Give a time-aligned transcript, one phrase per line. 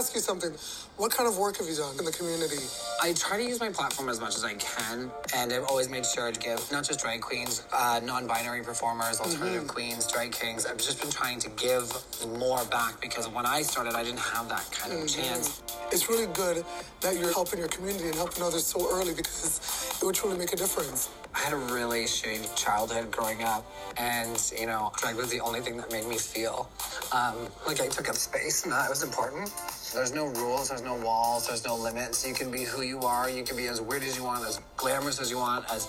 [0.00, 0.52] Ask you something.
[1.00, 2.62] What kind of work have you done in the community?
[3.00, 6.04] I try to use my platform as much as I can, and I've always made
[6.04, 10.66] sure to give not just drag queens, uh, non-binary performers, alternative queens, drag kings.
[10.66, 11.90] I've just been trying to give
[12.38, 15.62] more back because when I started, I didn't have that kind of chance.
[15.90, 16.66] It's really good
[17.00, 20.52] that you're helping your community and helping others so early because it would truly make
[20.52, 21.08] a difference.
[21.34, 23.64] I had a really shitty childhood growing up,
[23.96, 26.68] and you know, drag was the only thing that made me feel
[27.12, 27.36] um,
[27.66, 29.50] like I took up space and that was important.
[29.94, 32.26] There's no rules, there's no walls, there's no limits.
[32.26, 33.28] You can be who you are.
[33.30, 35.86] You can be as weird as you want, as glamorous as you want, as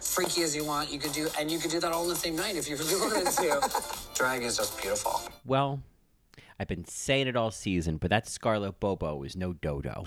[0.00, 0.90] freaky as you want.
[0.92, 2.76] You could do, and you could do that all in the same night if you
[2.76, 3.70] really wanted to.
[4.14, 5.20] drag is just beautiful.
[5.44, 5.82] Well,
[6.60, 10.04] I've been saying it all season, but that Scarlett Bobo is no dodo,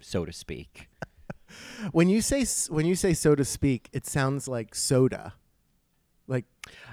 [0.00, 0.88] so to speak.
[1.92, 5.34] When you say when you say so to speak, it sounds like soda.
[6.26, 6.46] Like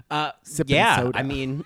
[0.10, 1.18] Uh, Sipping yeah, soda.
[1.18, 1.64] I mean,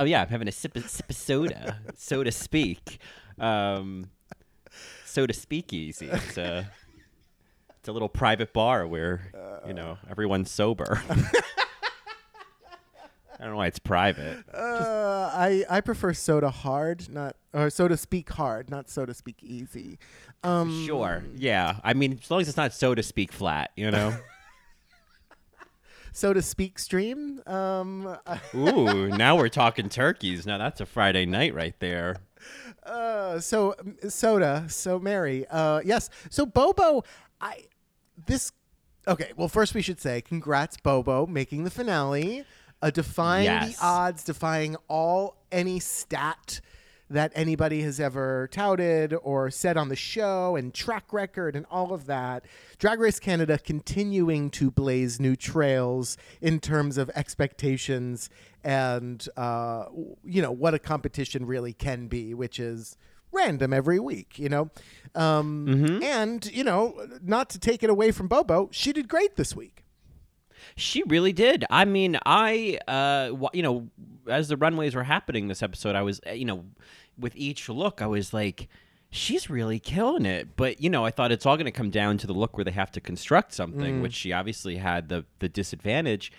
[0.00, 2.98] oh yeah, I'm having a sip of, sip of soda, so to speak.
[3.38, 4.10] Um,
[5.14, 6.08] soda speakeasy.
[6.10, 6.68] It's a
[7.78, 9.30] it's a little private bar where
[9.66, 11.02] you know everyone's sober.
[13.36, 14.44] I don't know why it's private.
[14.54, 19.12] uh, I I prefer soda hard, not or so to speak hard, not so to
[19.14, 19.98] speak easy.
[20.42, 21.78] Um, Sure, yeah.
[21.82, 24.14] I mean, as long as it's not so to speak flat, you know.
[26.12, 27.40] so to speak stream.
[27.46, 30.46] Um, I- Ooh, now we're talking turkeys.
[30.46, 32.16] Now that's a Friday night right there.
[32.82, 33.74] Uh, so
[34.08, 34.66] soda.
[34.68, 35.46] So Mary.
[35.50, 36.10] Uh, yes.
[36.30, 37.04] So Bobo.
[37.40, 37.64] I
[38.26, 38.52] this.
[39.06, 39.32] Okay.
[39.36, 42.44] Well, first we should say congrats, Bobo, making the finale.
[42.82, 43.78] Uh, defying Yes.
[43.78, 46.60] the odds, defying all any stat
[47.10, 51.92] that anybody has ever touted or said on the show and track record and all
[51.92, 52.44] of that.
[52.78, 58.30] Drag Race Canada continuing to blaze new trails in terms of expectations
[58.64, 59.84] and uh,
[60.24, 62.96] you know what a competition really can be, which is
[63.30, 64.38] random every week.
[64.38, 64.70] You know,
[65.14, 69.54] um, and you know not to take it away from Bobo, she did great this
[69.54, 69.84] week.
[70.76, 71.64] She really did.
[71.68, 73.88] I mean, I, uh, w- you know,
[74.28, 76.64] as the runways were happening this episode, I was, uh, you know,
[77.18, 78.68] with each look, I was like,
[79.10, 80.56] she's really killing it.
[80.56, 82.64] But you know, I thought it's all going to come down to the look where
[82.64, 86.32] they have to construct something, which she obviously had the the disadvantage,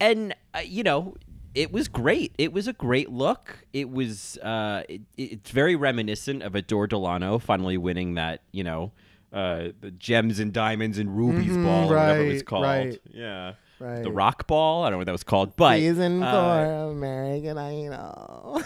[0.00, 1.16] and uh, you know.
[1.54, 2.34] It was great.
[2.38, 3.58] It was a great look.
[3.74, 4.38] It was.
[4.38, 8.40] Uh, it, it's very reminiscent of Adore Delano finally winning that.
[8.52, 8.92] You know,
[9.34, 12.64] uh, the gems and diamonds and rubies ball, or whatever it was right, called.
[12.64, 12.98] right.
[13.12, 13.52] Yeah.
[13.82, 14.04] Right.
[14.04, 14.84] The rock ball.
[14.84, 18.62] I don't know what that was called, but Season uh, four, American Idol.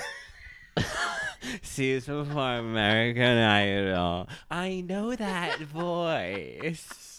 [1.62, 4.28] season four American Idol.
[4.50, 7.15] I know that voice.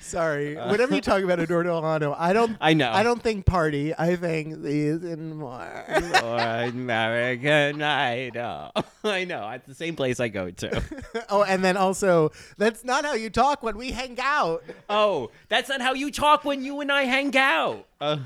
[0.00, 0.56] Sorry.
[0.56, 2.56] Whenever you talk about Adore Delano, I don't.
[2.60, 2.90] I know.
[2.90, 3.94] I don't think party.
[3.96, 5.84] I think season more.
[6.22, 8.72] or American Idol.
[9.04, 9.48] I know.
[9.50, 10.82] It's the same place I go to.
[11.28, 14.62] oh, and then also, that's not how you talk when we hang out.
[14.88, 17.86] Oh, that's not how you talk when you and I hang out.
[18.00, 18.18] Uh,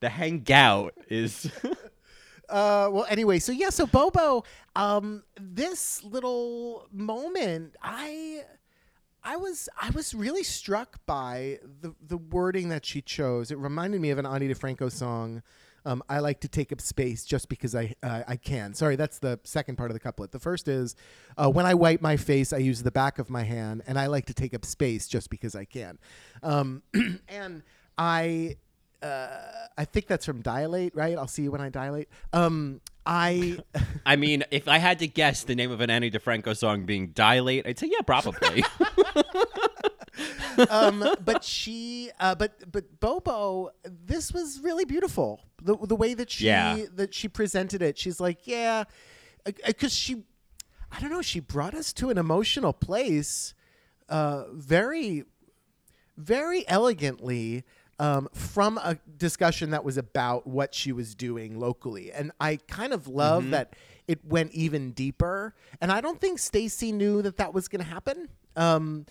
[0.00, 1.50] the hangout is.
[2.48, 4.44] Uh, well, anyway, so yeah, so Bobo,
[4.76, 8.42] um, this little moment, I,
[9.24, 13.50] I was, I was really struck by the the wording that she chose.
[13.50, 15.42] It reminded me of an Ani DiFranco song.
[15.84, 18.74] Um, I like to take up space just because I uh, I can.
[18.74, 20.32] Sorry, that's the second part of the couplet.
[20.32, 20.96] The first is,
[21.36, 24.06] uh, when I wipe my face, I use the back of my hand, and I
[24.06, 25.98] like to take up space just because I can.
[26.42, 26.82] Um,
[27.28, 27.62] and
[27.98, 28.56] I
[29.02, 29.28] uh,
[29.76, 31.16] I think that's from Dilate, right?
[31.16, 32.08] I'll see you when I dilate.
[32.32, 33.58] Um, I
[34.06, 37.08] I mean, if I had to guess the name of an Ani DiFranco song being
[37.08, 38.64] Dilate, I'd say, yeah, probably.
[40.70, 45.40] um, but she, uh, but but Bobo, this was really beautiful.
[45.62, 46.84] The the way that she Yeah.
[46.94, 48.84] that she presented it, she's like, yeah,
[49.66, 50.22] because she,
[50.90, 53.54] I don't know, she brought us to an emotional place,
[54.08, 55.24] uh, very,
[56.16, 57.64] very elegantly.
[58.02, 62.92] Um, from a discussion that was about what she was doing locally, and I kind
[62.92, 63.74] of love that
[64.08, 65.54] it went even deeper.
[65.80, 68.28] And I don't think Stacey knew that that was going to happen.
[68.56, 69.06] Um,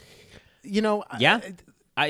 [0.61, 1.37] you know, Yeah.
[1.41, 1.53] I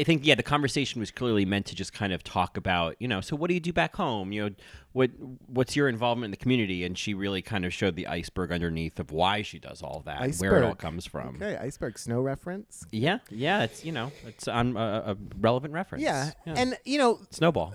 [0.04, 3.22] think yeah, the conversation was clearly meant to just kind of talk about, you know,
[3.22, 4.32] so what do you do back home?
[4.32, 4.56] You know,
[4.94, 5.12] what
[5.48, 6.84] what's your involvement in the community?
[6.84, 10.22] And she really kind of showed the iceberg underneath of why she does all that,
[10.22, 11.36] and where it all comes from.
[11.36, 12.86] Okay, iceberg snow reference.
[12.92, 16.04] Yeah, yeah, it's you know, it's on a, a relevant reference.
[16.04, 16.32] Yeah.
[16.46, 17.74] and you know snowball.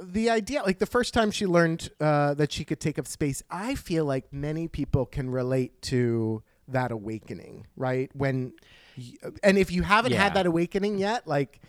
[0.00, 3.42] the idea, like the first time she learned uh, that she could take up space,
[3.50, 8.10] I feel like many people can relate to that awakening, right?
[8.14, 8.52] When,
[9.42, 10.22] and if you haven't Yeah.
[10.24, 11.60] had that awakening yet, like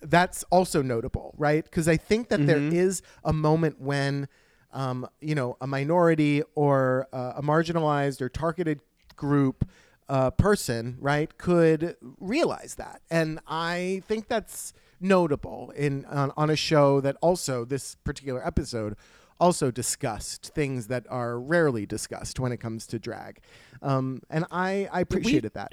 [0.00, 1.62] that's also notable, right?
[1.64, 2.76] Because I think that there Mm-hmm.
[2.76, 4.28] is a moment when
[4.72, 8.80] um, you know, a minority or uh, a marginalized or targeted
[9.14, 9.66] group
[10.08, 13.00] uh, person, right, could realize that.
[13.10, 18.96] And I think that's notable in on, on a show that also this particular episode
[19.40, 23.38] also discussed things that are rarely discussed when it comes to drag.
[23.82, 25.72] Um, and I, I appreciated that.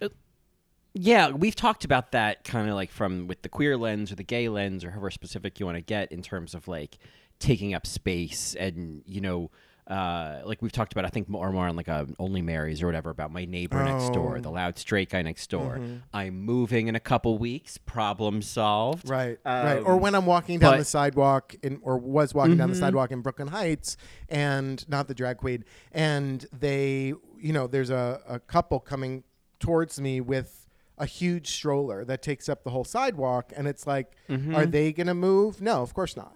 [0.95, 4.23] Yeah, we've talked about that kind of like from with the queer lens or the
[4.23, 6.97] gay lens or however specific you want to get in terms of like
[7.39, 9.49] taking up space and you know
[9.87, 12.81] uh, like we've talked about I think more and more on like a Only Marys
[12.81, 15.81] or whatever about my neighbor next door, the loud straight guy next door.
[16.13, 19.09] I'm moving in a couple weeks, problem solved.
[19.09, 19.79] Right, right.
[19.79, 20.79] Or when I'm walking down Um, but- Mm-hmm.
[20.79, 23.97] the sidewalk in, or was walking down the sidewalk in Brooklyn Heights,
[24.29, 29.23] and not the drag queen, and they, you know, there's a, a couple coming
[29.59, 30.62] towards me with
[30.97, 34.55] a huge stroller that takes up the whole sidewalk, and it's like, Mm-hmm.
[34.55, 35.61] are they gonna move?
[35.61, 36.35] No, of course not.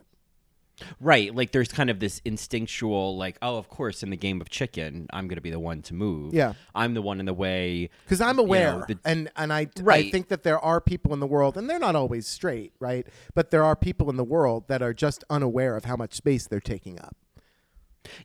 [0.99, 4.49] Right, like there's kind of this instinctual like, oh, of course in the game of
[4.49, 6.35] chicken, I'm going to be the one to move.
[6.35, 6.53] Yeah.
[6.75, 7.89] I'm the one in the way.
[8.05, 10.11] because I'm aware, the- and and I I Right.
[10.11, 13.07] think that there are people in the world, and they're not always straight, right?
[13.33, 16.45] But there are people in the world that are just unaware of how much space
[16.45, 17.15] they're taking up.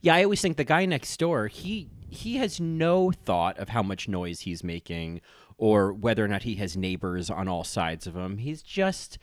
[0.02, 3.82] Yeah, I always think the guy next door, he he has no thought of how
[3.82, 5.23] much noise he's making
[5.62, 8.38] or whether or not he has neighbors on all sides of him.
[8.38, 9.17] He's just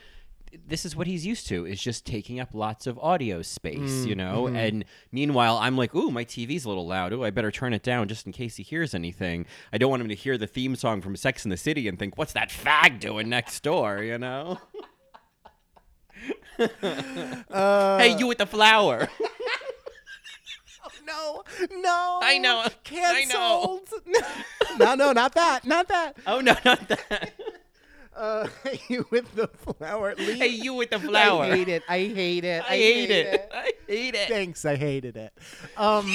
[0.66, 4.08] this is what he's used to is just taking up lots of audio space, mm,
[4.08, 4.46] you know?
[4.46, 4.56] Mm-hmm.
[4.56, 7.12] And meanwhile, I'm like, "Ooh, my TV's a little loud.
[7.12, 10.02] Ooh, I better turn it down just in case he hears anything." I don't want
[10.02, 12.50] him to hear the theme song from Sex in the City and think, "What's that
[12.52, 14.60] fag doing next door?" you know?
[16.60, 19.08] Uh, hey, you with the flower.
[21.10, 21.44] No,
[21.82, 22.20] no.
[22.22, 22.70] I know, I know.
[22.84, 23.90] Canceled.
[24.80, 25.66] no, no, not that.
[25.66, 26.18] Not that.
[26.28, 27.34] oh no, not that.
[28.20, 28.48] Uh,
[28.90, 30.14] you with the flower.
[30.18, 30.36] Leave.
[30.36, 31.46] Hey, you with the flower.
[31.46, 31.84] I hate it.
[31.88, 32.64] I hate it.
[32.68, 33.50] I hate it.
[33.54, 34.28] I hate it.
[34.28, 34.66] Thanks.
[34.66, 35.32] I hated it.
[35.78, 36.12] Um,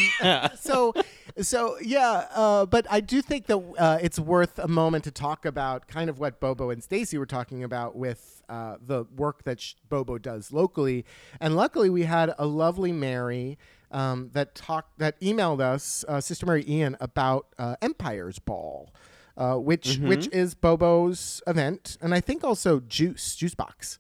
[0.61, 0.93] so,
[1.41, 2.27] so yeah.
[2.35, 6.11] Uh, but I do think that uh, it's worth a moment to talk about kind
[6.11, 10.19] of what Bobo and Stacey were talking about with uh, the work that sh- Bobo
[10.19, 11.07] does locally.
[11.41, 13.57] And luckily, we had a lovely Mary.
[13.95, 18.93] Um, that talked that emailed us, uh, Sister Mary Ian, about uh, Empire's Ball,
[19.37, 23.99] uh, which which is Bobo's event, and I think also Juice Juice Box.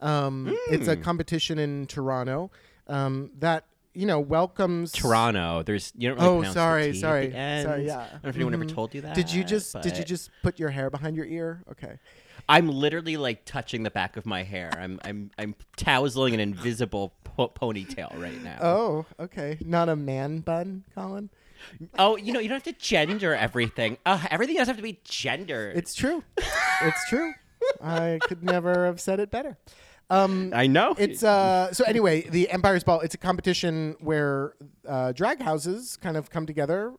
[0.00, 2.50] Um, It's a competition in Toronto
[2.88, 3.64] um, that
[3.94, 5.62] you know welcomes Toronto.
[5.62, 7.86] There's you don't really Oh, sorry, sorry, sorry.
[7.86, 8.00] Yeah.
[8.00, 8.74] I don't know if anyone ever Mhm.
[8.74, 9.14] told you that.
[9.14, 11.62] Did you just did you just put your hair behind your ear?
[11.70, 11.98] Okay.
[12.48, 14.70] I'm literally like touching the back of my hair.
[14.78, 18.58] I'm I'm I'm tousling an invisible po- ponytail right now.
[18.60, 19.58] Oh, okay.
[19.64, 21.30] Not a man bun, Colin.
[21.98, 23.98] Oh, you know you don't have to gender everything.
[24.06, 25.76] Uh, everything doesn't have to be gendered.
[25.76, 26.22] It's true.
[26.82, 27.32] it's true.
[27.82, 29.56] I could never have said it better.
[30.08, 30.94] Um, I know.
[30.96, 33.00] It's uh so anyway, the Empire's Ball.
[33.00, 34.54] It's a competition where
[34.86, 36.92] uh, drag houses kind of come together,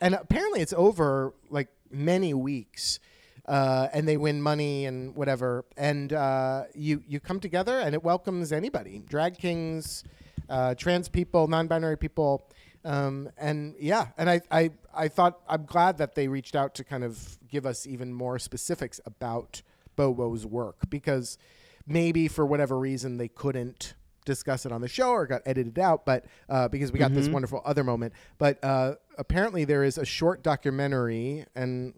[0.00, 3.00] and apparently it's over like many weeks,
[3.46, 5.64] uh, and they win money and whatever.
[5.76, 10.04] And uh, you you come together, and it welcomes anybody: drag kings,
[10.48, 12.48] uh, trans people, non-binary people.
[12.84, 16.84] Um, and yeah, and I, I, I thought I'm glad that they reached out to
[16.84, 19.62] kind of give us even more specifics about
[19.96, 21.38] Bobo's work because
[21.86, 26.04] maybe for whatever reason they couldn't discuss it on the show or got edited out,
[26.04, 28.12] but uh, because we got this wonderful other moment.
[28.38, 31.94] But uh, apparently there is a short documentary, and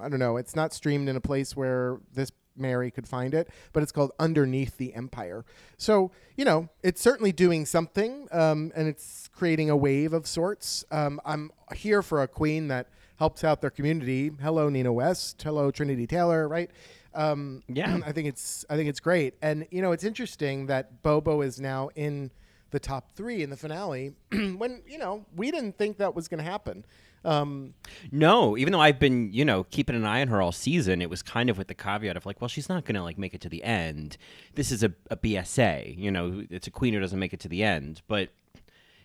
[0.00, 3.48] I don't know, it's not streamed in a place where this Mary could find it,
[3.72, 5.44] but it's called Underneath the Empire.
[5.76, 10.84] So, you know, it's certainly doing something um, and it's creating a wave of sorts.
[10.90, 14.30] Um, I'm here for a queen that helps out their community.
[14.40, 15.42] Hello, Nina West.
[15.42, 16.70] Hello, Trinity Taylor, right?
[17.14, 18.00] Um, Yeah.
[18.06, 19.34] I think it's I think it's great.
[19.42, 22.30] And you know, it's interesting that Bobo is now in
[22.70, 26.42] the top three in the finale when, you know, we didn't think that was gonna
[26.42, 26.84] happen.
[27.24, 27.74] Um,
[28.10, 31.08] no, even though I've been, you know, keeping an eye on her all season, it
[31.10, 33.40] was kind of with the caveat of like, well, she's not gonna like make it
[33.42, 34.16] to the end.
[34.54, 37.48] This is a, a BSA, you know, it's a queen who doesn't make it to
[37.48, 38.30] the end, but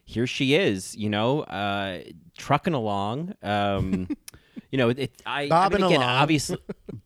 [0.04, 2.00] here she is, you know, uh,
[2.38, 3.34] trucking along.
[3.44, 4.08] Um,
[4.72, 5.12] you know, it.
[5.26, 6.16] I, I Bobbing mean, again, along.
[6.16, 6.58] obviously,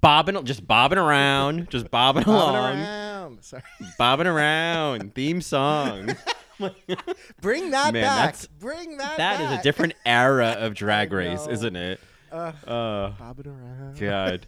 [0.01, 3.43] bobbing, just bobbing around, just bobbing, bobbing along, around.
[3.43, 3.63] Sorry.
[3.97, 5.15] bobbing around.
[5.15, 6.15] Theme song.
[7.41, 8.17] Bring that Man, back.
[8.17, 9.59] that's- Bring that That is back.
[9.59, 11.51] a different era of Drag Race, know.
[11.51, 11.99] isn't it?
[12.31, 13.99] Uh, Uh, bobbing around.
[13.99, 14.47] God.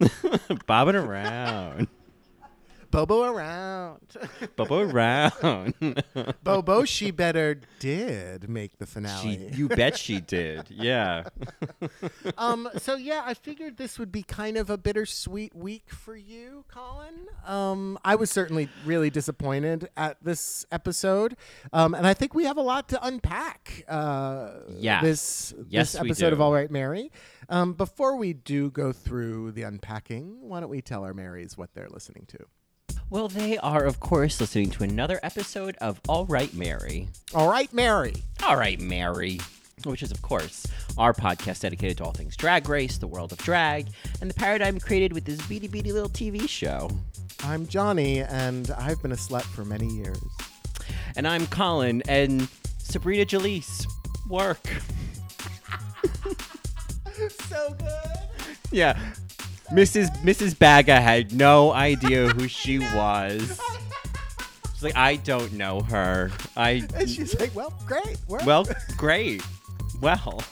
[0.66, 1.88] bobbing around.
[2.90, 4.00] Bobo around.
[4.56, 5.74] Bobo around.
[6.42, 9.50] Bobo, she better did make the she, finale.
[9.54, 10.66] you bet she did.
[10.70, 11.24] Yeah.
[12.36, 16.64] um, so yeah, I figured this would be kind of a bittersweet week for you,
[16.68, 17.26] Colin.
[17.46, 21.36] Um, I was certainly really disappointed at this episode,
[21.72, 23.84] um, and I think we have a lot to unpack.
[23.88, 25.02] Uh, Yes.
[25.02, 26.40] this Yes, this episode of.
[26.40, 27.10] All Right, Mary.
[27.48, 31.74] Um, before we do go through the unpacking, why don't we tell our Marys what
[31.74, 32.38] they're listening to?
[33.10, 37.08] Well, they are, of course, listening to another episode of All Right, Mary.
[37.32, 38.12] All right, Mary.
[38.44, 39.40] All Right, Mary.
[39.84, 40.66] Which is, of course,
[40.98, 43.86] our podcast dedicated to all things drag race, the world of drag,
[44.20, 46.90] and the paradigm created with this beady beady little TV show.
[47.44, 50.18] I'm Johnny, and I've been a slut for many years.
[51.16, 52.46] And I'm Colin, and
[52.76, 53.86] Sabrina Jalees.
[54.28, 54.66] Work.
[57.48, 58.18] so good.
[58.70, 58.98] Yeah.
[59.72, 60.08] Mrs.
[60.22, 60.58] Mrs.
[60.58, 63.60] Baga had no idea who she was.
[64.72, 66.30] She's like, I don't know her.
[66.56, 68.16] I And she's like, "Well, great.
[68.28, 68.64] We're well,
[68.96, 69.42] great.
[70.00, 70.42] Well,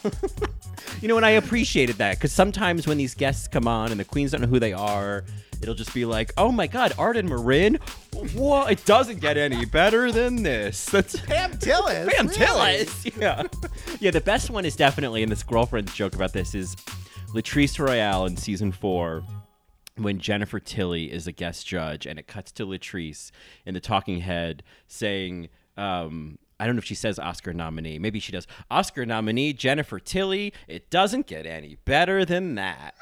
[1.00, 4.04] you know, and I appreciated that because sometimes when these guests come on and the
[4.04, 5.24] queens don't know who they are,
[5.62, 7.78] it'll just be like, "Oh my God, Arden Marin!
[8.34, 8.72] What?
[8.72, 12.08] It doesn't get any better than this." That's Pam Tillis.
[12.08, 12.38] Pam really.
[12.38, 13.20] Tillis.
[13.20, 13.44] Yeah,
[14.00, 14.10] yeah.
[14.10, 16.74] The best one is definitely, and this girlfriend's joke about this is
[17.36, 19.22] Latrice Royale in season four.
[19.96, 23.30] When Jennifer Tilly is a guest judge, and it cuts to Latrice
[23.64, 27.98] in the talking head saying, um, I don't know if she says Oscar nominee.
[27.98, 28.46] Maybe she does.
[28.70, 30.52] Oscar nominee Jennifer Tilly.
[30.68, 32.94] It doesn't get any better than that.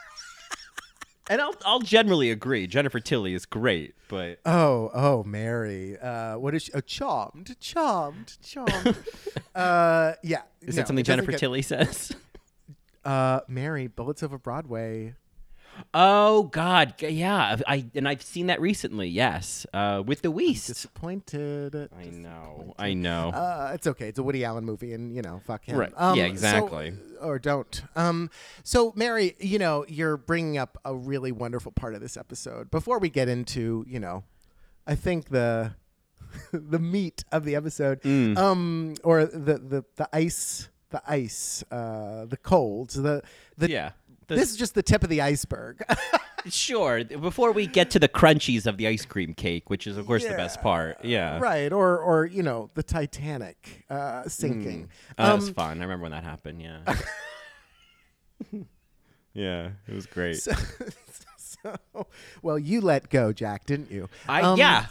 [1.31, 2.69] and I'll, I'll generally agree.
[2.69, 5.99] Jennifer Tilly is great, but Oh, oh, Mary.
[5.99, 6.73] Uh, what is she?
[6.75, 8.97] Oh, charmed, charmed, charmed.
[9.55, 10.43] uh, yeah.
[10.61, 12.13] is no, that something Jennifer get- Tilly says?
[13.05, 15.15] Uh, Mary, Bullets Over Broadway.
[15.93, 17.57] Oh God, yeah.
[17.67, 19.09] I and I've seen that recently.
[19.09, 20.69] Yes, uh, with the Weast.
[20.69, 21.75] Disappointed.
[21.99, 22.75] I know.
[22.79, 23.31] I know.
[23.31, 24.09] Uh, it's okay.
[24.09, 25.77] It's a Woody Allen movie, and you know, fuck him.
[25.77, 25.93] Right.
[25.97, 26.95] Um, Yeah, so- exactly.
[27.21, 27.83] or don't.
[27.97, 28.31] Um,
[28.63, 32.71] so Mary, you know, you're bringing up a really wonderful part of this episode.
[32.71, 34.23] Before we get into, you know,
[34.87, 35.75] I think the
[36.53, 38.39] the meat of the episode, Mm.
[38.39, 43.23] um, or the the the ice, the ice, uh, the cold, the
[43.59, 43.69] the.
[43.71, 43.91] yeah.
[44.27, 45.83] The- This is just the tip of the iceberg.
[46.49, 47.05] sure.
[47.05, 50.25] Before we get to the crunchies of the ice cream cake, which is of course
[50.25, 51.05] the best part.
[51.05, 51.39] Yeah.
[51.41, 51.71] right.
[51.71, 54.89] Or, or, you know, the Titanic uh, sinking.
[55.19, 55.79] Oh, that was Um, fun.
[55.79, 56.63] I remember when that happened.
[56.63, 56.79] Yeah.
[59.35, 60.37] yeah, it was great.
[60.37, 60.53] so,
[61.37, 62.07] so,
[62.43, 64.09] well, you let go, Jack, didn't you?
[64.29, 64.87] I Um, yeah.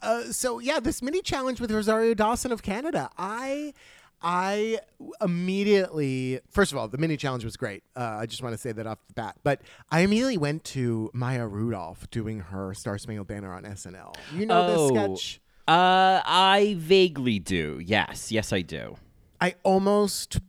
[0.00, 3.10] Uh, so yeah, this mini challenge with Rosario Dawson of Canada.
[3.18, 3.74] I
[4.20, 4.78] I
[5.20, 7.82] immediately first of all, the mini challenge was great.
[7.96, 9.36] Uh, I just want to say that off the bat.
[9.42, 14.14] But I immediately went to Maya Rudolph doing her Star Spangled Banner on SNL.
[14.34, 14.88] You know Oh.
[14.90, 15.40] this sketch?
[15.66, 17.80] Uh, I vaguely do.
[17.84, 18.96] Yes, yes, I do.
[19.40, 20.40] I almost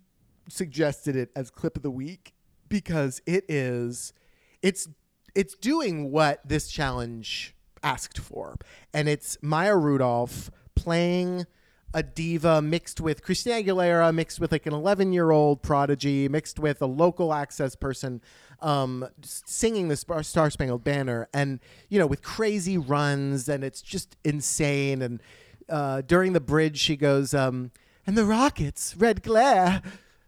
[0.47, 2.33] suggested it as clip of the week
[2.69, 4.13] because it is
[4.61, 4.87] it's
[5.35, 8.55] it's doing what this challenge asked for.
[8.93, 11.45] And it's Maya Rudolph playing
[11.93, 16.59] a diva mixed with Christina Aguilera, mixed with like an 11 year old prodigy, mixed
[16.59, 18.21] with a local access person,
[18.61, 24.17] um, singing the Star Spangled Banner, and you know with crazy runs, and it's just
[24.23, 25.01] insane.
[25.01, 25.21] And
[25.67, 27.71] uh, during the bridge, she goes, um,
[28.05, 29.81] "And the rockets, red glare,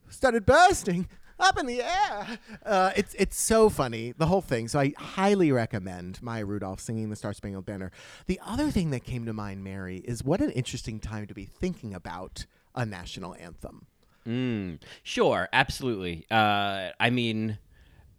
[0.10, 1.08] started bursting."
[1.42, 4.68] Up in the air, uh, it's it's so funny the whole thing.
[4.68, 7.92] So I highly recommend Maya Rudolph singing the Star Spangled Banner.
[8.28, 11.46] The other thing that came to mind, Mary, is what an interesting time to be
[11.46, 12.46] thinking about
[12.76, 13.88] a national anthem.
[14.28, 16.26] Mm, sure, absolutely.
[16.30, 17.58] Uh, I mean,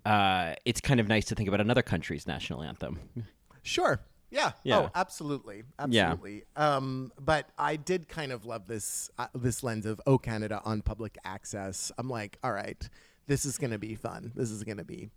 [0.05, 2.99] uh, it's kind of nice to think about another country's national anthem.
[3.62, 4.00] Sure.
[4.31, 4.52] Yeah.
[4.64, 4.79] Yeah.
[4.79, 5.62] Oh, absolutely.
[5.88, 6.11] Yeah.
[6.11, 6.45] Absolutely.
[6.57, 10.81] Um, but I did kind of love this uh, this lens of oh Canada on
[10.81, 11.93] public access.
[11.99, 12.88] I'm like, all right,
[13.26, 14.33] this is gonna be fun.
[14.35, 15.11] This is gonna be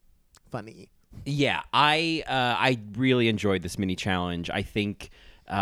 [0.52, 0.90] funny.
[1.26, 4.50] Yeah, I uh, I really enjoyed this mini challenge.
[4.50, 5.10] I think
[5.48, 5.54] uh,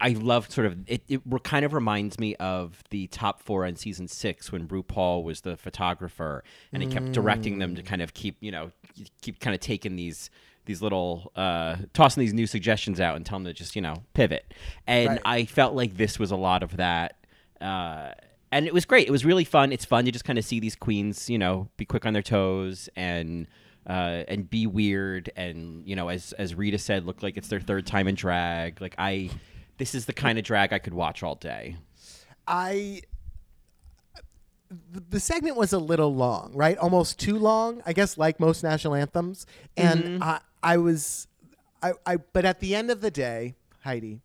[0.00, 1.02] I love sort of it.
[1.08, 5.42] It kind of reminds me of the top four on season six when RuPaul was
[5.42, 6.42] the photographer
[6.72, 8.70] and he kept directing them to kind of keep you know
[9.20, 10.30] keep kind of taking these
[10.66, 14.02] these little uh, tossing these new suggestions out and tell them to just you know
[14.14, 14.52] pivot.
[14.86, 15.20] And Right.
[15.24, 17.16] I felt like this was a lot of that.
[17.60, 18.12] Uh,
[18.54, 19.08] and it was great.
[19.08, 19.72] It was really fun.
[19.72, 22.22] It's fun to just kind of see these queens, you know, be quick on their
[22.22, 23.48] toes and
[23.84, 27.60] uh, and be weird and you know, as as Rita said, look like it's their
[27.60, 28.80] third time in drag.
[28.80, 29.30] Like I,
[29.78, 31.76] this is the kind of drag I could watch all day.
[32.46, 33.02] I
[35.10, 36.78] the segment was a little long, right?
[36.78, 39.46] Almost too long, I guess, like most national anthems.
[39.76, 41.26] And I, I was,
[41.82, 44.20] I, I, but at the end of the day, Heidi,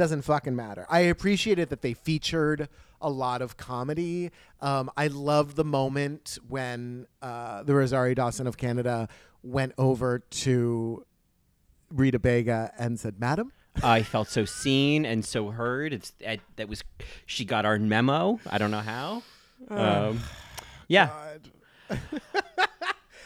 [0.00, 0.86] doesn't fucking matter.
[0.88, 2.70] I appreciated that they featured
[3.02, 4.30] a lot of comedy.
[4.62, 9.08] Um, I love the moment when uh, the Rosario Dawson of Canada
[9.42, 11.04] went over to
[11.90, 13.52] Rita Baga and said, "Madam."
[13.82, 15.92] I felt so seen and so heard.
[15.92, 16.82] It's that, that was
[17.26, 18.40] she got our memo.
[18.48, 19.22] I don't know how.
[19.68, 20.20] Um,
[20.88, 21.10] yeah,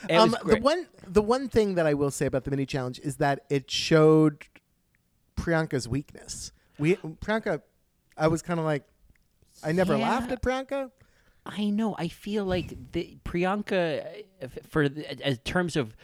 [0.09, 2.99] It Um, the one the one thing that I will say about the mini challenge
[2.99, 4.47] is that it showed
[5.37, 6.51] Priyanka's weakness.
[6.79, 7.63] We Priyanka,
[8.17, 8.85] I was kind of like,
[9.63, 10.09] I never Yeah.
[10.09, 10.91] laughed at Priyanka.
[11.47, 11.95] I know.
[11.99, 15.95] I feel like the Priyanka, uh, for the- as terms of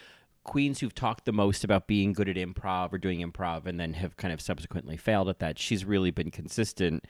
[0.45, 3.95] queens who've talked the most about being good at improv or doing improv, and then
[3.95, 5.59] have kind of subsequently failed at that.
[5.59, 7.05] She's really been consistent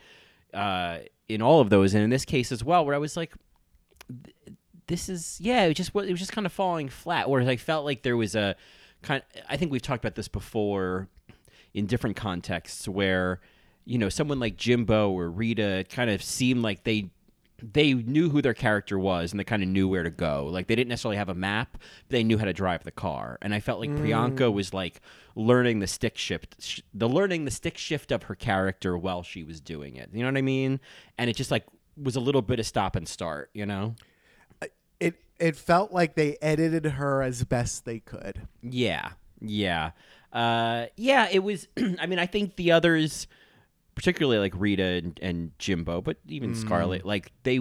[0.53, 0.99] uh,
[1.29, 3.33] in all of those, and in this case as well, where I was like,
[4.87, 7.29] "This is yeah." It just it was just kind of falling flat.
[7.29, 8.55] Whereas I felt like there was a
[9.01, 9.23] kind.
[9.49, 11.07] I think we've talked about this before
[11.73, 13.39] in different contexts where
[13.85, 17.09] you know someone like Jimbo or Rita kind of seemed like they
[17.61, 20.47] they knew who their character was and they kind of knew where to go.
[20.47, 23.37] Like they didn't necessarily have a map, but they knew how to drive the car.
[23.41, 24.53] And I felt like Priyanka mm.
[24.53, 25.01] was like
[25.35, 29.43] learning the stick shift, sh- the learning the stick shift of her character while she
[29.43, 30.09] was doing it.
[30.11, 30.79] You know what I mean?
[31.17, 31.65] And it just like
[32.01, 33.49] was a little bit of stop and start.
[33.53, 33.95] You know?
[34.99, 38.47] It it felt like they edited her as best they could.
[38.61, 39.91] Yeah, yeah,
[40.33, 41.27] uh, yeah.
[41.31, 41.67] It was.
[41.99, 43.27] I mean, I think the others,
[43.95, 47.59] particularly like Rita and, and Jimbo, but even Scarlett, like they,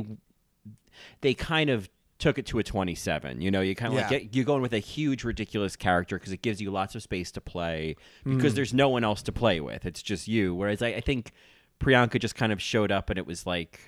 [1.21, 3.41] they kind of took it to a twenty-seven.
[3.41, 4.19] You know, you kind of like Yeah.
[4.19, 7.31] get, you're going with a huge, ridiculous character because it gives you lots of space
[7.33, 9.87] to play because there's no one else to play with.
[9.87, 10.55] It's just you.
[10.55, 11.33] Whereas I, I think
[11.81, 13.81] Priyanka just kind of showed up and it was like,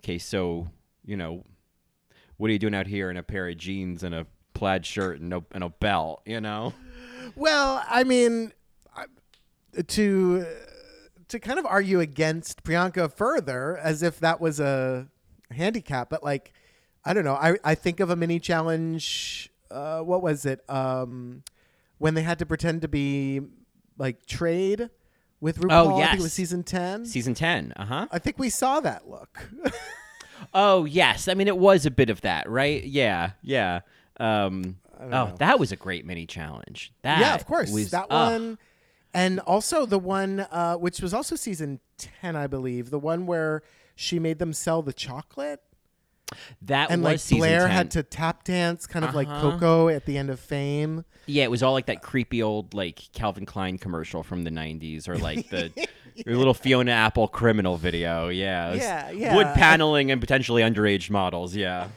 [0.00, 0.68] okay, so
[1.04, 1.44] you know,
[2.36, 5.20] what are you doing out here in a pair of jeans and a plaid shirt
[5.20, 6.74] and, no, and a belt, you know?
[7.34, 8.52] Well, I mean,
[9.86, 10.46] to
[11.28, 15.08] to kind of argue against Priyanka further, as if that was a
[15.50, 16.52] handicap, but like,
[17.04, 17.34] I don't know.
[17.34, 19.50] I I think of a mini challenge.
[19.70, 20.60] Uh, what was it?
[20.70, 21.42] Um,
[21.98, 23.40] when they had to pretend to be
[23.98, 24.90] like trade
[25.40, 25.72] with RuPaul.
[25.72, 26.22] I think it yes.
[26.22, 27.04] was season ten.
[27.04, 28.06] Season 10, uh huh.
[28.12, 29.48] I think we saw that look.
[30.54, 31.28] Oh, yes.
[31.28, 32.82] I mean, it was a bit of that, right?
[32.84, 33.80] Yeah, yeah.
[34.18, 35.34] Um, oh, know.
[35.38, 36.92] that was a great mini challenge.
[37.02, 37.70] That yeah, of course.
[37.72, 38.30] was- that ah.
[38.30, 38.58] one.
[39.14, 43.62] And also the one, uh, which was also season 10, I believe, the one where
[43.94, 45.62] she made them sell the chocolate.
[46.62, 47.70] that And was like Blair 10.
[47.70, 49.52] had to tap dance, kind of like Uh-huh.
[49.52, 51.04] Coco at the end of Fame.
[51.26, 55.08] Yeah, it was all like that creepy old like Calvin Klein commercial from the '90s,
[55.08, 55.70] or like the
[56.26, 58.28] your little Fiona Apple criminal video.
[58.28, 59.34] Yeah, Yeah, yeah.
[59.34, 61.56] Wood paneling and potentially underage models.
[61.56, 61.88] Yeah,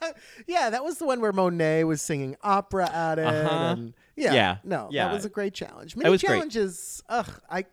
[0.46, 3.24] Yeah, that was the one where Monet was singing opera at it.
[3.26, 3.48] Uh-huh.
[3.76, 5.06] And yeah, Yeah, no, yeah.
[5.08, 5.96] that was a great challenge.
[5.96, 6.34] Mini was great.
[6.36, 7.64] challenges, ugh, I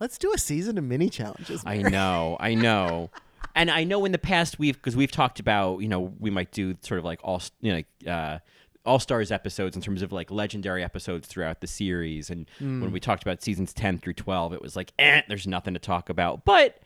[0.00, 1.62] let's do a season of mini challenges.
[1.66, 3.10] I know, I know.
[3.54, 6.52] And I know in the past we've because we've talked about you know we might
[6.52, 8.38] do sort of like all you know like, uh,
[8.86, 12.30] all stars episodes in terms of like legendary episodes throughout the series.
[12.30, 12.80] And Hmm.
[12.80, 15.80] when we talked about seasons ten through twelve, it was like eh, there's nothing to
[15.80, 16.46] talk about.
[16.46, 16.78] But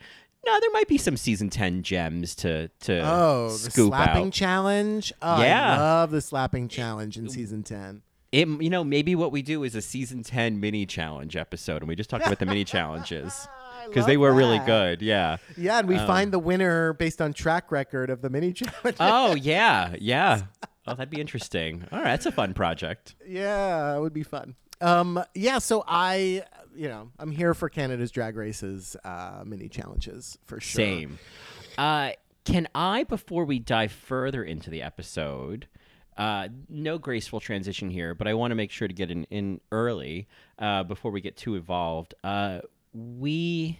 [0.47, 4.33] no, there might be some season ten gems to to Oh, the scoop slapping out.
[4.33, 5.13] challenge.
[5.21, 5.73] Oh, Yeah.
[5.75, 8.01] I love the slapping challenge in season 10.
[8.31, 11.87] It you know maybe what we do is a season ten mini challenge episode, and
[11.87, 13.47] we just talk about the mini challenges
[13.87, 15.01] because they were really good.
[15.01, 15.37] Yeah.
[15.55, 18.97] Yeah, and we find the winner based on track record of the mini challenge.
[18.99, 20.41] Oh yeah, yeah.
[20.85, 21.85] Oh, that'd be interesting.
[21.91, 23.15] All right, that's a fun project.
[23.25, 24.55] yeah, it would be fun.
[24.81, 26.43] Um, yeah, so I,
[26.77, 30.85] you know, I'm here for Canada's Drag Races uh, mini challenges for sure.
[30.85, 31.19] Same.
[31.77, 32.11] Uh,
[32.45, 35.67] can I, before we dive further into the episode,
[36.17, 39.59] uh, no graceful transition here, but I want to make sure to get in, in
[39.71, 40.27] early
[40.59, 42.13] uh, before we get too involved.
[42.23, 42.59] Uh,
[42.93, 43.79] we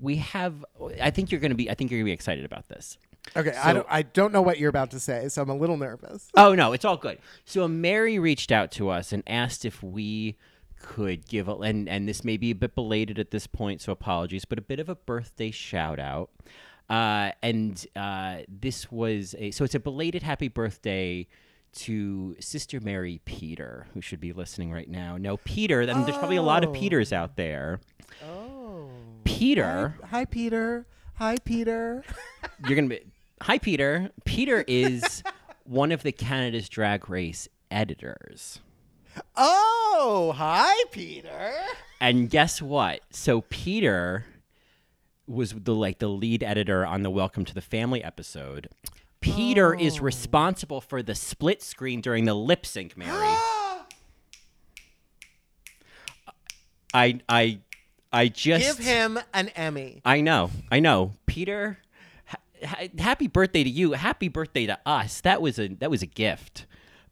[0.00, 0.64] we have.
[1.00, 1.70] I think you're going to be.
[1.70, 2.98] I think you're going to be excited about this.
[3.36, 5.76] Okay, I don't, I don't know what you're about to say, so I'm a little
[5.76, 6.28] nervous.
[6.36, 7.18] Oh no, it's all good.
[7.44, 10.36] So Mary reached out to us and asked if we
[10.80, 13.92] could give a and and this may be a bit belated at this point, so
[13.92, 16.30] apologies, but a bit of a birthday shout out.
[16.88, 21.26] Uh, and uh, this was a so it's a belated happy birthday
[21.72, 25.16] to Sister Mary Peter, who should be listening right now.
[25.16, 25.82] No, Peter.
[25.82, 26.72] And there's probably a lot of Oh.
[26.72, 27.78] Peters out there.
[28.24, 28.90] Oh.
[29.24, 30.86] Peter, Hi, Peter.
[31.14, 32.02] Hi, Peter.
[32.66, 33.00] you're gonna be.
[33.42, 34.10] Hi, Peter.
[34.24, 35.22] Peter is
[35.64, 38.60] one of the Canada's Drag Race editors.
[39.36, 41.54] Oh, hi, Peter.
[42.00, 43.00] And guess what?
[43.10, 44.24] So Peter
[45.26, 48.68] was the like the lead editor on the Welcome to the Family episode.
[49.20, 49.78] Peter oh.
[49.78, 53.10] is responsible for the split screen during the lip sync, Mary.
[56.92, 57.60] I I
[58.12, 60.00] I just Give him an Emmy.
[60.04, 60.50] I know.
[60.70, 61.12] I know.
[61.26, 61.78] Peter
[62.64, 63.92] ha- happy birthday to you.
[63.92, 65.20] Happy birthday to us.
[65.20, 66.66] That was a that was a gift.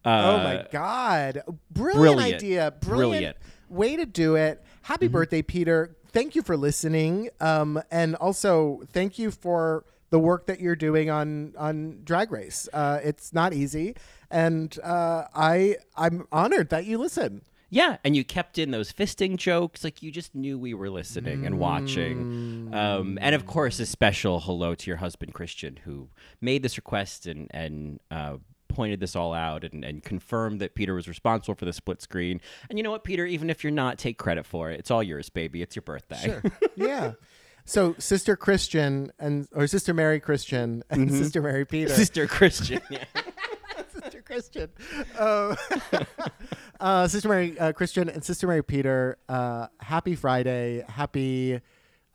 [0.04, 1.42] Uh, Oh my God.
[1.70, 2.34] Brilliant, brilliant.
[2.34, 2.70] idea.
[2.80, 3.36] Brilliant, Brilliant.
[3.68, 4.62] way to do it.
[4.82, 5.12] Happy Mm-hmm.
[5.12, 5.96] birthday, Peter.
[6.10, 7.28] Thank you for listening.
[7.40, 12.66] Um, and also thank you for the work that you're doing on on Drag Race.
[12.72, 13.94] Uh, it's not easy.
[14.30, 17.42] And uh, I I'm honored that you listen.
[17.70, 21.44] Yeah, and you kept in those fisting jokes, like you just knew we were listening
[21.44, 22.70] and watching.
[22.72, 26.08] Um, and of course, a special hello to your husband Christian, who
[26.40, 28.36] made this request and and uh,
[28.78, 32.40] pointed this all out and, and confirmed that Peter was responsible for the split screen.
[32.70, 33.26] And you know what, Peter?
[33.26, 34.78] Even if you're not, take credit for it.
[34.78, 35.62] It's all yours, baby.
[35.62, 36.40] It's your birthday.
[36.76, 37.14] yeah.
[37.64, 41.92] So Sister Christian and or Sister Mary Christian and Sister Mary Peter.
[41.92, 42.80] Sister Christian.
[42.88, 43.02] Yeah.
[43.92, 44.70] Sister Christian.
[45.18, 45.56] Uh,
[46.80, 50.84] uh, Sister Mary uh, Christian and Sister Mary Peter, uh, happy Friday.
[50.88, 51.60] Happy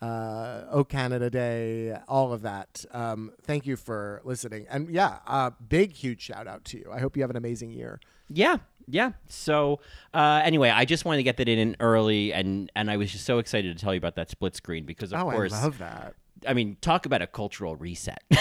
[0.03, 2.83] uh, Oh Canada Day, all of that.
[2.91, 4.65] Um, thank you for listening.
[4.69, 6.89] And yeah, uh, big, huge shout out to you.
[6.91, 8.01] I hope you have an amazing year.
[8.27, 9.13] Yeah, yeah.
[9.27, 9.79] So
[10.13, 13.25] uh, anyway, I just wanted to get that in early, and and I was just
[13.25, 15.77] so excited to tell you about that split screen because of oh, course, I love
[15.77, 16.15] that.
[16.45, 18.21] I mean, talk about a cultural reset.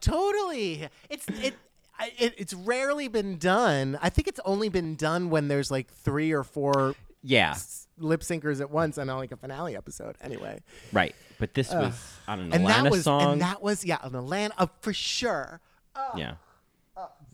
[0.00, 0.88] totally.
[1.10, 1.54] It's it,
[1.98, 2.34] I- it.
[2.38, 3.98] It's rarely been done.
[4.00, 7.54] I think it's only been done when there's like three or four yeah,
[7.98, 10.16] lip syncers at once on like a finale episode.
[10.20, 10.60] Anyway.
[10.92, 11.14] right.
[11.38, 11.94] But this was
[12.28, 13.32] on an and Alana that was song.
[13.32, 15.60] and that was yeah an Atlanta uh, for sure.
[16.16, 16.34] yeah,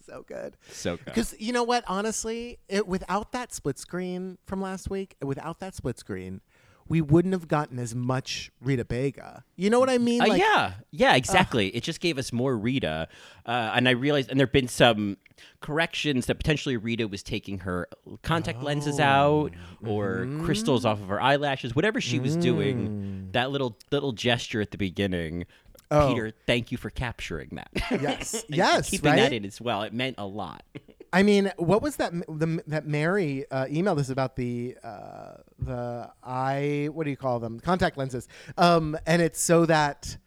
[0.06, 0.56] So good.
[0.70, 1.04] so good.
[1.04, 5.74] Because you know what, honestly, it without that split screen from last week, without that
[5.74, 6.40] split screen,
[6.88, 9.44] we wouldn't have gotten as much Rita Baga.
[9.56, 10.22] You know what I mean?
[10.22, 11.68] Uh, Like, yeah, yeah, exactly.
[11.68, 13.08] it just gave us more Rita,
[13.46, 15.16] uh, and I realized, and there've been some
[15.60, 17.88] corrections that potentially Rita was taking her
[18.22, 19.52] contact lenses out
[19.86, 23.28] or crystals off of her eyelashes, whatever she was doing.
[23.32, 25.46] That little little gesture at the beginning.
[25.90, 27.70] Peter, thank you for capturing that.
[28.02, 29.16] Yes, yes, keeping right?
[29.20, 29.82] that in as well.
[29.82, 30.62] It meant a lot.
[31.12, 32.12] I mean, what was that?
[32.12, 36.88] The, that Mary uh, emailed us about the uh, the eye.
[36.92, 37.60] What do you call them?
[37.60, 38.28] Contact lenses.
[38.56, 40.18] Um, and it's so that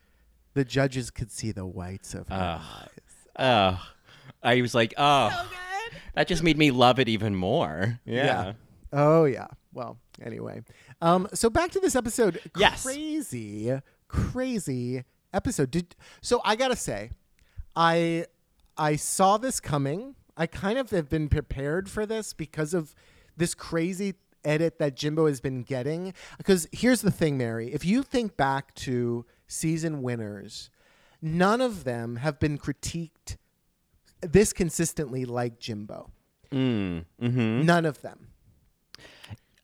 [0.53, 2.89] the judges could see the whites of her eyes.
[3.35, 3.77] Uh,
[4.43, 5.49] I was like, oh,
[6.15, 7.99] that just made me love it even more.
[8.05, 8.53] Yeah.
[8.91, 9.47] Oh yeah.
[9.73, 10.63] Well, anyway.
[11.01, 12.39] Um so back to this episode.
[12.57, 12.83] Yes.
[12.83, 15.71] Crazy, crazy episode.
[15.71, 17.11] Did so I got to say
[17.75, 18.25] I
[18.77, 20.15] I saw this coming.
[20.41, 22.95] I kind of have been prepared for this because of
[23.37, 27.71] this crazy edit that Jimbo has been getting because here's the thing, Mary.
[27.71, 30.71] If you think back to season winners,
[31.21, 33.37] none of them have been critiqued
[34.21, 36.09] this consistently like Jimbo.
[36.51, 38.29] Mm, hmm None of them.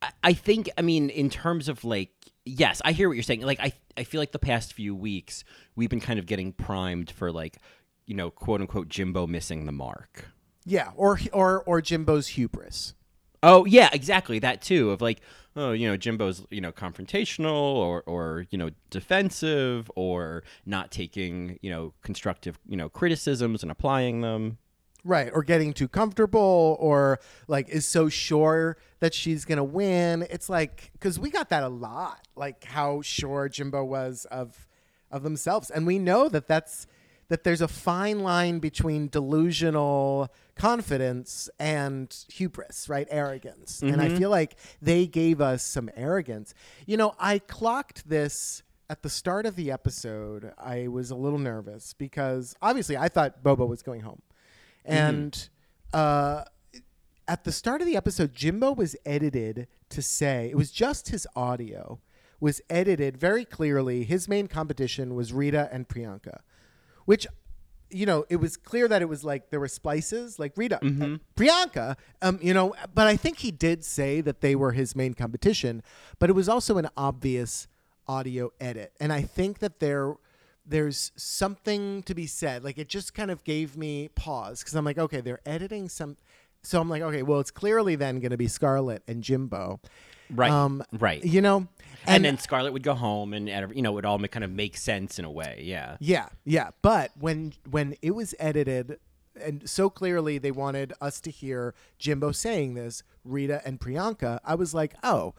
[0.02, 2.12] I- I think, I mean, in terms of like,
[2.46, 3.42] yes, I hear what you're saying.
[3.42, 5.44] Like, I, I feel like the past few weeks
[5.76, 7.58] we've been kind of getting primed for like,
[8.06, 10.28] you know, quote unquote Jimbo missing the mark.
[10.69, 12.93] Yeah, or or or Jimbo's hubris.
[13.41, 14.91] Oh yeah, exactly that too.
[14.91, 15.21] Of like,
[15.56, 21.58] oh, you know, Jimbo's you know confrontational or or you know defensive or not taking
[21.62, 24.58] you know constructive you know criticisms and applying them.
[25.06, 30.27] Right, or getting too comfortable or like is so sure that she's going to win.
[30.30, 34.67] It's like cuz we got that a lot, like how sure Jimbo was of
[35.10, 35.69] of themselves.
[35.69, 36.88] And we know that that's
[37.30, 43.08] that there's a fine line between delusional confidence and hubris, right?
[43.10, 43.82] Arrogance.
[43.82, 46.54] And I feel like they gave us some arrogance.
[46.86, 50.54] You know, I clocked this at the start of the episode.
[50.58, 54.22] I was a little nervous because obviously I thought Bobo was going home.
[54.86, 55.50] And
[55.93, 56.43] uh,
[57.28, 61.28] at the start of the episode, Jimbo was edited to say it was just his
[61.36, 62.00] audio
[62.39, 64.04] was edited very clearly.
[64.04, 66.39] His main competition was Rita and Priyanka,
[67.06, 67.28] which
[67.89, 71.17] you know it was clear that it was like there were splices like Rita, uh,
[71.36, 72.76] Priyanka, um, you know.
[72.93, 75.84] But I think he did say that they were his main competition,
[76.19, 77.67] but it was also an obvious
[78.08, 80.15] audio edit, and I think that there
[80.65, 82.63] there's something to be said.
[82.63, 86.17] Like it just kind of gave me pause because I'm like, okay, they're editing some.
[86.63, 89.80] So I'm like, okay, well, it's clearly then going to be Scarlett and Jimbo,
[90.34, 90.52] Right.
[90.52, 91.24] Um, right.
[91.24, 91.68] you know,
[92.08, 94.52] and, then Scarlett would go home, and, and you know, it would all kind of
[94.52, 95.62] make sense in a way.
[95.63, 95.98] Yeah.
[96.00, 96.70] Yeah, yeah.
[96.82, 99.00] But when when it was edited,
[99.40, 104.56] and so clearly they wanted us to hear Jimbo saying this, Rita and Priyanka, I
[104.56, 105.34] was like, oh,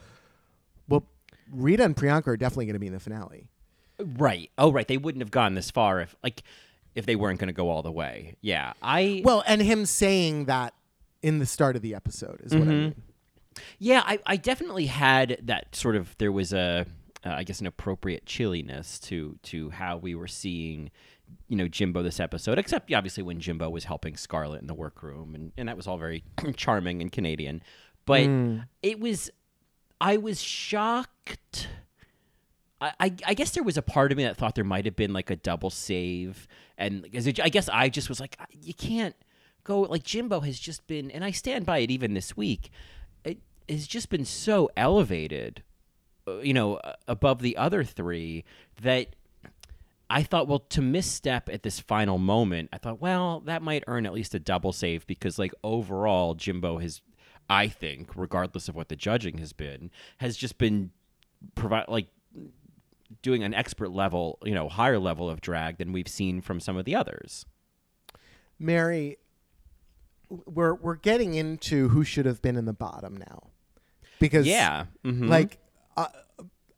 [0.88, 1.04] well,
[1.50, 3.48] Rita and Priyanka are definitely going to be in the finale.
[3.98, 4.50] Right.
[4.58, 4.86] Oh, right.
[4.86, 6.42] They wouldn't have gone this far if, like,
[6.94, 8.36] if they weren't going to go all the way.
[8.40, 8.74] Yeah.
[8.82, 9.22] I.
[9.24, 10.74] Well, and him saying that
[11.22, 13.02] in the start of the episode is what I mean.
[13.78, 16.16] Yeah, I, I definitely had that sort of.
[16.18, 16.86] There was a,
[17.24, 20.90] uh, I guess, an appropriate chilliness to to how we were seeing,
[21.48, 22.58] you know, Jimbo this episode.
[22.58, 25.98] Except obviously when Jimbo was helping Scarlett in the workroom, and and that was all
[25.98, 26.24] very
[26.56, 27.62] charming and Canadian.
[28.04, 28.22] But
[28.82, 29.30] it was,
[30.00, 31.68] I was shocked.
[32.80, 34.96] I, I I guess there was a part of me that thought there might have
[34.96, 37.06] been like a double save, and
[37.42, 39.14] I guess I just was like, you can't
[39.64, 42.70] go like Jimbo has just been, and I stand by it even this week.
[43.68, 45.62] Has just been so elevated,
[46.26, 48.44] uh, you know, above the other three
[48.82, 49.14] that
[50.10, 54.06] I thought, well, to misstep at this final moment, I thought, well, that might earn
[54.06, 57.02] at least a double save because, like, overall, Jimbo has,
[57.50, 60.92] I think, regardless of what the judging has been, has just been
[61.54, 62.08] provide like
[63.22, 66.76] doing an expert level, you know, higher level of drag than we've seen from some
[66.76, 67.46] of the others.
[68.58, 69.18] Mary,
[70.28, 73.50] we're we're getting into who should have been in the bottom now,
[74.20, 75.28] because Yeah, mhm.
[75.28, 75.58] like,
[75.96, 76.06] uh,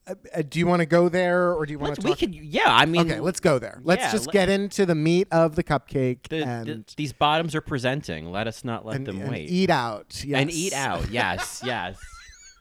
[0.06, 2.18] uh, uh, do you want to go there or do you want to we talk?
[2.18, 2.62] could, yeah.
[2.66, 3.80] I mean, okay, let's go there.
[3.84, 7.12] Let's yeah, just let- get into the meat of the cupcake the, and, the- these
[7.12, 8.30] bottoms are presenting.
[8.32, 10.22] Let us not let and, them and wait eat out.
[10.24, 10.40] Yes.
[10.40, 11.10] and eat out.
[11.10, 11.96] Yes, yes.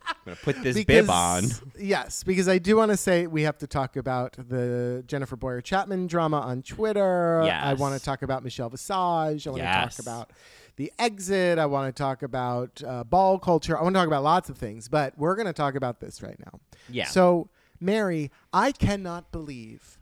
[0.08, 1.44] I'm gonna put this because, bib on.
[1.78, 6.08] Yes, because I do want to say we have to talk about the Jennifer Bowyer-Chapman
[6.08, 7.42] drama on Twitter.
[7.44, 8.92] I want to talk about Michelle Visage.
[8.92, 9.98] I want to Yes.
[9.98, 10.32] talk about
[10.80, 11.60] the exit.
[11.60, 13.78] I want to talk about uh, ball culture.
[13.78, 16.24] I want to talk about lots of things, but we're going to talk about this
[16.24, 16.62] right now.
[16.88, 17.04] Yeah.
[17.04, 17.50] So,
[17.82, 20.00] Mary, I cannot believe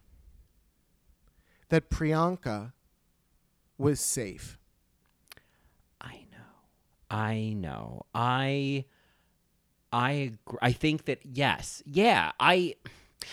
[1.69, 2.73] that Priyanka
[3.79, 4.59] was safe.
[5.99, 6.69] I know.
[7.09, 8.05] I know.
[8.13, 8.85] I
[9.91, 10.59] I agree.
[10.61, 11.81] I think that yes.
[11.87, 12.75] Yeah, I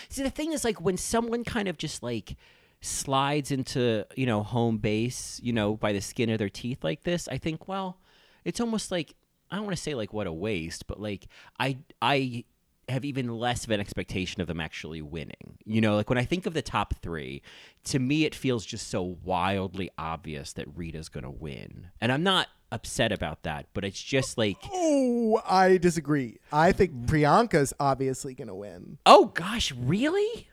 [0.09, 2.37] See the thing is like when someone kind of just like
[2.85, 7.03] slides into, you know, home base, you know, by the skin of their teeth like
[7.03, 7.99] this, I think well,
[8.43, 9.15] it's almost like
[9.51, 11.27] I don't want to say like what a waste, but like
[11.59, 12.45] I I
[12.87, 15.57] have even less of an expectation of them actually winning.
[15.65, 17.41] You know, like when I think of the top three,
[17.85, 21.87] to me it feels just so wildly obvious that Rita's gonna win.
[21.99, 26.37] And I'm not upset about that, but it's just like Oh, I disagree.
[26.51, 28.97] I think Priyanka's obviously going to win.
[29.05, 30.49] Oh gosh, really?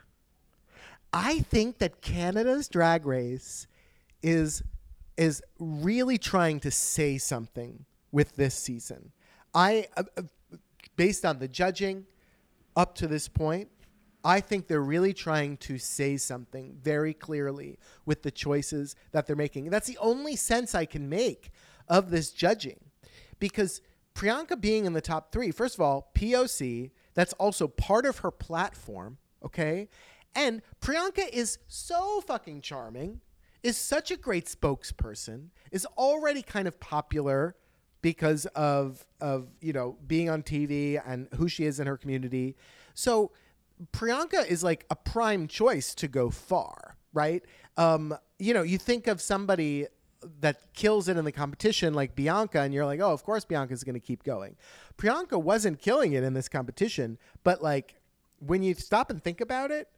[1.13, 3.67] I think that Canada's drag race
[4.23, 4.63] is
[5.17, 9.13] is really trying to say something with this season.
[9.55, 10.23] I uh, uh,
[10.97, 12.07] based on the judging
[12.77, 13.69] up to this point,
[14.25, 19.37] I think they're really trying to say something very clearly with the choices that they're
[19.37, 19.69] making.
[19.71, 21.51] That's the only sense I can make
[21.89, 22.79] of this judging.
[23.39, 23.81] Because
[24.15, 28.31] Priyanka being in the top 3, first of all, POC, that's also part of her
[28.31, 29.89] platform, okay?
[30.35, 33.21] And Priyanka is so fucking charming,
[33.63, 37.55] is such a great spokesperson, is already kind of popular
[38.01, 42.57] because of of you know being on TV and who she is in her community.
[42.95, 43.33] So
[43.93, 47.43] Priyanka is like a prime choice to go far, right?
[47.77, 49.87] Um, you know, you think of somebody
[50.41, 53.83] that kills it in the competition like Bianca, and you're like, oh, of course Bianca's
[53.83, 54.57] going to keep going.
[54.99, 57.97] Priyanka wasn't killing it in this competition, but like
[58.39, 59.89] when you stop and think about it,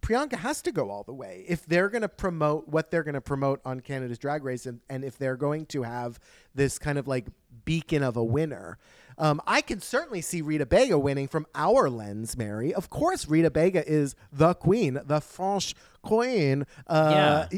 [0.00, 3.14] Priyanka has to go all the way if they're going to promote what they're going
[3.14, 6.18] to promote on Canada's Drag Race, and, and if they're going to have
[6.54, 7.26] this kind of like
[7.64, 8.78] beacon of a winner.
[9.16, 12.74] Um, I can certainly see Rita Baga winning from our lens, Mary.
[12.74, 16.66] Of course, Rita Baga is the queen, the French queen.
[16.86, 17.46] Uh,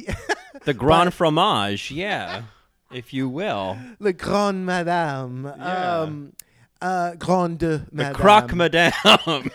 [0.65, 2.43] The Grand Fromage, yeah,
[2.91, 3.77] if you will.
[4.01, 5.45] the grand Madame.
[5.45, 6.01] Yeah.
[6.01, 6.33] Um,
[6.81, 8.15] uh, Grande The Madame.
[8.15, 8.93] Croque Madame.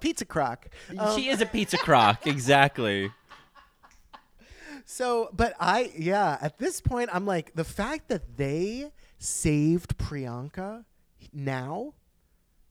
[0.00, 0.68] Pizza crock.
[0.98, 3.12] Um, she is a pizza crock, exactly.
[4.84, 10.84] So, but I, yeah, at this point, I'm like, the fact that they saved Priyanka
[11.32, 11.92] now,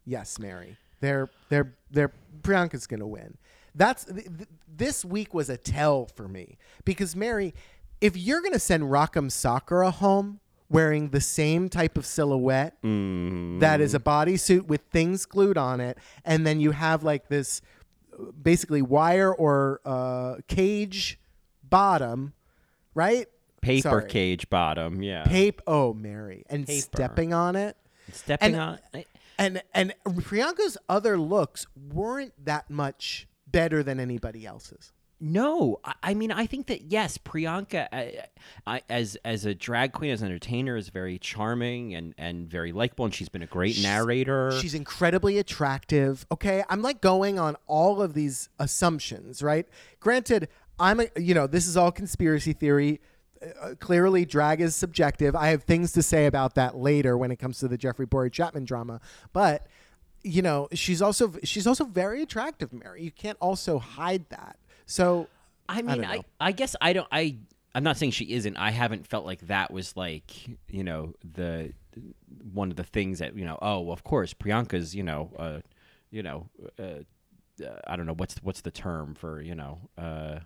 [0.04, 2.12] yes, Mary, they're, they're, they're,
[2.42, 3.38] Priyanka's going to win.
[3.76, 7.54] That's, th- th- this week was a tell for me because, Mary,
[8.02, 9.30] if you're going to send Rock M.
[9.30, 15.58] Sakura home wearing the same type of silhouette that is a bodysuit with things glued
[15.58, 17.62] on it, and then you have like this
[18.14, 21.20] uh, basically wire or uh, cage
[21.64, 22.34] bottom,
[22.94, 23.28] right?
[23.62, 24.10] Paper Sorry.
[24.10, 25.24] cage bottom, yeah.
[25.26, 25.64] Paper.
[25.68, 26.82] Oh, Mary, and Paper.
[26.82, 27.76] stepping on it,
[28.12, 28.80] Stepping and- on.
[28.94, 29.06] I-
[29.40, 34.92] and and Priyanka's other looks weren't that much better than anybody else's.
[35.20, 38.22] No, I, I mean I think that yes, Priyanka, uh,
[38.66, 42.72] I, as as a drag queen, as an entertainer, is very charming and and very
[42.72, 44.52] likable, and she's been a great narrator.
[44.62, 46.26] She's incredibly attractive.
[46.32, 49.68] Okay, I'm like going on all of these assumptions, right?
[50.00, 50.50] Granted,
[50.80, 53.02] I'm a, you know this is all conspiracy theory.
[53.62, 55.36] uh, clearly drag is subjective.
[55.36, 58.66] I have things to say about that later when it comes to the Jeffrey Bowyer-Chapman
[58.66, 59.00] drama,
[59.34, 59.68] but
[60.24, 63.04] you know, she's also she's also very attractive, Mary.
[63.04, 64.58] You can't also hide that.
[64.88, 65.28] So
[65.70, 66.24] I mean, I, know.
[66.40, 67.08] I, guess I don't.
[67.12, 67.38] I
[67.76, 68.58] I'm not saying she isn't.
[68.58, 70.32] I haven't felt like that was like
[70.70, 71.74] you know the
[72.52, 73.60] one of the things that you know.
[73.62, 75.60] Oh, well, of course, Priyanka's you know, uh,
[76.10, 77.04] you know, uh,
[77.64, 79.80] uh, I don't know what's what's the term for you know.
[79.98, 80.40] Uh,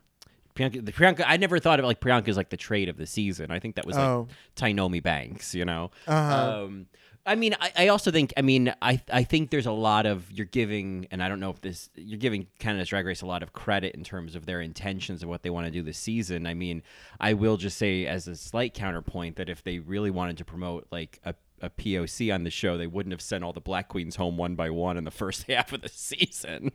[0.56, 3.08] Priyanka, the Priyanka, I never thought of like Priyanka is like the trade of the
[3.08, 3.52] season.
[3.52, 4.28] I think that was like Oh.
[4.56, 5.92] Tynomi Banks, you know.
[6.08, 6.64] Uh-huh.
[6.66, 6.88] Um,
[7.26, 10.32] I mean, I, I also think, I mean, I I think there's a lot of
[10.32, 13.44] you're giving, and I don't know if this you're giving Canada's Drag Race a lot
[13.44, 16.48] of credit in terms of their intentions of what they want to do this season.
[16.48, 16.82] I mean,
[17.20, 20.88] I will just say as a slight counterpoint that if they really wanted to promote
[20.92, 24.16] like a a POC on the show, they wouldn't have sent all the Black Queens
[24.16, 26.72] home one by one in the first half of the season.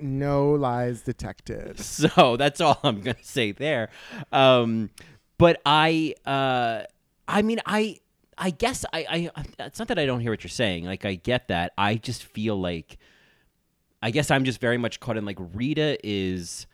[0.00, 1.78] no lies detected.
[1.80, 3.90] So that's all I'm gonna say there.
[4.32, 4.90] Um,
[5.38, 6.84] but I, uh,
[7.28, 7.98] I mean, I,
[8.38, 10.84] I guess I, I, it's not that I don't hear what you're saying.
[10.84, 11.72] Like I get that.
[11.76, 12.98] I just feel like,
[14.02, 16.66] I guess I'm just very much caught in like Rita is.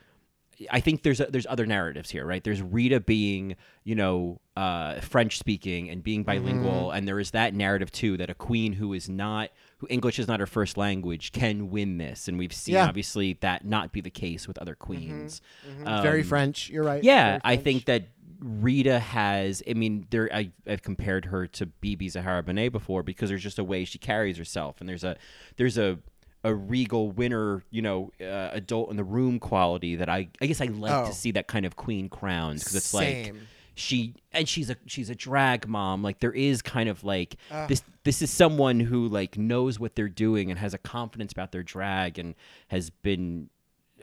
[0.73, 2.43] I think there's a, there's other narratives here, right?
[2.43, 7.55] There's Rita being, you know, uh, French speaking and being bilingual, and there is that
[7.55, 11.31] narrative too that a queen who is not who English is not her first language
[11.31, 12.89] can win this, and we've seen Yeah.
[12.89, 15.41] obviously that not be the case with other queens.
[15.85, 16.69] Um, very French.
[16.71, 17.05] You're right.
[17.05, 18.09] yeah, I think that
[18.41, 19.63] Rita has.
[19.69, 20.29] I mean, there.
[20.33, 23.99] I, I've compared her to Bebe Zahara Benet before because there's just a way she
[23.99, 25.17] carries herself, and there's a
[25.57, 25.99] there's a
[26.45, 30.61] a regal winner, you know, uh, adult in the room quality that I I guess
[30.61, 31.07] I like Oh.
[31.09, 33.35] to see that kind of queen crowns because it's like
[33.75, 37.37] she and she's a she's a drag mom like there is kind of like
[37.69, 41.51] this this is someone who like knows what they're doing and has a confidence about
[41.53, 42.35] their drag and
[42.69, 43.51] has been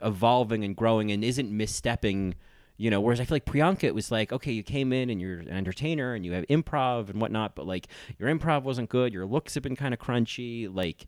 [0.01, 2.33] evolving and growing and isn't misstepping
[2.77, 5.21] you know whereas i feel like priyanka it was like okay you came in and
[5.21, 7.87] you're an entertainer and you have improv and whatnot but like
[8.19, 11.07] your improv wasn't good your looks have been kind of crunchy like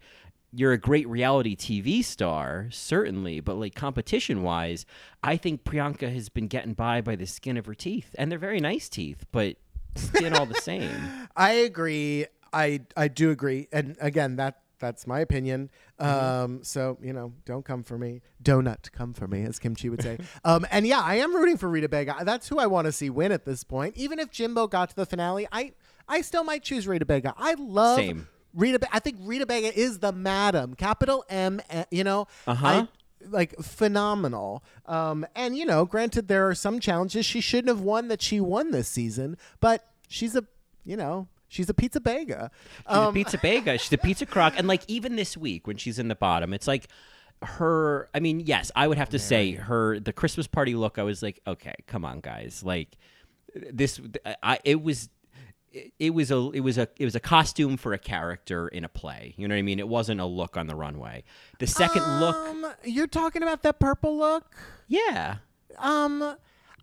[0.54, 4.86] you're a great reality TV star, certainly, but like competition wise,
[5.22, 8.40] I think Priyanka has been getting by by the skin of her teeth, and they're
[8.40, 9.58] very nice teeth, but
[9.96, 11.28] skin all the same.
[11.36, 12.26] I agree.
[12.54, 13.68] I I do agree.
[13.72, 15.70] And again, that that's my opinion.
[16.00, 18.22] Um, so you know, don't come for me.
[18.44, 20.18] Donut, come for me, as Kim Chi would say.
[20.46, 22.16] um, and yeah, I am rooting for Rita Bega.
[22.24, 23.96] That's who I want to see win at this point.
[23.98, 25.74] Even if Jimbo got to the finale, I
[26.08, 27.34] I still might choose Rita Bega.
[27.38, 28.28] I love Same.
[28.54, 28.80] Rita.
[28.80, 31.62] Be- I think Rita Bega is the madam, capital M.
[31.70, 32.68] eh, You know, Uh-huh.
[32.68, 32.88] I-
[33.30, 34.64] like phenomenal.
[34.86, 38.40] Um, and you know, granted, there are some challenges she shouldn't have won that she
[38.40, 40.46] won this season, but she's a,
[40.86, 42.52] you know, she's a pizza bega.
[42.88, 43.78] She's Um, a pizza bega.
[43.78, 44.54] She's a pizza crock.
[44.58, 46.88] And like even this week when she's in the bottom, it's like
[47.44, 51.04] her I mean, yes, I would have to say her the Christmas party look, I
[51.04, 52.64] was like, okay, come on, guys.
[52.64, 52.98] Like
[53.72, 54.00] this
[54.44, 55.10] I it was
[56.00, 58.90] it was a it was a it was a costume for a character in a
[58.90, 59.36] play.
[59.38, 59.80] You know what I mean?
[59.80, 61.24] It wasn't a look on the runway.
[61.60, 64.56] The second look, Um, you're talking about that purple look.
[64.88, 65.38] yeah.
[65.78, 66.24] Um,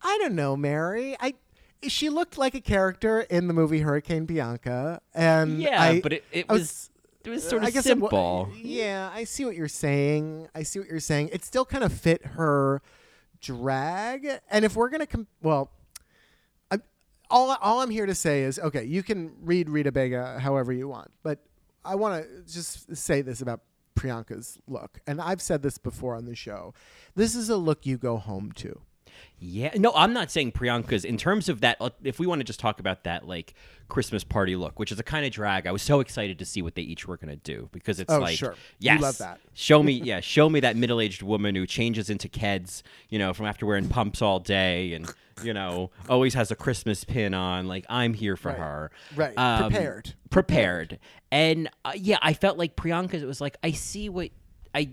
[0.02, 1.16] I don't know, Mary.
[1.18, 1.34] I
[1.88, 6.24] she looked like a character in the movie Hurricane Bianca, and Yeah, I- but it,
[6.32, 6.90] it I was,
[7.24, 8.50] it was sort of I guess it simple.
[8.56, 10.48] yeah, I see what you're saying.
[10.54, 11.30] I see what you're saying.
[11.32, 12.82] It still kind of fit her
[13.40, 15.70] drag, and if we're gonna, com- well,
[16.70, 16.78] I,
[17.30, 20.88] all all I'm here to say is, okay, you can read Rita Bega however you
[20.88, 21.40] want, but
[21.84, 23.60] I want to just say this about
[23.94, 26.74] Priyanka's look, and I've said this before on the show.
[27.14, 28.80] This is a look you go home to.
[29.38, 31.76] Yeah, no, I'm not saying Priyanka's in terms of that.
[31.80, 33.52] uh, If we want to just talk about that, like
[33.88, 36.62] Christmas party look, which is a kind of drag, I was so excited to see
[36.62, 38.52] what they each were going to do because it's Oh, like, sure.
[38.78, 39.40] You yes, love that.
[39.52, 43.46] Show me, yeah, show me that middle-aged woman who changes into Keds, you know, from
[43.46, 47.66] after wearing pumps all day and you know always has a Christmas pin on.
[47.66, 48.58] Like I'm here for Right.
[48.58, 49.36] her, Right.
[49.36, 50.14] Um, Prepared.
[50.30, 50.98] prepared.
[51.32, 53.22] And uh, yeah, I felt like Priyanka's.
[53.22, 54.30] It was like I see what
[54.74, 54.90] I.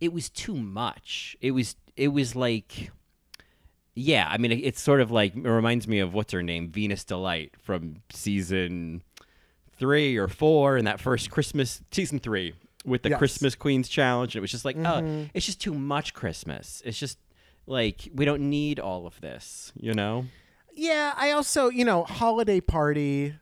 [0.00, 1.36] It was too much.
[1.40, 1.76] It was.
[1.96, 2.90] It was like.
[3.98, 7.02] Yeah, I mean, it's sort of like it reminds me of what's her name, Venus
[7.04, 9.02] D-Lite from season
[9.76, 12.54] three or four in that first Christmas season three
[12.84, 13.18] with the Yes.
[13.18, 14.34] Christmas Queens challenge.
[14.34, 15.24] And it was just like, oh, mm-hmm.
[15.34, 16.80] it's just too much Christmas.
[16.84, 17.18] It's just
[17.66, 20.26] like we don't need all of this, you know?
[20.74, 23.34] Yeah, I also, you know, holiday party.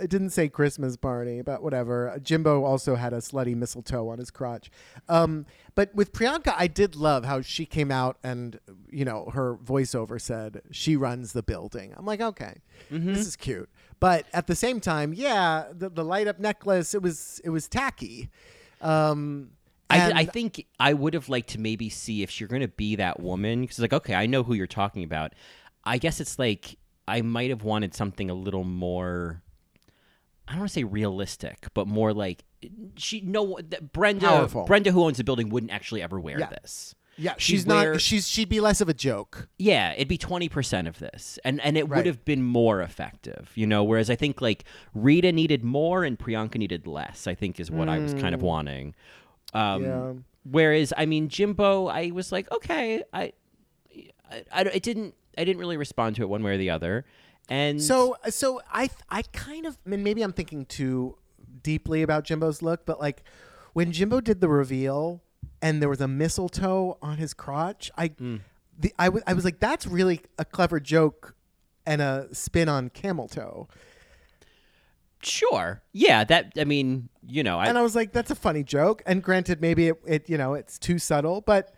[0.00, 2.18] It didn't say Christmas party, but whatever.
[2.22, 4.70] Jimbo also had a slutty mistletoe on his crotch.
[5.08, 8.58] Um, but with Priyanka, I did love how she came out and,
[8.90, 11.94] you know, her voiceover said she runs the building.
[11.96, 13.12] I'm like, okay, Mm-hmm.
[13.14, 13.68] this is cute.
[14.00, 17.68] But at the same time, yeah, the, the light up necklace, it was it was
[17.68, 18.30] tacky.
[18.80, 19.50] Um,
[19.90, 22.68] I, and- I think I would have liked to maybe see if you're going to
[22.68, 25.34] be that woman because like okay I know who you're talking about
[25.84, 26.76] I guess it's like
[27.06, 29.41] I might have wanted something a little more.
[30.48, 32.44] I don't want to say realistic, but more like
[32.96, 33.58] she no
[33.92, 34.64] Brenda Powerful.
[34.64, 36.48] Brenda who owns the building wouldn't actually ever wear Yeah.
[36.50, 36.94] this.
[37.18, 38.00] Yeah, She'd she's wear- not.
[38.00, 39.48] She's she'd be less of a joke.
[39.58, 41.98] Yeah, it'd be twenty percent of this, and and it Right.
[41.98, 43.84] would have been more effective, you know.
[43.84, 44.64] Whereas I think like
[44.94, 47.26] Rita needed more and Priyanka needed less.
[47.26, 48.94] I think is what I was kind of wanting.
[49.52, 50.12] Um, Yeah.
[50.50, 53.32] Whereas I mean Jimbo, I was like, okay, I,
[54.30, 57.04] I, I it didn't I didn't really respond to it one way or the other,
[57.48, 61.16] and So so I I kind of I mean, maybe I'm thinking too
[61.62, 63.22] deeply about Jimbo's look, but like
[63.72, 65.22] when Jimbo did the reveal
[65.60, 68.36] and there was a mistletoe on his crotch, I hmm.
[68.78, 71.34] the I wa- I was like that's really a clever joke
[71.86, 73.68] and a spin on camel toe.
[75.22, 78.62] sure, yeah, that I mean, you know, I, and I was like, that's a funny
[78.62, 79.02] joke.
[79.06, 81.74] And granted, maybe it, it you know it's too subtle, but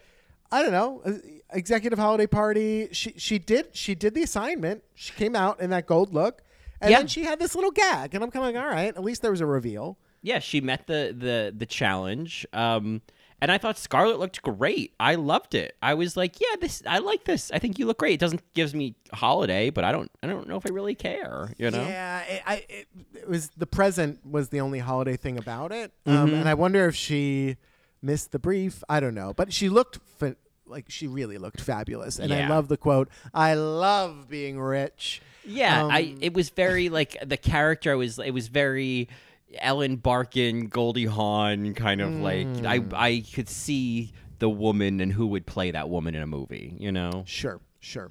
[0.54, 1.02] I don't know.
[1.04, 1.12] Uh,
[1.50, 2.88] Executive holiday party.
[2.92, 4.82] She she did she did the assignment.
[4.94, 6.42] She came out in that gold look,
[6.80, 6.98] and Yeah.
[6.98, 9.22] then she had this little gag, and I'm kind of like, all right, at least
[9.22, 9.96] there was a reveal.
[10.22, 12.46] yeah, she met the the the challenge.
[12.52, 13.02] Um,
[13.40, 14.94] and I thought Scarlett looked great.
[14.98, 15.76] I loved it.
[15.82, 17.50] I was like, yeah, this I like this.
[17.52, 18.14] I think you look great.
[18.14, 21.52] It doesn't gives me holiday, but I don't I don't know if I really care.
[21.58, 21.86] You know?
[21.86, 25.92] Yeah, it, I it, it was the present was the only holiday thing about it,
[26.06, 27.56] um, and I wonder if she
[28.02, 28.82] missed the brief.
[28.88, 29.98] I don't know, but she looked.
[30.66, 33.08] Like she really looked fabulous, and I love the quote.
[33.32, 35.20] I love being rich.
[35.46, 39.08] Yeah, I Um, it was very like the character was it was very
[39.58, 42.92] Ellen Barkin, Goldie Hawn kind of like I Mm.
[42.94, 46.90] I could see the woman and who would play that woman in a movie, you
[46.90, 47.22] know?
[47.26, 48.10] Sure, sure.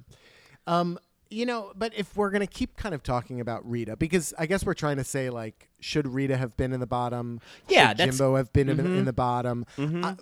[0.66, 0.98] Um,
[1.28, 4.64] you know, but if we're gonna keep kind of talking about Rita, because I guess
[4.64, 7.40] we're trying to say like, should Rita have been in the bottom?
[7.68, 9.66] Yeah, should Jimbo have been in, in the bottom.
[9.76, 10.16] I,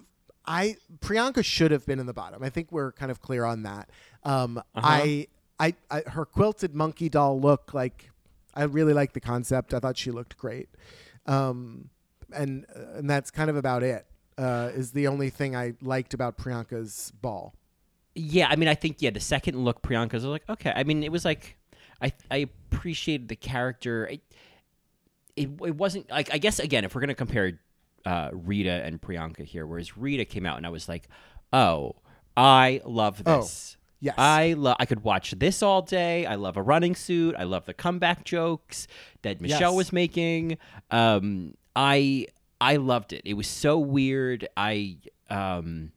[0.46, 2.42] I Priyanka should have been in the bottom.
[2.42, 3.88] I think we're kind of clear on that.
[4.24, 5.28] Um, I,
[5.58, 8.10] I, I, her quilted monkey doll look like,
[8.54, 9.72] I really like the concept.
[9.72, 10.68] I thought she looked great.
[11.26, 11.90] Um,
[12.34, 14.06] and and that's kind of about it.
[14.38, 17.54] Uh, is the only thing I liked about Priyanka's ball.
[18.14, 20.72] Yeah, I mean, I think yeah, the second look Priyanka's was like okay.
[20.74, 21.56] I mean, it was like
[22.00, 24.06] I I appreciated the character.
[24.06, 24.20] It
[25.36, 27.58] it, it wasn't like I guess again if we're gonna compare
[28.04, 31.08] uh, Rita and Priyanka here, whereas Rita came out and I was like,
[31.52, 31.96] oh,
[32.36, 33.76] I love Oh, this.
[34.00, 34.14] yes.
[34.18, 34.76] I love.
[34.80, 36.24] I could watch this all day.
[36.26, 37.34] I love a running suit.
[37.38, 38.86] I love the comeback jokes
[39.22, 39.76] that Michelle Yes.
[39.76, 40.58] was making.
[40.90, 42.26] Um, I
[42.60, 43.22] I loved it.
[43.24, 44.48] It was so weird.
[44.56, 44.96] I
[45.30, 45.92] um,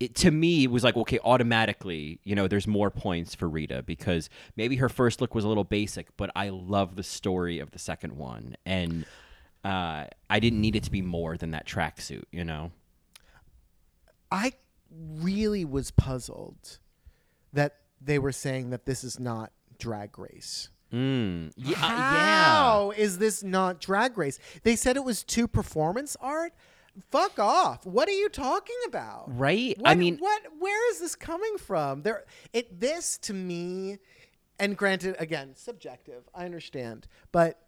[0.00, 3.82] it to me it was like okay, automatically, you know, there's more points for Rita
[3.82, 7.70] because maybe her first look was a little basic, but I love the story of
[7.70, 9.04] the second one, and
[9.66, 12.24] uh, I didn't need it to be more than that tracksuit.
[12.30, 12.70] You know.
[14.30, 14.52] I
[14.90, 16.78] really was puzzled
[17.52, 20.68] that they were saying that this is not drag race.
[20.92, 21.52] Mm.
[21.56, 21.76] Yeah.
[21.76, 21.88] uh, yeah.
[21.88, 24.38] How is this not drag race?
[24.62, 26.52] They said it was too performance art.
[27.10, 27.84] Fuck off!
[27.84, 29.24] What are you talking about?
[29.26, 29.76] Right?
[29.78, 30.42] What, I mean- what?
[30.58, 32.02] Where is this coming from?
[32.02, 32.80] There, it.
[32.80, 33.98] This to me,
[34.58, 36.26] and granted, again, subjective.
[36.34, 37.60] I understand, but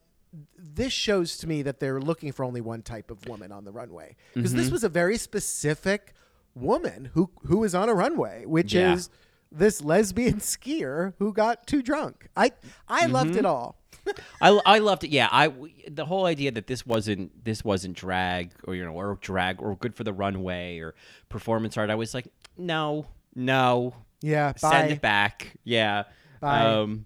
[0.59, 3.73] this shows to me that they're looking for only one type of woman on the
[3.73, 4.61] runway because Mm-hmm.
[4.61, 6.15] this was a very specific
[6.55, 8.93] woman who who is on a runway, which Yeah.
[8.95, 9.11] is
[9.51, 12.29] this lesbian skier who got too drunk.
[12.37, 12.53] I
[12.89, 13.39] I loved Mm-hmm.
[13.41, 13.77] it all.
[14.41, 15.11] I, I loved it.
[15.11, 15.53] Yeah, I
[15.89, 19.77] the whole idea that this wasn't this wasn't drag or you know or drag or
[19.77, 20.95] good for the runway or
[21.29, 21.91] performance art.
[21.91, 24.95] I was like, no, no, Yeah, send bye.
[24.95, 25.57] it back.
[25.65, 26.05] Yeah,
[26.41, 26.65] Bye.
[26.65, 27.05] um,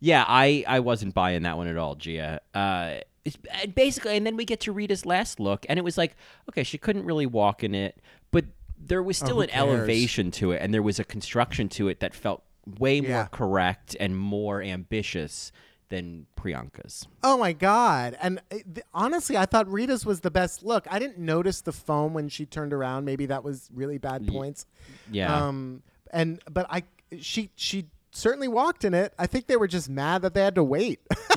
[0.00, 0.24] yeah.
[0.26, 2.40] I I wasn't buying that one at all, Gia.
[2.54, 2.94] Uh,
[3.24, 3.36] it's,
[3.74, 6.16] basically, and then we get to Rita's last look, and it was like,
[6.48, 8.46] okay, she couldn't really walk in it, but
[8.78, 9.60] there was still who an cares?
[9.68, 12.42] elevation to it, and there was a construction to it that felt
[12.78, 13.08] way Yeah.
[13.16, 15.52] more correct and more ambitious
[15.90, 17.06] than Priyanka's.
[17.22, 18.16] Oh my god!
[18.22, 20.86] And uh, th- honestly, I thought Rita's was the best look.
[20.90, 23.04] I didn't notice the foam when she turned around.
[23.04, 24.64] Maybe that was really bad points.
[25.12, 25.34] Yeah.
[25.46, 25.82] Um.
[26.12, 26.84] And but I
[27.18, 29.12] she she certainly walked in it.
[29.18, 31.00] I think they were just mad that they had to wait.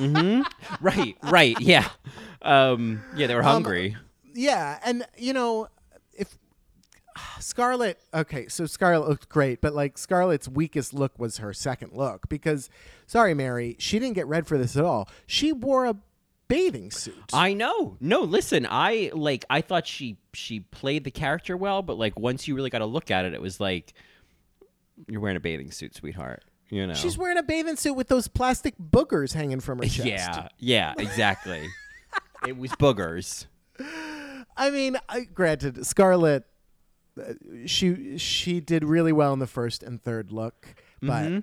[0.80, 1.88] right, right, yeah,
[2.42, 3.26] um, yeah.
[3.26, 3.96] They were hungry.
[4.34, 5.68] yeah, and you know
[6.12, 6.36] if
[7.40, 12.28] Scarlett, okay, so Scarlett looked great, but like Scarlett's weakest look was her second look
[12.28, 12.70] because,
[13.06, 15.08] sorry, Mary, she didn't get red for this at all.
[15.26, 15.96] She wore a
[16.48, 17.14] bathing suit.
[17.32, 17.96] I know.
[18.00, 18.66] No, listen.
[18.68, 19.44] I like.
[19.50, 22.86] I thought she she played the character well, but like once you really got to
[22.86, 23.94] look at it, it was like
[25.08, 26.42] you're wearing a bathing suit, sweetheart.
[26.70, 26.94] You know.
[26.94, 30.06] She's wearing a bathing suit with those plastic boogers hanging from her chest.
[30.06, 31.66] yeah, yeah, exactly.
[32.48, 33.46] it was boogers.
[34.56, 36.44] I mean, I, granted, Scarlett,
[37.20, 37.34] uh,
[37.66, 41.38] she she did really well in the first and third look, but Mm-hmm.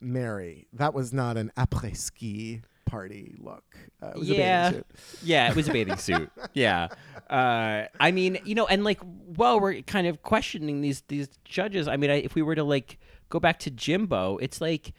[0.00, 3.64] Mary, that was not an après ski party look.
[4.02, 5.18] Uh, it was a yeah, bathing suit.
[5.22, 6.30] yeah, it was a bathing suit.
[6.52, 6.88] Yeah,
[7.30, 11.88] uh, I mean, you know, and like, while we're kind of questioning these these judges,
[11.88, 12.98] I mean, I, if we were to like
[13.28, 14.92] go back to Jimbo, it's like,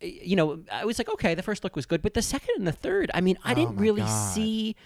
[0.00, 2.66] you know, I was like, okay, the first look was good, but the second and
[2.66, 4.08] the third, I mean, I Oh didn't really God.
[4.34, 4.76] see,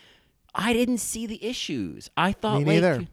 [0.54, 2.10] I didn't see the issues.
[2.16, 3.06] I thought, Me like, neither.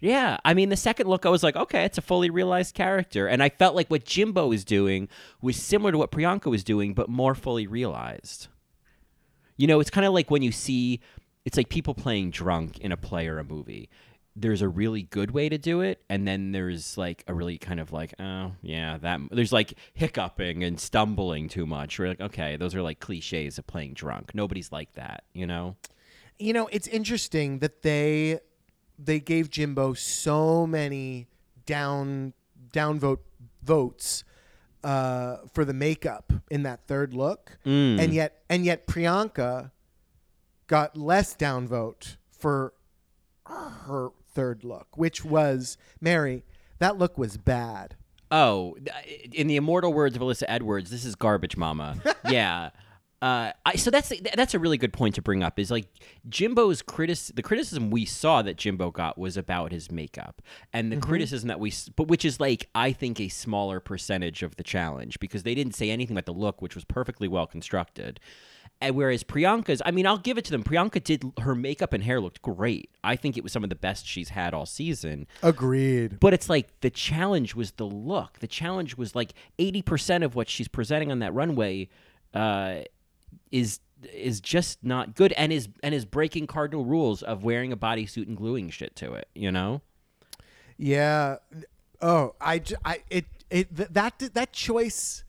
[0.00, 3.26] yeah, I mean, the second look, I was like, okay, it's a fully realized character,
[3.26, 5.08] and I felt like what Jimbo was doing
[5.42, 8.48] was similar to what Priyanka was doing, but more fully realized.
[9.56, 11.00] You know, it's kind of like when you see,
[11.44, 13.88] it's like people playing drunk in a play or a movie.
[14.40, 17.78] There's a really good way to do it, and then there's like a really kind
[17.78, 19.20] of like, oh yeah, that.
[19.30, 21.98] There's like hiccuping and stumbling too much.
[21.98, 24.34] We're like, okay, those are like cliches of playing drunk.
[24.34, 25.76] Nobody's like that, you know.
[26.38, 28.40] You know, it's interesting that they
[28.98, 31.26] they gave Jimbo so many
[31.66, 32.32] down
[32.72, 33.22] down vote
[33.62, 34.24] votes
[34.82, 37.58] uh, for the makeup in that third look,
[38.00, 39.70] and yet and yet Priyanka
[40.66, 42.72] got less downvote for
[43.46, 46.44] her third look, which was Mary.
[46.78, 47.96] That look was bad.
[48.30, 48.76] Oh,
[49.32, 51.96] in the immortal words of Alyssa Edwards, this is garbage, mama.
[52.28, 52.70] yeah.
[53.22, 55.58] Uh, I, so that's that's a really good point to bring up.
[55.58, 55.88] Is like
[56.30, 60.40] Jimbo's critic the criticism we saw that Jimbo got was about his makeup,
[60.72, 64.56] and the criticism that we, but which is like I think a smaller percentage of
[64.56, 68.20] the challenge because they didn't say anything about the look, which was perfectly well constructed.
[68.82, 70.62] And whereas Priyanka's, I mean, I'll give it to them.
[70.62, 72.90] Priyanka did her makeup and hair looked great.
[73.04, 75.26] I think it was some of the best she's had all season.
[75.42, 76.18] Agreed.
[76.18, 78.38] But it's like the challenge was the look.
[78.38, 81.90] The challenge was like eighty percent of what she's presenting on that runway
[82.32, 82.80] uh,
[83.50, 83.80] is
[84.14, 88.26] is just not good, and is and is breaking cardinal rules of wearing a bodysuit
[88.26, 89.28] and gluing shit to it.
[89.34, 89.82] You know?
[90.78, 91.36] Yeah.
[92.00, 95.24] Oh, I, I it, it, that, that choice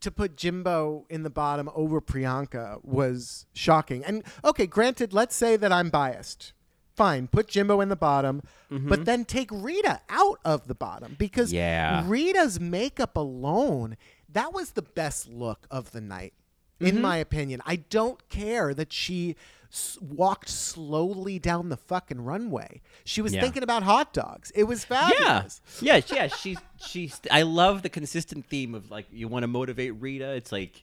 [0.00, 4.04] to put Jimbo in the bottom over Priyanka was shocking.
[4.04, 6.52] And okay, granted, let's say that I'm biased.
[6.94, 8.88] Fine, put Jimbo in the bottom, mm-hmm.
[8.88, 12.04] but then take Rita out of the bottom because Yeah.
[12.06, 13.98] Rita's makeup alone,
[14.30, 16.32] that was the best look of the night,
[16.80, 17.02] in mm-hmm.
[17.02, 17.60] my opinion.
[17.66, 19.36] I don't care that she
[19.76, 22.80] s- walked slowly down the fucking runway.
[23.04, 23.42] She was Yeah.
[23.42, 24.50] thinking about hot dogs.
[24.54, 25.60] It was fabulous.
[25.80, 26.26] Yeah, yeah, yeah.
[26.28, 27.20] She's she's.
[27.30, 30.32] I love the consistent theme of like you want to motivate Rita.
[30.32, 30.82] It's like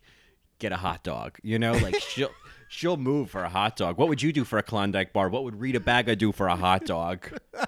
[0.60, 1.38] get a hot dog.
[1.44, 2.32] You know, like she'll
[2.70, 3.98] she'll move for a hot dog.
[3.98, 5.28] What would you do for a Klondike bar?
[5.30, 7.28] What would Rita Baga do for a hot dog?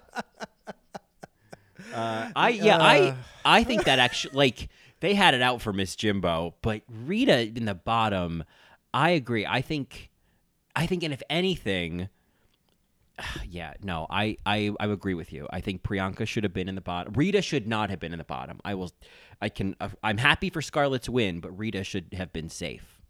[1.94, 3.16] Uh, I yeah I
[3.46, 4.70] I think that actually like
[5.00, 8.44] they had it out for Miss Jimbo, but Rita in the bottom.
[8.94, 9.46] I agree.
[9.46, 10.10] I think
[10.76, 12.10] I think, and if anything,
[13.48, 15.48] yeah, no, I, I I agree with you.
[15.52, 17.14] I think Priyanka should have been in the bottom.
[17.14, 18.60] Rita should not have been in the bottom.
[18.66, 18.92] I will,
[19.42, 19.76] I can.
[19.80, 23.02] uh, I'm happy for Scarlett's win, but Rita should have been safe.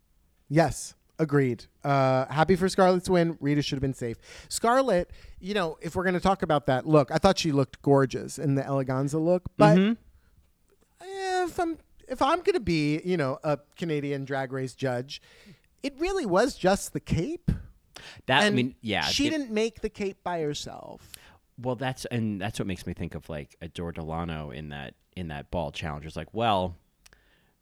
[0.48, 1.66] Yes, agreed.
[1.84, 3.38] Uh, happy for Scarlett's win.
[3.40, 4.18] Rita should have been safe.
[4.50, 7.82] Scarlett, you know, if we're going to talk about that look, I thought she looked
[7.82, 9.96] gorgeous in the eleganza look, but eh,
[11.02, 15.22] if I'm if I'm going to be, you know, a Canadian drag race judge,
[15.86, 17.50] it really was just the cape.
[18.28, 21.12] That And I mean, yeah, she it- didn't make the cape by herself.
[21.58, 25.30] Well, that's and that's what makes me think of like Adore Delano in that in
[25.30, 26.06] that ball challenge.
[26.06, 26.76] It's like, well,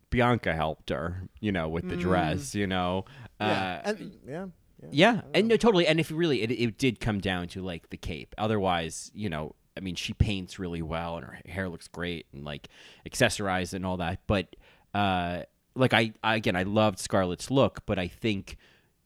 [0.10, 3.06] Bianca helped her, you know, with the dress, you know.
[3.40, 4.46] Yeah, Uh, and, yeah,
[4.82, 4.90] yeah.
[4.92, 5.88] Yeah, and no, totally.
[5.88, 8.34] And if you really, it, it did come down to like the cape.
[8.38, 12.44] Otherwise, you know, I mean, she paints really well, and her hair looks great, and
[12.44, 12.68] like
[13.10, 14.22] accessorized and all that.
[14.28, 14.56] But
[14.94, 15.44] uh,
[15.76, 18.58] like I, I again, I loved Scarlett's look, but I think,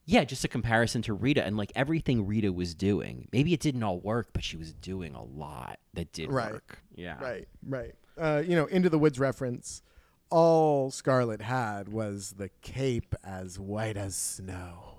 [0.05, 3.27] yeah, just a comparison to Rita and like everything Rita was doing.
[3.31, 6.53] Maybe it didn't all work, but she was doing a lot that did Right.
[6.53, 6.79] work.
[6.95, 7.95] Yeah, Right, right.
[8.17, 9.81] Uh, you know, Into the Woods reference.
[10.29, 14.96] All Scarlett had was the cape as white as snow.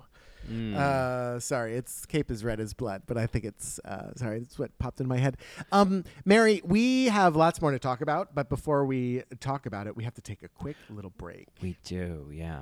[0.75, 4.59] Uh, sorry, its cape is red as blood, but I think it's uh, sorry, that's
[4.59, 5.37] what popped in my head.
[5.73, 9.97] Um, Mary, we have lots more to talk about, but before we talk about it,
[9.97, 11.49] we have to take a quick little break.
[11.63, 12.31] We do.
[12.33, 12.61] Yeah.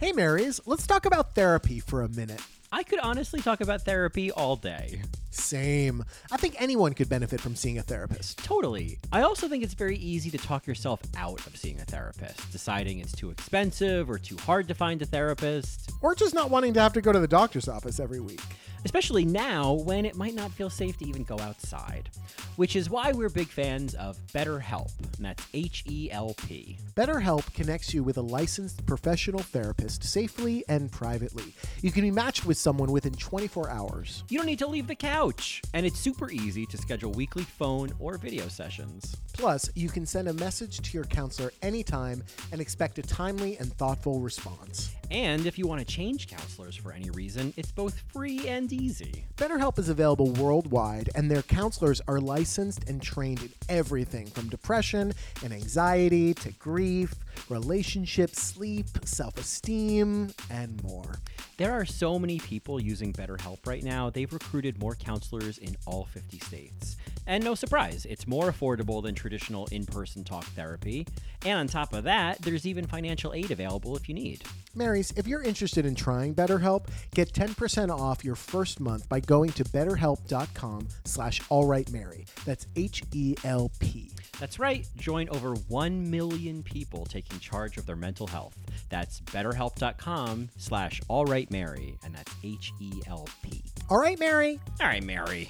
[0.00, 2.42] Hey, Marys, let's talk about therapy for a minute.
[2.76, 5.00] I could honestly talk about therapy all day.
[5.30, 6.04] Same.
[6.30, 8.44] I think anyone could benefit from seeing a therapist.
[8.44, 8.98] Totally.
[9.10, 12.98] I also think it's very easy to talk yourself out of seeing a therapist, deciding
[12.98, 15.90] it's too expensive or too hard to find a therapist.
[16.02, 18.42] Or just not wanting to have to go to the doctor's office every week.
[18.86, 22.08] Especially now when it might not feel safe to even go outside.
[22.54, 26.78] Which is why we're big fans of BetterHelp, and that's H E L P.
[26.94, 31.52] BetterHelp connects you with a licensed professional therapist safely and privately.
[31.82, 34.22] You can be matched with someone within 24 hours.
[34.28, 37.92] You don't need to leave the couch, and it's super easy to schedule weekly phone
[37.98, 39.16] or video sessions.
[39.32, 42.22] Plus, you can send a message to your counselor anytime
[42.52, 44.94] and expect a timely and thoughtful response.
[45.10, 49.24] And if you want to change counselors for any reason, it's both free and easy.
[49.36, 55.12] BetterHelp is available worldwide, and their counselors are licensed and trained in everything from depression
[55.44, 57.14] and anxiety to grief,
[57.48, 61.16] relationships, sleep, self esteem, and more.
[61.56, 66.04] There are so many people using BetterHelp right now, they've recruited more counselors in all
[66.04, 66.96] 50 states.
[67.26, 71.06] And no surprise, it's more affordable than traditional in person talk therapy.
[71.44, 74.44] And on top of that, there's even financial aid available if you need.
[74.74, 79.50] Marys, if you're interested in trying BetterHelp, get 10% off your first month by going
[79.52, 82.26] to betterhelp.com slash allrightmary.
[82.44, 84.10] That's H-E-L-P.
[84.38, 88.54] That's right, join over 1 million people taking charge of their mental health.
[88.90, 93.62] That's betterhelp.com slash allrightmary, and that's H-E-L-P.
[93.88, 94.60] All right, Mary.
[94.80, 95.48] All right, Mary.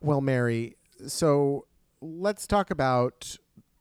[0.00, 0.76] Well, Mary,
[1.06, 1.66] so
[2.00, 3.38] let's talk about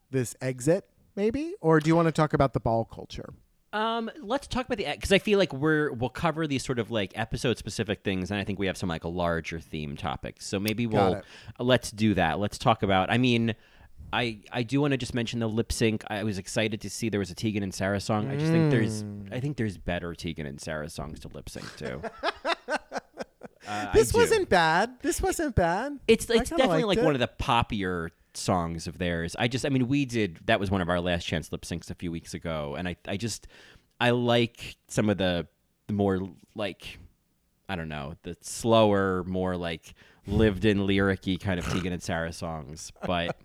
[0.10, 0.86] this exit,
[1.16, 1.54] maybe?
[1.62, 3.34] Or do you want to talk about the ball culture?
[3.74, 6.92] Um, let's talk about the because I feel like we're we'll cover these sort of
[6.92, 10.46] like episode specific things, and I think we have some like a larger theme topics.
[10.46, 11.22] So maybe we'll
[11.60, 12.40] let's do that.
[12.40, 13.10] Let's talk about.
[13.12, 13.56] I mean,
[14.14, 16.04] I I do want to just mention the lip sync.
[16.08, 18.30] I was excited to see there was a Tegan and Sara song.
[18.30, 21.76] I just think there's I think there's better Tegan and Sara songs to lip sync
[21.78, 22.12] to.
[23.66, 24.18] Uh, I This do.
[24.20, 24.98] wasn't bad.
[25.02, 25.98] This wasn't bad.
[26.06, 27.06] It's I it's kinda definitely liked like it.
[27.06, 29.36] one of the poppier songs of theirs.
[29.38, 31.90] I just I mean we did that was one of our last chance lip syncs
[31.90, 33.48] a few weeks ago, and I I just
[34.00, 35.48] I like some of the
[35.88, 36.22] the more
[36.56, 37.00] like
[37.70, 39.94] I don't know the slower, more like
[40.28, 43.36] lived in lyricy kind of Tegan and Sara songs, but.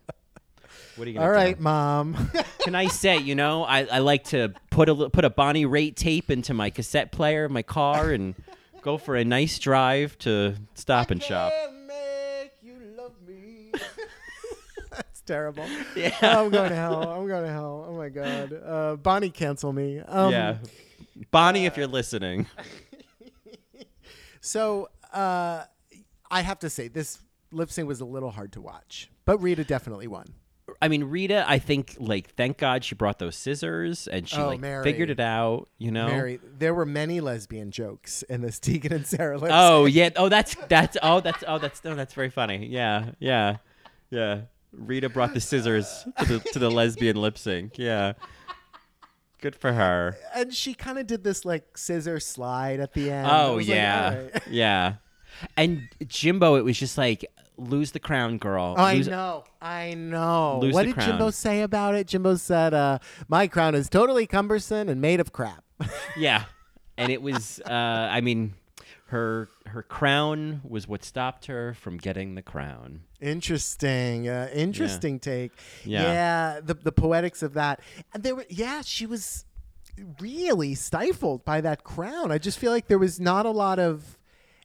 [0.97, 1.33] What are you gonna do?
[1.33, 2.31] right, mom.
[2.61, 5.95] Can I say, you know, I, I like to put a put a Bonnie Raitt
[5.95, 8.35] tape into my cassette player my car and
[8.83, 11.53] go for a nice drive to Stop and Shop.
[11.87, 13.73] make you love me.
[14.91, 15.65] That's terrible.
[15.97, 16.15] Yeah.
[16.23, 17.03] I'm going to hell.
[17.13, 17.87] I'm going to hell.
[17.89, 18.53] Oh my god.
[18.53, 20.01] Uh, Bonnie, cancel me.
[20.01, 20.57] Um, yeah,
[21.31, 22.47] Bonnie, if you're listening.
[24.41, 25.65] So uh,
[26.31, 27.19] I have to say this
[27.53, 30.27] lip sync was a little hard to watch, but Rita definitely won.
[30.81, 34.47] I mean, Rita, I think like thank God she brought those scissors and she Oh,
[34.49, 34.85] like Mary.
[34.85, 35.69] figured it out.
[35.79, 36.07] You know.
[36.07, 40.11] Mary, there were many lesbian jokes in this Tegan and Sara lip Oh yeah.
[40.17, 42.67] Oh that's that's oh that's oh that's oh that's very funny.
[42.67, 43.57] Yeah yeah
[44.11, 44.43] yeah.
[44.73, 47.79] Rita brought the scissors to the to the lesbian lip sync.
[47.79, 48.15] Yeah.
[49.41, 50.17] Good for her.
[50.35, 53.29] and she kind of did this like scissor slide at the end.
[53.31, 54.95] Oh was like, yeah, yeah.
[55.57, 57.25] And Jimbo, it was just like
[57.57, 58.75] lose the crown, girl.
[58.77, 60.59] I Lose- know, I know.
[60.73, 62.09] What did Jimbo say about it?
[62.09, 62.99] Jimbo said, uh,
[63.29, 65.63] "My crown is totally cumbersome and made of crap."
[66.17, 66.45] Yeah,
[66.97, 67.61] and it was.
[67.65, 68.55] Uh, I mean,
[69.09, 73.03] her her crown was what stopped her from getting the crown.
[73.21, 75.53] interesting, uh, interesting take.
[75.85, 76.61] Yeah.
[76.63, 77.81] the the poetics of that.
[78.13, 79.45] And there were, yeah, she was
[80.21, 82.31] really stifled by that crown.
[82.31, 84.19] I just feel like there was not a lot of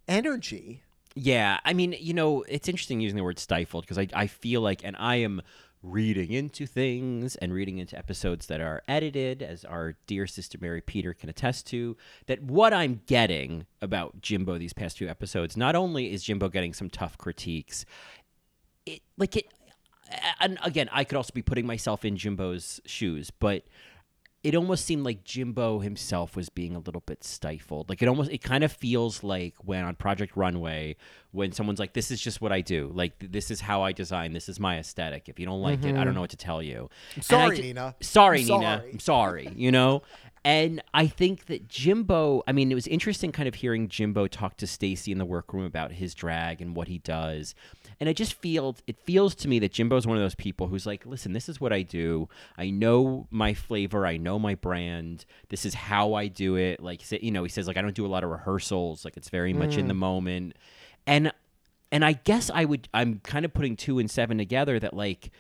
[0.08, 0.84] energy.
[1.16, 4.62] Yeah, I mean, you know, it's interesting using the word stifled because I, I feel
[4.62, 5.42] like, and I am
[5.84, 10.82] reading into things and reading into episodes that are edited, as our dear sister Mary
[10.82, 15.76] Peter can attest to, that what I'm getting about Jimbo these past few episodes, not
[15.76, 17.86] only is Jimbo getting some tough critiques,
[18.86, 19.46] it like it,
[20.40, 23.64] and again, I could also be putting myself in Jimbo's shoes, but
[24.44, 27.90] it almost seemed like Jimbo himself was being a little bit stifled.
[27.90, 30.98] Like it almost it kind of feels like when on Project Runway
[31.32, 32.92] when someone's like this is just what I do.
[32.94, 34.34] Like th- this is how I design.
[34.34, 35.30] This is my aesthetic.
[35.30, 36.16] If you don't like it, I don't mm-hmm.
[36.16, 36.90] know what to tell you.
[37.16, 37.96] And I sorry, Nina.
[38.02, 38.60] Sorry, I'm Nina.
[38.60, 38.92] sorry.
[38.92, 40.04] I'm sorry, you know?
[40.46, 44.58] And I think that Jimbo, I mean, it was interesting kind of hearing Jimbo talk
[44.58, 47.56] to Stacey in the workroom about his drag and what he does.
[48.00, 50.86] And I just feel it feels to me that Jimbo's one of those people who's
[50.86, 52.28] like, listen, this is what I do.
[52.58, 55.26] I know my flavor, I know my brand.
[55.48, 56.82] This is how I do it.
[56.82, 59.30] Like you know, he says like I don't do a lot of rehearsals, like it's
[59.30, 60.00] very much in the mm.
[60.00, 60.58] moment.
[61.08, 61.32] And
[61.90, 65.32] and I guess I would I'm kind of putting 2 and 7 together that like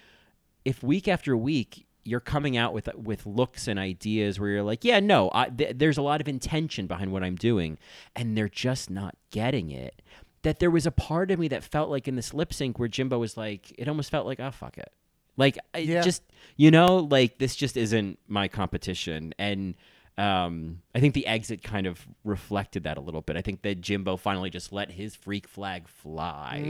[0.63, 4.83] if week after week you're coming out with with looks and ideas where you're like,
[4.83, 7.77] yeah, no, I, th- there's a lot of intention behind what I'm doing,
[8.15, 10.01] and they're just not getting it.
[10.41, 12.89] That there was a part of me that felt like in this lip sync where
[12.89, 14.91] Jimbo was like, it almost felt like, oh fuck it,
[15.37, 16.01] like I Yeah.
[16.01, 16.21] just
[16.57, 19.75] you know, like this just isn't my competition, and
[20.15, 23.35] um, I think the exit kind of reflected that a little bit.
[23.35, 26.61] I think that Jimbo finally just let his freak flag fly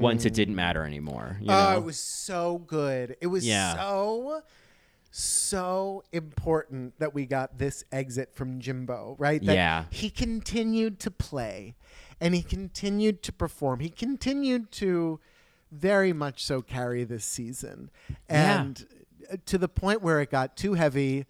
[0.00, 1.38] once it didn't matter anymore.
[1.40, 1.78] You Oh, know?
[1.78, 3.16] it was so good.
[3.22, 3.74] It was Yeah.
[3.74, 4.42] so
[5.16, 9.40] so important that we got this exit from Jimbo, right?
[9.44, 9.84] That Yeah.
[9.90, 11.76] He continued to play
[12.20, 13.78] and he continued to perform.
[13.80, 15.20] He continued to
[15.70, 17.90] very much so carry this season.
[18.28, 18.84] And
[19.32, 21.26] uh, to the point where it got too heavy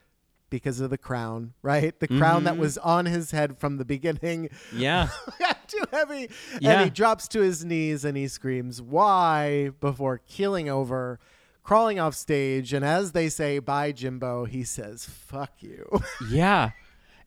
[0.48, 1.98] because of the crown, right?
[2.00, 2.44] The crown Mm-hmm.
[2.44, 5.08] that was on his head from the beginning yeah.
[5.38, 6.30] got too heavy.
[6.58, 6.72] Yeah.
[6.80, 9.72] And he drops to his knees and he screams, Why?
[9.80, 11.18] before keeling over,
[11.64, 12.72] crawling off stage.
[12.72, 16.00] And as they say, Bye, Jimbo, he says, Fuck you.
[16.30, 16.70] Yeah.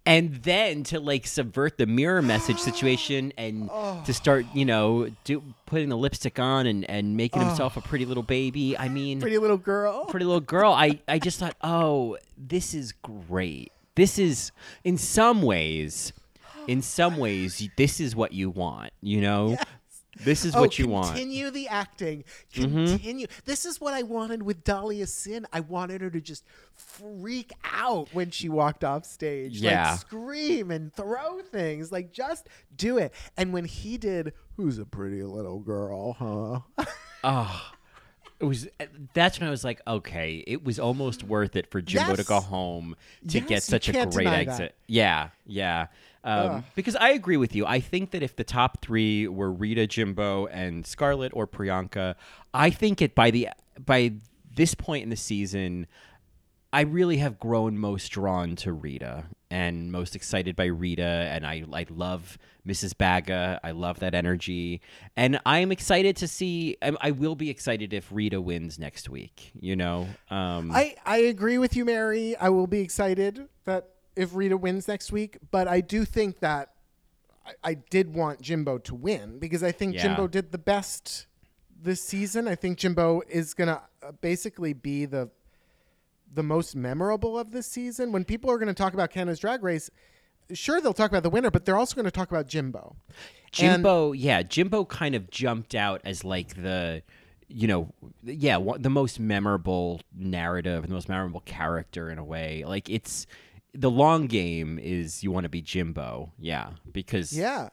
[0.05, 4.01] And then to like subvert the mirror message situation and Oh.
[4.05, 7.47] to start, you know, do putting the lipstick on and, and making oh.
[7.47, 8.77] himself a pretty little baby.
[8.77, 10.05] I mean, Pretty little girl.
[10.09, 10.71] pretty little girl.
[10.71, 13.73] I, I just thought, oh, this is great.
[13.95, 14.53] This is,
[14.85, 16.13] in some ways,
[16.67, 19.57] in some ways, this is what you want, you know?
[20.23, 21.07] This is Oh, what you want.
[21.07, 21.15] Mm-hmm.
[21.15, 22.23] continue the acting.
[22.53, 23.27] Continue.
[23.45, 25.45] This is what I wanted with Dahlia Sin.
[25.53, 26.43] I wanted her to just
[26.75, 29.59] freak out when she walked off stage.
[29.59, 29.91] Yeah.
[29.91, 31.91] Like scream and throw things.
[31.91, 33.13] Like just do it.
[33.37, 36.13] And when he did, who's a pretty little girl,
[36.77, 36.85] huh?
[37.23, 37.71] Oh,
[38.39, 38.67] it was.
[39.15, 42.39] That's when I was like, okay, it was almost worth it for Jimbo to go
[42.39, 42.95] home
[43.29, 44.39] to Yes, get such a great deny that.
[44.51, 44.75] exit.
[44.87, 45.87] Yeah, yeah.
[46.23, 47.65] Um, because I agree with you.
[47.65, 52.15] I think that if the top three were Rita, Jimbo, and Scarlett or Priyanka,
[52.53, 53.49] I think it by the
[53.79, 54.13] by
[54.55, 55.87] this point in the season,
[56.73, 61.63] I really have grown most drawn to Rita and most excited by Rita, and I
[61.71, 62.37] I love
[62.67, 62.97] Mrs.
[62.97, 63.59] Baga.
[63.63, 64.81] I love that energy,
[65.15, 66.77] and I'm excited to see.
[66.81, 69.51] I, I will be excited if Rita wins next week.
[69.59, 72.35] You know, um, I, I agree with you, Mary.
[72.35, 76.71] I will be excited that if Rita wins next week, but I do think that
[77.45, 80.03] I, I did want Jimbo to win because I think Yeah.
[80.03, 81.27] Jimbo did the best
[81.81, 82.47] this season.
[82.47, 85.29] I think Jimbo is gonna uh, basically be the
[86.33, 88.11] the most memorable of this season.
[88.11, 89.89] When people are going to talk about Canada's Drag Race,
[90.51, 92.97] sure they'll talk about the winner, but they're also going to talk about Jimbo.
[93.07, 97.01] And- Jimbo, yeah, Jimbo kind of jumped out as like the,
[97.47, 97.93] you know,
[98.23, 102.65] yeah, the most memorable narrative, the most memorable character in a way.
[102.67, 103.25] Like it's
[103.73, 107.69] the long game is you want to be Jimbo, yeah, because yeah.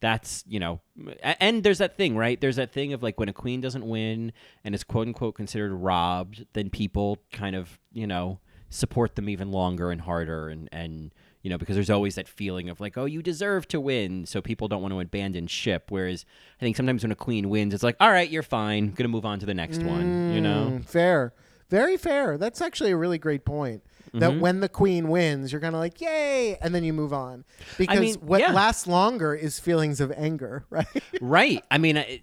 [0.00, 0.80] that's you know
[1.22, 4.32] and there's that thing right there's that thing of like when a queen doesn't win
[4.64, 9.52] and is quote unquote considered robbed then people kind of you know support them even
[9.52, 11.12] longer and harder and and
[11.42, 14.40] you know because there's always that feeling of like oh you deserve to win so
[14.40, 16.24] people don't want to abandon ship whereas
[16.58, 19.24] i think sometimes when a queen wins it's like all right you're fine gonna move
[19.26, 21.32] on to the next one you know Mm, fair.
[21.68, 22.36] Very fair.
[22.36, 23.82] That's actually a really great point.
[24.14, 24.40] That Mm-hmm.
[24.40, 27.44] when the queen wins, you're kind of like, yay, and then you move on.
[27.78, 28.52] Because mean, what yeah.
[28.52, 30.86] lasts longer is feelings of anger, right?
[31.20, 32.20] right i mean I,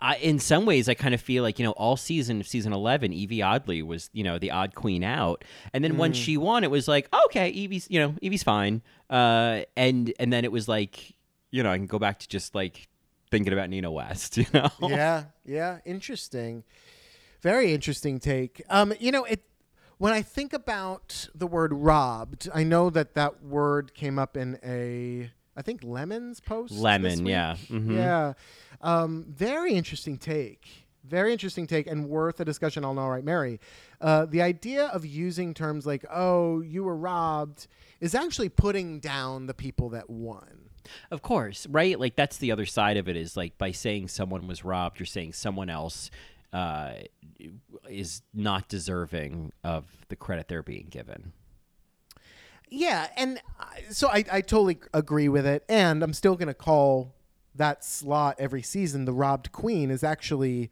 [0.00, 2.72] I, in some ways i kind of feel like you know all season of season
[2.72, 5.98] 11 Yvie Oddly was you know the odd queen out and then Mm.
[5.98, 10.32] when she won it was like okay Yvie's you know Yvie's fine uh and and
[10.32, 11.14] then it was like
[11.52, 12.88] you know i can go back to just like
[13.30, 15.78] thinking about nina west you know yeah, yeah.
[15.84, 16.64] Interesting.
[17.42, 18.60] Very interesting take.
[18.68, 19.42] Um, you know, it
[20.00, 24.58] when I think about the word robbed, I know that that word came up in
[24.64, 26.72] a I think Lemon's post.
[26.72, 27.56] Lemon, yeah.
[27.68, 27.94] Mhm.
[27.96, 28.32] Yeah.
[28.80, 30.86] Um, very interesting take.
[31.04, 33.60] Very interesting take and worth a discussion on All Right Mary.
[34.00, 37.66] Uh, the idea of using terms like, oh, you were robbed,
[38.00, 40.70] is actually putting down the people that won.
[41.10, 42.00] Of course, right?
[42.00, 45.04] Like that's the other side of it is like by saying someone was robbed, you're
[45.04, 46.10] saying someone else
[46.52, 46.92] uh,
[47.88, 51.32] is not deserving of the credit they're being given.
[52.68, 56.54] Yeah, and I- so I, I totally agree with it, and I'm still going to
[56.54, 57.14] call
[57.54, 60.70] that slot every season the robbed queen is actually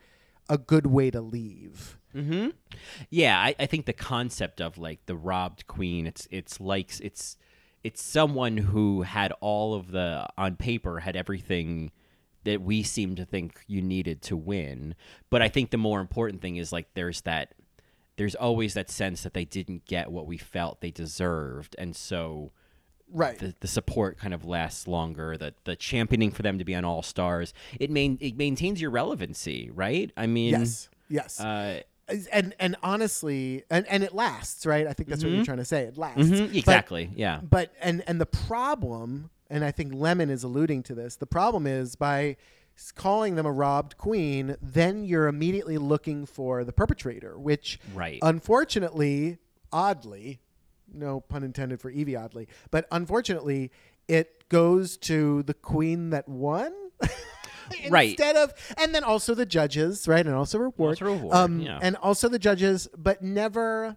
[0.49, 1.97] a good way to leave.
[3.11, 7.37] Yeah, I, I think the concept of like the robbed queen, it's it's like it's
[7.85, 11.93] it's someone who had all of the on paper had everything
[12.45, 14.95] that we seem to think you needed to win.
[15.31, 17.55] But I think the more important thing is like there's that
[18.17, 22.53] there's always that sense that they didn't get what we felt they deserved, and so
[23.11, 23.39] Right.
[23.39, 25.37] the, the support kind of lasts longer.
[25.39, 28.91] The the championing for them to be on All Stars, it main it maintains your
[28.91, 30.11] relevancy, right?
[30.17, 30.89] I mean, yes.
[31.09, 31.41] Yes.
[31.41, 31.81] uh,
[32.33, 34.87] and and honestly, and, and it lasts, right?
[34.87, 35.85] I think that's what you're trying to say.
[35.85, 36.21] It lasts.
[36.21, 37.41] mhm, But- exactly, yeah.
[37.43, 41.17] But and and the problem, and I think Lemon is alluding to this.
[41.17, 42.37] The problem is by
[42.95, 48.21] calling them a robbed queen, then you're immediately looking for the perpetrator, which Right.
[48.23, 49.39] unfortunately,
[49.73, 50.41] oddly,
[50.93, 53.71] no pun intended for Yvie Oddly, but unfortunately,
[54.07, 56.73] it goes to the queen that won.
[57.91, 58.09] Right.
[58.13, 61.79] Instead of, and then also the judges, right, and also reward, Also reward, um, yeah.
[61.83, 63.95] and also the judges, but never,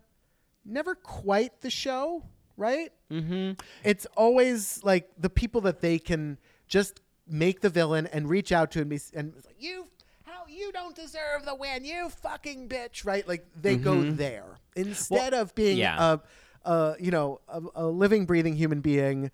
[0.65, 2.21] never quite the show,
[2.61, 2.93] right?
[3.11, 3.59] Mm-hmm.
[3.83, 6.37] It's always like the people that they can
[6.67, 9.87] just make the villain and reach out to and be and like you
[10.23, 15.33] how you don't deserve the win you fucking bitch right like they go there instead
[15.33, 16.17] of being yeah.
[16.65, 19.31] a, a you know a, a living breathing human being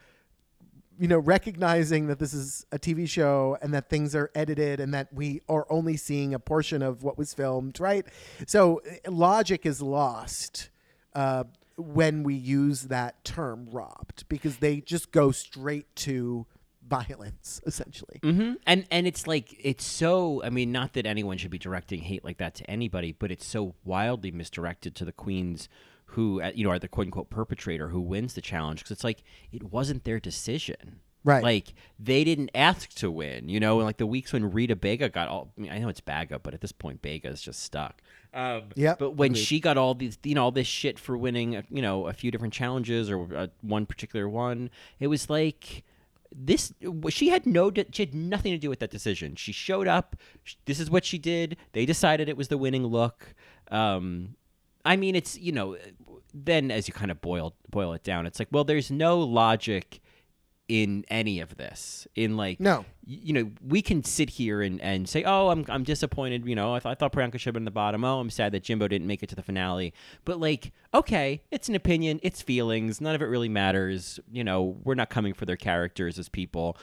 [1.00, 4.94] you know recognizing that this is a TV show and that things are edited and
[4.94, 8.06] that we are only seeing a portion of what was filmed right
[8.46, 10.70] so uh, logic is lost
[11.16, 11.44] uh,
[11.78, 16.46] when we use that term robbed because they just go straight to
[16.88, 20.42] violence essentially hmm And and it's like it's so.
[20.44, 23.46] I mean, not that anyone should be directing hate like that to anybody, but it's
[23.46, 25.68] so wildly misdirected to the queens
[26.12, 29.04] who uh, you know are the quote unquote perpetrator who wins the challenge because it's
[29.04, 31.00] like it wasn't their decision.
[31.24, 31.44] Right.
[31.44, 33.78] Like they didn't ask to win, you know.
[33.78, 35.52] Like the weeks when Rita Bega got all.
[35.58, 38.02] I mean, I know it's Baga, but at this point, Bega is just stuck.
[38.38, 39.42] Um, Yep, But when agreed.
[39.44, 42.14] she got all these, you know, all this shit for winning, uh, you know, a
[42.14, 44.70] few different challenges or uh, one particular one,
[45.00, 45.84] it was like
[46.36, 46.74] this
[47.10, 49.36] she had no she had nothing to do with that decision.
[49.36, 50.16] She showed up
[50.66, 51.58] this is what she did.
[51.72, 53.34] They decided it was the winning look.
[53.72, 54.36] Um
[54.86, 55.76] i mean it's you know
[56.34, 60.00] then as you kind of boil boil it down it's like well there's no logic
[60.68, 62.84] in any of this in like No.
[63.06, 66.74] you know we can sit here and, and say oh I'm, I'm disappointed you know
[66.76, 68.04] I, th- I thought Priyanka should have been in the bottom.
[68.04, 69.94] Oh I'm sad that Jimbo didn't make it to the finale.
[70.26, 74.78] But like okay it's an opinion it's feelings none of it really matters you know
[74.84, 76.78] we're not coming for their characters as people.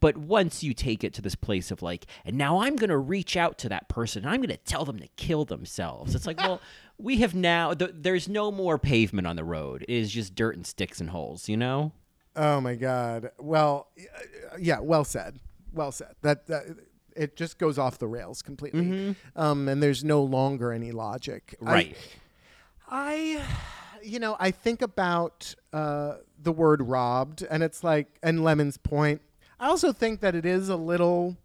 [0.00, 3.36] But once you take it to this place of like and now I'm gonna reach
[3.38, 6.60] out to that person and I'm gonna tell them to kill themselves it's like well
[6.98, 9.82] we have now th- there's no more pavement on the road.
[9.88, 11.92] It is just dirt and sticks and holes you know
[12.40, 13.32] Oh my God.
[13.38, 14.80] Well, uh, yeah.
[14.80, 15.38] Well said.
[15.74, 16.14] Well said.
[16.22, 16.64] That, that
[17.14, 21.54] it just goes off the rails completely, um, and there's no longer any logic.
[21.60, 21.96] Right
[22.88, 23.42] I,
[24.02, 29.20] you know, I think about uh, the word robbed, and it's like, and Lemon's point.
[29.60, 31.36] I also think that it is a little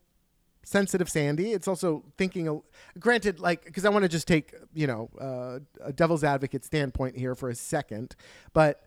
[0.68, 2.58] sensitive sandy it's also thinking a,
[3.00, 7.16] granted like because i want to just take you know uh, a devil's advocate standpoint
[7.16, 8.16] here for a second
[8.52, 8.82] but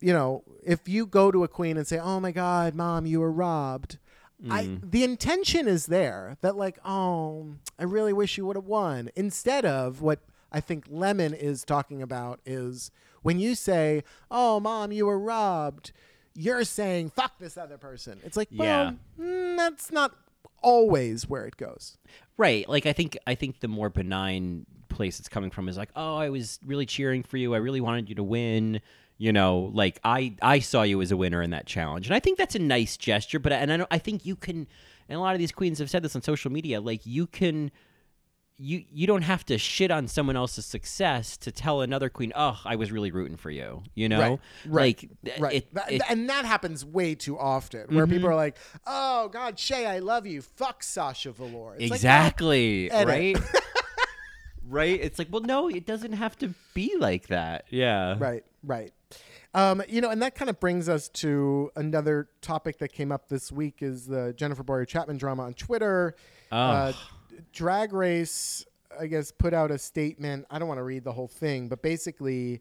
[0.00, 3.20] you know if you go to a queen and say oh my god mom you
[3.20, 3.98] were robbed
[4.50, 9.10] I, the intention is there that like oh i really wish you would have won
[9.16, 10.20] instead of what
[10.52, 12.92] i think lemon is talking about is
[13.22, 15.90] when you say oh mom you were robbed
[16.34, 19.24] you're saying fuck this other person it's like well Yeah.
[19.24, 20.14] mm, that's not
[20.62, 21.96] always where it goes
[22.36, 22.68] Right.
[22.68, 26.14] Like I think I think the more benign place it's coming from is like, "Oh,
[26.14, 27.52] I was really cheering for you.
[27.52, 28.80] I really wanted you to win."
[29.18, 32.06] You know, like I I saw you as a winner in that challenge.
[32.06, 34.68] And I think that's a nice gesture, but and I don't, I think you can
[35.08, 37.72] and a lot of these queens have said this on social media, like you can
[38.60, 42.60] you you don't have to shit on someone else's success to tell another queen, "Oh,
[42.64, 44.40] I was really rooting for you." You know?
[44.66, 48.14] Right, Like right it- it- and that happens way too often where mm-hmm.
[48.14, 48.56] people are like
[48.86, 53.08] oh god Shea i love you fuck sasha velour It's like, exactly edit.
[53.08, 53.36] right
[54.68, 58.92] right it's like well no it doesn't have to be like that yeah Right, right.
[59.54, 63.28] Um, you know, and that kind of brings us to another topic that came up
[63.28, 66.14] this week is the Jeffrey Bowyer-Chapman drama on Twitter.
[66.52, 66.92] Uh,
[67.52, 68.66] Drag Race,
[68.98, 70.46] I guess, put out a statement.
[70.50, 72.60] I don't want to read the whole thing, but basically,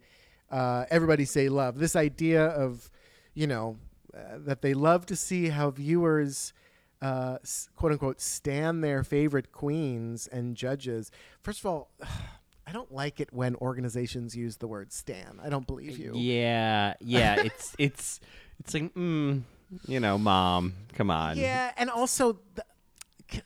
[0.49, 1.77] uh, everybody say love.
[1.77, 2.89] This idea of,
[3.33, 3.77] you know,
[4.15, 6.53] uh, that they love to see how viewers,
[7.01, 7.37] uh,
[7.75, 11.11] quote unquote, stand their favorite queens and judges.
[11.41, 11.91] First of all,
[12.67, 16.11] I don't like it when organizations use the word "stan." I don't believe you.
[16.15, 17.41] Yeah, yeah.
[17.45, 18.19] It's it's
[18.59, 19.41] it's like, mm,
[19.87, 21.37] you know, mom, come on.
[21.37, 22.65] Yeah, and also, the,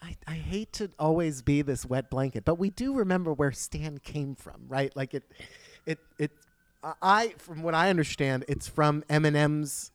[0.02, 4.00] I, I hate to always be this wet blanket, but we do remember where Stan
[4.00, 4.96] came from, right?
[4.96, 5.24] Like it,
[5.86, 6.32] it, it.
[6.84, 9.92] I, from what I understand, it's from Eminem's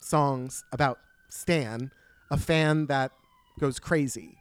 [0.00, 0.98] songs about
[1.28, 1.92] Stan,
[2.30, 3.12] a fan that
[3.60, 4.38] goes crazy.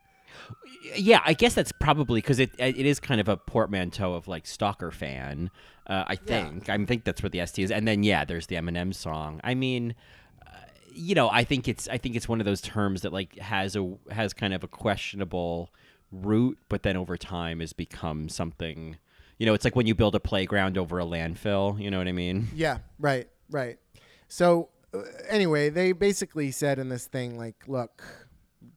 [0.95, 4.45] Yeah, I guess that's probably because it it is kind of a portmanteau of like
[4.45, 5.49] stalker fan.
[5.87, 8.55] Uh, I think I think that's what the ST is, and then yeah, there's the
[8.55, 9.41] Eminem song.
[9.43, 9.95] I mean,
[10.45, 10.51] uh,
[10.93, 13.75] you know, I think it's I think it's one of those terms that like has
[13.75, 15.69] a has kind of a questionable
[16.11, 18.97] root, but then over time has become something.
[19.39, 21.81] You know, it's like when you build a playground over a landfill.
[21.81, 22.47] You know what I mean?
[22.55, 23.77] Yeah, right, right.
[24.27, 28.03] So uh, anyway, they basically said in this thing like, look,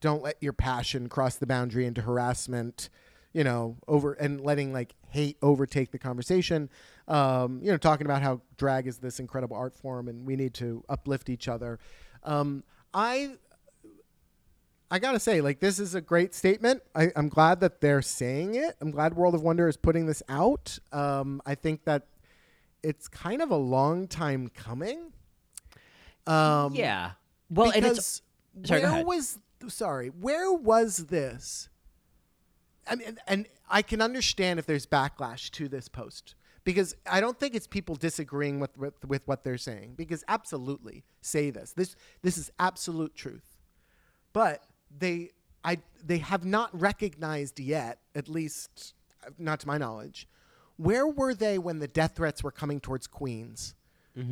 [0.00, 2.88] don't let your passion cross the boundary into harassment,
[3.32, 6.68] you know, over and letting like hate overtake the conversation.
[7.08, 10.54] Um, you know, talking about how drag is this incredible art form and we need
[10.54, 11.78] to uplift each other.
[12.22, 13.36] Um, I
[14.90, 16.82] I gotta say, like, this is a great statement.
[16.94, 18.76] I, I'm glad that they're saying it.
[18.80, 20.78] I'm glad World of Wonder is putting this out.
[20.92, 22.06] Um, I think that
[22.82, 25.12] it's kind of a long time coming.
[26.26, 27.12] Um, yeah.
[27.50, 28.22] Well, and it's
[28.54, 29.38] because Sorry, where was
[29.68, 31.68] sorry, where was this?
[32.88, 36.34] I mean, and I can understand if there's backlash to this post
[36.64, 39.94] because I don't think it's people disagreeing with, with with what they're saying.
[39.96, 41.72] Because absolutely, say this.
[41.72, 43.56] This this is absolute truth,
[44.32, 44.64] but
[44.96, 45.30] they
[45.64, 48.94] I they have not recognized yet, at least
[49.38, 50.28] not to my knowledge,
[50.76, 53.74] where were they when the death threats were coming towards Queens?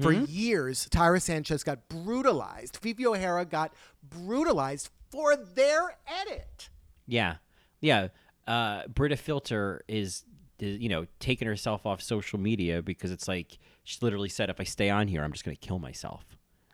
[0.01, 0.25] For mm-hmm.
[0.29, 2.79] years, Tyra Sanchez got brutalized.
[2.79, 6.69] Phi Phi O'Hara got brutalized for their edit.
[7.07, 7.37] Yeah,
[7.81, 8.09] yeah.
[8.47, 10.25] Uh, Brita Filter is,
[10.59, 14.61] is, you know, taking herself off social media because it's like she literally said, "If
[14.61, 16.25] I stay on here, I'm just to kill myself."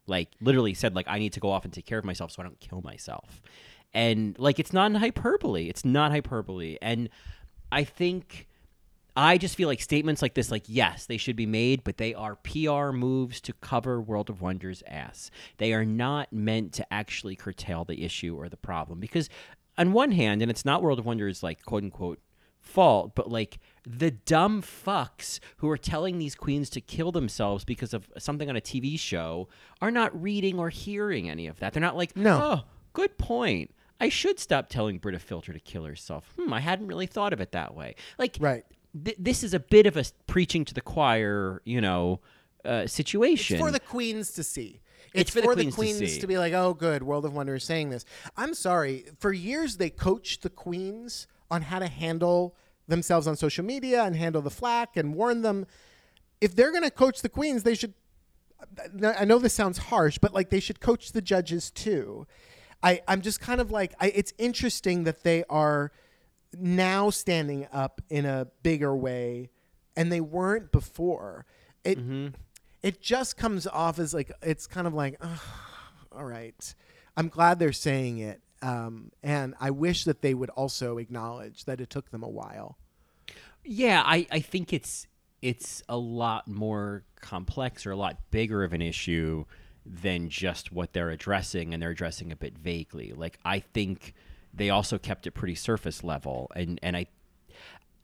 [0.07, 2.43] Like literally said, like I need to go off and take care of myself so
[2.43, 3.43] I don't kill myself.
[3.93, 5.69] And like it's not hyperbole.
[5.69, 6.79] It's not hyperbole.
[6.81, 7.11] And
[7.71, 8.49] I think
[9.17, 12.15] I just feel like statements like this, like, yes, they should be made, but they
[12.15, 15.31] are PR moves to cover World of Wonder's ass.
[15.59, 19.01] They are not meant to actually curtail the issue or the problem.
[19.01, 19.29] Because,
[19.77, 22.21] on one hand, and it's not World of Wonder's, like, quote unquote,
[22.61, 27.95] fault, but like the dumb fucks who are telling these queens to kill themselves because
[27.95, 29.49] of something on a TV show
[29.81, 31.73] are not reading or hearing any of that.
[31.73, 32.39] They're not like, No.
[32.43, 32.61] oh,
[32.93, 33.75] good point.
[33.99, 36.31] I should stop telling Brita Filter to kill herself.
[36.39, 37.95] Hmm, I hadn't really thought of it that way.
[38.19, 38.65] Like, Right.
[39.05, 42.21] Th- this is a bit of a preaching to the choir, you know,
[42.65, 43.57] uh, situation.
[43.57, 44.81] It's for the queens to see.
[45.13, 46.21] It's It's, for the queens the to queens see.
[46.21, 48.05] to, be like, oh, good, World of Wonder is saying this.
[48.37, 49.07] I'm sorry.
[49.19, 52.55] For years, they coached the queens on how to handle
[52.87, 55.67] themselves on social media and handle the flack and warn them.
[56.41, 57.95] If they're going to coach the queens, they should.
[59.03, 62.27] I know this sounds harsh, but like they should coach the judges too.
[62.83, 65.93] I, I'm just kind of like, I, it's interesting that they are
[66.57, 69.51] now standing up in a bigger way
[69.97, 71.47] and they weren't before.
[71.85, 71.99] It
[72.83, 75.41] it just comes off as like it's kind of like "Ugh,
[76.13, 76.75] all right.
[77.17, 78.41] I'm glad they're saying it.
[78.63, 82.77] Um, and I wish that they would also acknowledge that it took them a while.
[83.65, 85.07] Yeah, I, I think it's
[85.43, 89.47] it's a lot more complex or a lot bigger of an issue
[89.87, 93.13] than just what they're addressing, and they're addressing a bit vaguely.
[93.13, 94.15] Like I think
[94.53, 97.07] they also kept it pretty surface level, and and I.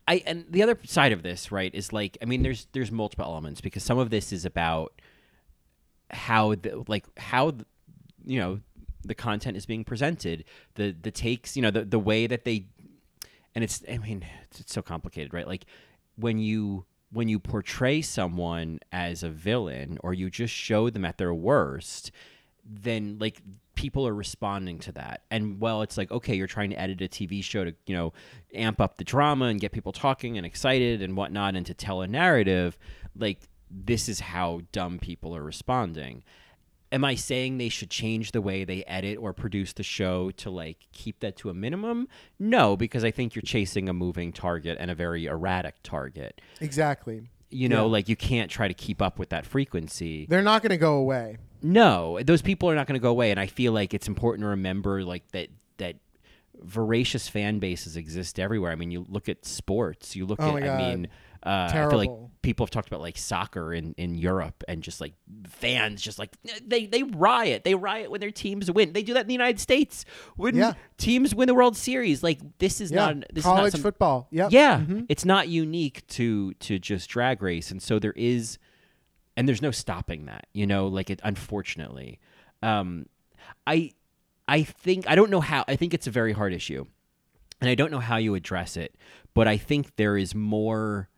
[0.09, 3.25] I, and the other side of this, right, is like I mean, there's there's multiple
[3.25, 4.93] elements because some of this is about
[6.11, 7.67] how the like how the,
[8.25, 8.61] you know
[9.05, 10.45] the content is being presented,
[10.77, 12.67] the the takes, you know, the the way that they
[13.57, 15.65] and it's i mean it's, it's so complicated right like
[16.15, 21.19] when you when you portray someone as a villain or you just show them at
[21.19, 22.13] their worst
[22.65, 23.43] then like
[23.77, 27.05] people are responding to that and well it's like okay you're trying to edit a
[27.05, 28.13] tv show to you know
[28.55, 32.01] amp up the drama and get people talking and excited and whatnot and to tell
[32.01, 32.77] a narrative
[33.15, 33.39] like
[33.71, 36.25] this is how dumb people are responding
[36.93, 40.51] am I saying they should change the way they edit or produce the show to
[40.51, 42.09] like keep that to a minimum?
[42.39, 46.41] No, because I think you're chasing a moving target and a very erratic target.
[46.61, 47.29] Exactly.
[47.51, 47.93] You know, Yeah.
[47.93, 50.27] like you can't try to keep up with that frequency.
[50.29, 51.37] They're not going to go away.
[51.63, 54.43] No, those people are not going to go away and I feel like it's important
[54.45, 55.97] to remember like that that
[56.63, 58.73] voracious fan bases exist everywhere.
[58.73, 61.09] I mean, you look at sports, you look Oh at I mean
[61.47, 62.11] uh, I feel like
[62.43, 65.15] people have talked about like soccer in, in Europe and just like
[65.49, 66.31] fans just like
[66.65, 67.65] they they riot.
[67.65, 68.93] They riot when their teams win.
[68.93, 70.05] They do that in the United States
[70.37, 70.75] when Yeah.
[70.99, 72.23] teams win the World Series.
[72.23, 73.13] Like this is Yeah.
[73.13, 74.29] not this College is not some, football.
[74.31, 74.53] Yep.
[74.53, 75.07] yeah, Mhm.
[75.09, 78.59] it's not unique to to just drag race, and so there is,
[79.37, 80.47] and there's no stopping that.
[80.53, 81.21] You know, like it.
[81.25, 82.21] Unfortunately,
[82.63, 83.07] um,
[83.67, 83.93] I
[84.49, 85.65] I think I don't know how.
[85.67, 86.87] I think it's a very hard issue,
[87.61, 88.95] and I don't know how you address it.
[89.35, 91.09] But I think there is more.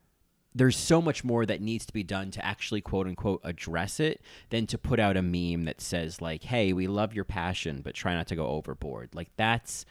[0.55, 4.21] There's so much more that needs to be done to actually quote unquote address it
[4.51, 7.95] than to put out a meme that says like, "Hey, we love your passion, but
[7.95, 9.85] try not to go overboard." Like that's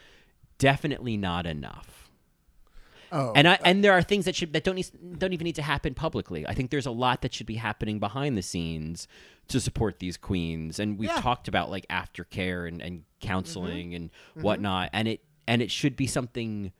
[0.58, 2.08] definitely not enough.
[3.12, 3.32] Oh.
[3.36, 5.62] And I and there are things that should that don't need, don't even need to
[5.62, 6.46] happen publicly.
[6.46, 9.08] I think there's a lot that should be happening behind the scenes
[9.48, 10.80] to support these queens.
[10.80, 11.22] And we've Yeah.
[11.22, 13.96] talked about like aftercare and, and counseling mm-hmm.
[13.96, 14.42] and mm-hmm.
[14.42, 14.90] whatnot.
[14.92, 16.74] And it and it should be something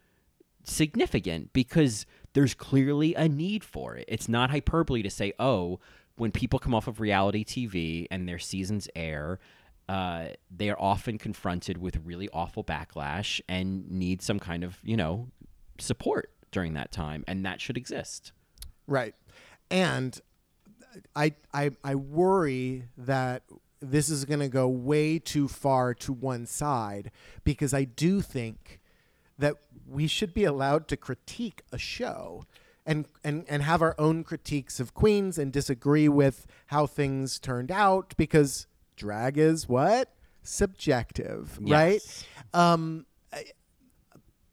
[0.64, 2.06] significant because
[2.38, 4.06] there's clearly a need for it.
[4.08, 5.80] It's not hyperbole to say, oh,
[6.18, 9.40] when people come off of reality TV and their seasons air,
[9.90, 14.96] uh, they are often confronted with really awful backlash and need some kind of, you
[14.96, 15.30] know,
[15.80, 17.24] support during that time.
[17.28, 18.34] And that should exist.
[18.86, 19.16] Right.
[19.72, 20.22] and
[21.16, 23.42] I, I I worry that
[23.82, 27.10] this is going to go way too far to one side
[27.44, 28.80] because I do think
[29.38, 29.56] that
[29.88, 32.46] we should be allowed to critique a show
[32.86, 37.72] and, and, and have our own critiques of queens and disagree with how things turned
[37.72, 40.14] out because drag is what?
[40.44, 42.26] Subjective right?
[42.54, 43.46] Um I-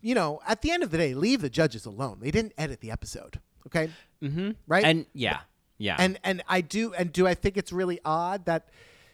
[0.00, 2.18] you know at the end of the day leave the judges alone.
[2.20, 3.90] They didn't edit the episode okay?
[4.22, 4.50] Mm-hmm.
[4.66, 4.84] right?
[4.84, 5.40] And yeah,
[5.78, 5.96] yeah.
[5.98, 8.68] and and I do and do I think it's really odd that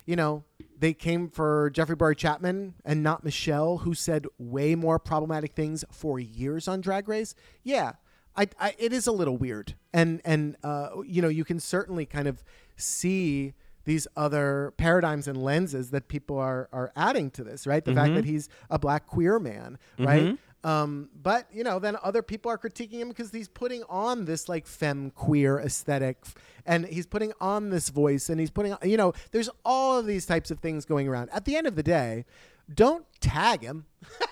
[0.07, 0.44] you know
[0.78, 6.18] they came for Jeffrey Bowyer-Chapman and not Michelle, who said way more problematic things for
[6.18, 7.34] years on Drag Race.
[7.62, 7.92] Yeah,
[8.36, 12.07] I, I it is a little weird, and and uh, you know you can certainly
[12.07, 12.42] kind of
[12.76, 17.84] see these other paradigms and lenses that people are are adding to this, right?
[17.84, 20.38] The fact that he's a black queer man, right?
[20.62, 24.48] Um, but you know, then other people are critiquing him because he's putting on this
[24.48, 26.18] like femme queer aesthetic,
[26.66, 30.06] and he's putting on this voice, and he's putting, on, you know, there's all of
[30.06, 31.30] these types of things going around.
[31.32, 32.24] At the end of the day,
[32.72, 33.86] don't tag him.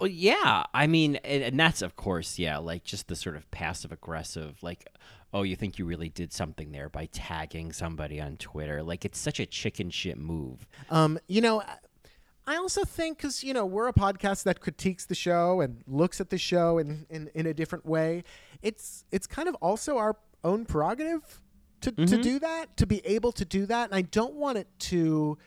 [0.00, 0.64] Well, yeah.
[0.72, 4.56] I mean, and, and that's of course, yeah, like just the sort of passive aggressive,
[4.62, 4.86] like,
[5.32, 8.82] oh, you think you really did something there by tagging somebody on Twitter?
[8.82, 10.66] Like, it's such a chicken shit move.
[10.90, 11.62] Um, you know,
[12.50, 16.20] I also think because you know we're a podcast that critiques the show and looks
[16.20, 18.24] at the show in, in, in a different way.
[18.60, 21.40] It's it's kind of also our own prerogative
[21.82, 23.86] to, to do that, to be able to do that.
[23.90, 25.38] And I don't want it to,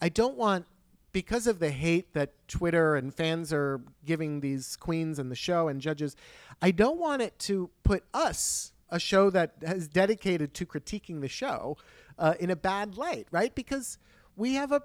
[0.00, 0.66] I don't want
[1.12, 5.68] because of the hate that Twitter and fans are giving these queens and the show
[5.68, 6.16] and judges,
[6.60, 11.28] I don't want it to put us, a show that has dedicated to critiquing the
[11.28, 11.76] show,
[12.18, 13.54] uh, in a bad light, right?
[13.54, 13.98] Because
[14.36, 14.82] we have a,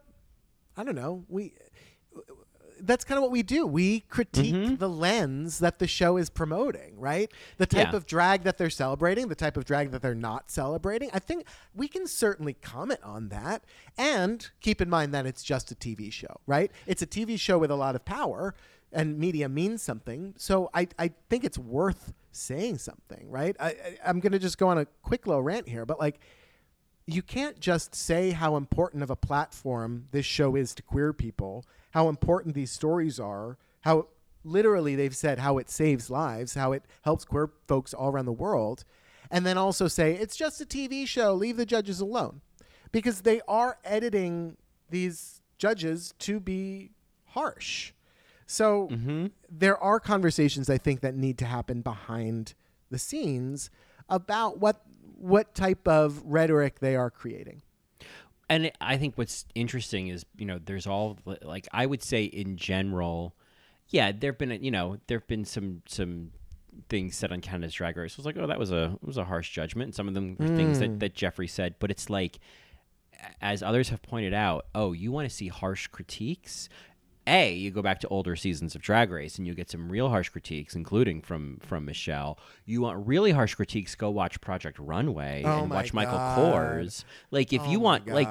[0.78, 1.54] I don't know, we.
[2.84, 3.68] That's kind of what we do.
[3.68, 4.76] We critique mm-hmm.
[4.78, 7.32] the lens that the show is promoting, right?
[7.58, 7.96] The type Yeah.
[7.96, 11.12] of drag that they're celebrating, the type of drag that they're not celebrating.
[11.14, 11.46] I think
[11.76, 13.64] we can certainly comment on that
[14.00, 16.72] and keep in mind that it's just a TV show, right?
[16.88, 18.56] It's a TV show with a lot of power
[18.92, 20.34] and media means something.
[20.38, 23.56] So I, I think it's worth saying something, right?
[23.60, 26.20] I, I, I'm going to just go on a quick little rant here, but like,
[27.14, 31.66] you can't just say how important of a platform this show is to queer people,
[31.92, 34.08] how important these stories are, how
[34.44, 38.32] literally they've said how it saves lives, how it helps queer folks all around the
[38.32, 38.84] world,
[39.30, 42.42] and then also say it's just a TV show, leave the judges alone.
[42.92, 44.58] Because they are editing
[44.90, 46.92] these judges to be
[47.28, 47.94] harsh.
[48.46, 49.28] So mm-hmm.
[49.50, 52.54] there are conversations I think that need to happen behind
[52.90, 53.70] the scenes
[54.10, 54.82] about what
[55.22, 57.62] what type of rhetoric they are creating.
[58.50, 62.58] and I think what's interesting is you know there's all like I would say in
[62.58, 63.36] general,
[63.90, 66.32] yeah, there've been you know there've been some some
[66.90, 68.16] things said on Canada's Drag Race.
[68.18, 69.96] I was like, oh, that was a it was a harsh judgment.
[69.96, 70.98] Some of them were things that hmm.
[71.00, 72.40] that Jeffrey said, but it's like
[73.42, 76.70] as others have pointed out, oh, you want to see harsh critiques?
[77.32, 80.10] A, you go back to older seasons of Drag Race and you get some real
[80.10, 82.38] harsh critiques, including from from Michelle.
[82.66, 83.96] You want really harsh critiques?
[83.96, 86.38] Go watch Project Runway Oh and watch Michael God.
[86.38, 87.06] Kors.
[87.32, 88.28] Like if Oh you want, like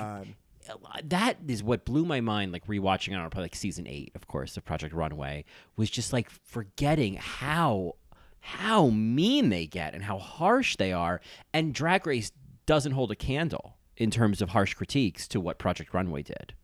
[1.05, 2.53] that is what blew my mind.
[2.53, 5.45] Like rewatching, I don't know, probably like season eight, of course, of Project Runway
[5.77, 7.97] was just like forgetting how
[8.41, 11.21] how mean they get and how harsh they are.
[11.53, 12.33] And Drag Race
[12.67, 16.55] doesn't hold a candle in terms of harsh critiques to what Project Runway did.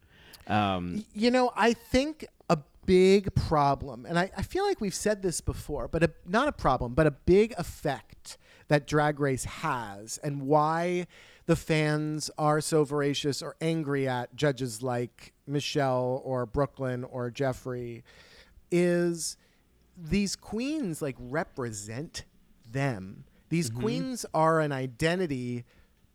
[0.47, 5.23] Um, You know, I think a big problem, and I, I feel like we've said
[5.23, 8.39] this before, but a, not a problem, but a big effect
[8.69, 11.07] that Drag Race has, and why
[11.47, 18.03] the fans are so voracious or angry at judges like Michelle or Brooklyn or Jeffrey,
[18.71, 19.37] is
[19.97, 22.25] these queens like represent
[22.71, 23.25] them.
[23.49, 25.65] These queens are an identity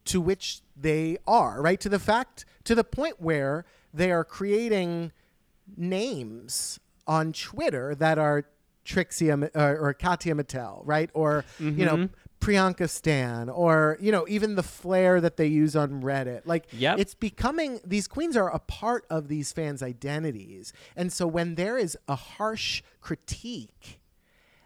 [0.05, 1.79] to which they are, right?
[1.79, 5.11] To the fact, to the point where they are creating
[5.77, 8.45] names on Twitter that are
[8.83, 11.09] Trixie or, uh, or Katya Mattel, right?
[11.13, 12.13] Or, you know, mm-hmm.
[12.39, 16.41] Priyanka Stan, or, you know, even the flair that they use on Reddit.
[16.45, 16.97] Like, Yep.
[16.97, 20.73] it's becoming, these queens are a part of these fans' identities.
[20.95, 23.99] And so when there is a harsh critique,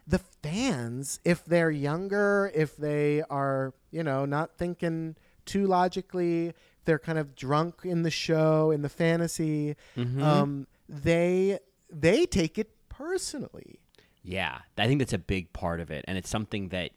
[0.07, 6.53] the fans, if they're younger, if they are, you know, not thinking too logically,
[6.85, 11.59] they're kind of drunk in the show, in the fantasy, um, they
[11.89, 13.79] they take it personally.
[14.23, 16.91] Yeah, I think that's a big part of it, and it's something that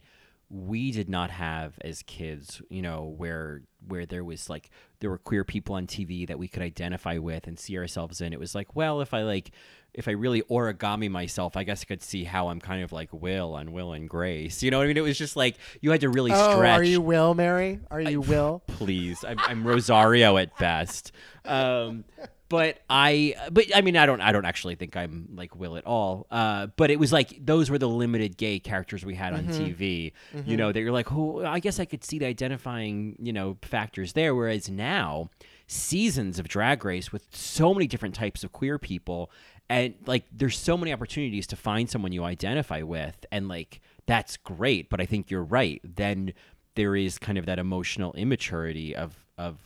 [0.51, 4.71] we did not have as kids, you know, where where there was like
[5.01, 8.33] there were queer people on TV that we could identify with and see ourselves in.
[8.33, 9.51] It was like, well, if I like
[9.95, 13.13] if I really origami myself, I guess I could see how I'm kind of like
[13.13, 14.63] Will on Will and Grace.
[14.63, 14.97] You know what I mean?
[14.97, 16.81] It was just like you had to really Oh, stretch.
[16.81, 17.81] are you Will, Mary?
[17.91, 18.63] Are you Will?
[18.69, 21.13] please I'm, I'm rosario at best
[21.45, 22.05] um
[22.49, 25.85] but i but i mean i don't i don't actually think i'm like will at
[25.87, 26.27] all.
[26.31, 30.13] Uh but it was like those were the limited gay characters we had on tv
[30.47, 33.57] you know that you're like oh i guess i could see the identifying you know
[33.63, 34.35] factors there.
[34.35, 35.31] Whereas now
[35.67, 39.31] seasons of drag race with so many different types of queer people
[39.69, 44.39] and like there's so many opportunities to find someone you identify with and like that's
[44.39, 45.81] great but i think you're right.
[45.85, 46.33] Then
[46.75, 49.59] there is kind of that emotional immaturity of of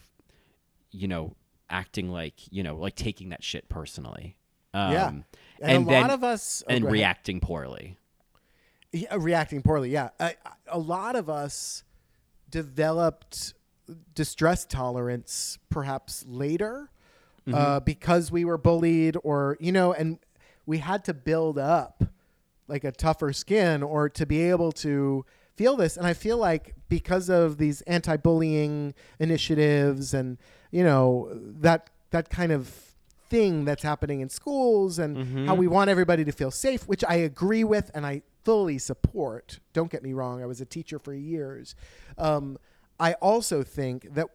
[0.91, 1.35] you know
[1.73, 4.37] acting like you know like taking that shit personally
[4.75, 5.09] um, Yeah.
[5.09, 5.25] And,
[5.87, 7.97] a then, lot of us oh, and reacting poorly
[8.93, 9.91] Yeah, reacting poorly.
[9.91, 10.35] Yeah, a,
[10.69, 11.83] a lot of us
[12.51, 13.55] developed
[14.15, 16.91] distress tolerance perhaps later
[17.53, 20.19] uh, because we were bullied, or you know, and
[20.65, 22.05] we had to build up
[22.69, 25.25] like a tougher skin or to be able to
[25.57, 25.97] feel this.
[25.97, 30.39] And I feel like because of these anti-bullying initiatives and
[30.73, 31.29] you know
[31.61, 32.69] that that kind of
[33.31, 37.15] thing that's happening in schools and how we want everybody to feel safe, which I
[37.15, 39.61] agree with and I fully support.
[39.73, 41.75] Don't get me wrong, I was a teacher for years.
[42.19, 42.59] Um,
[43.01, 44.27] I also think that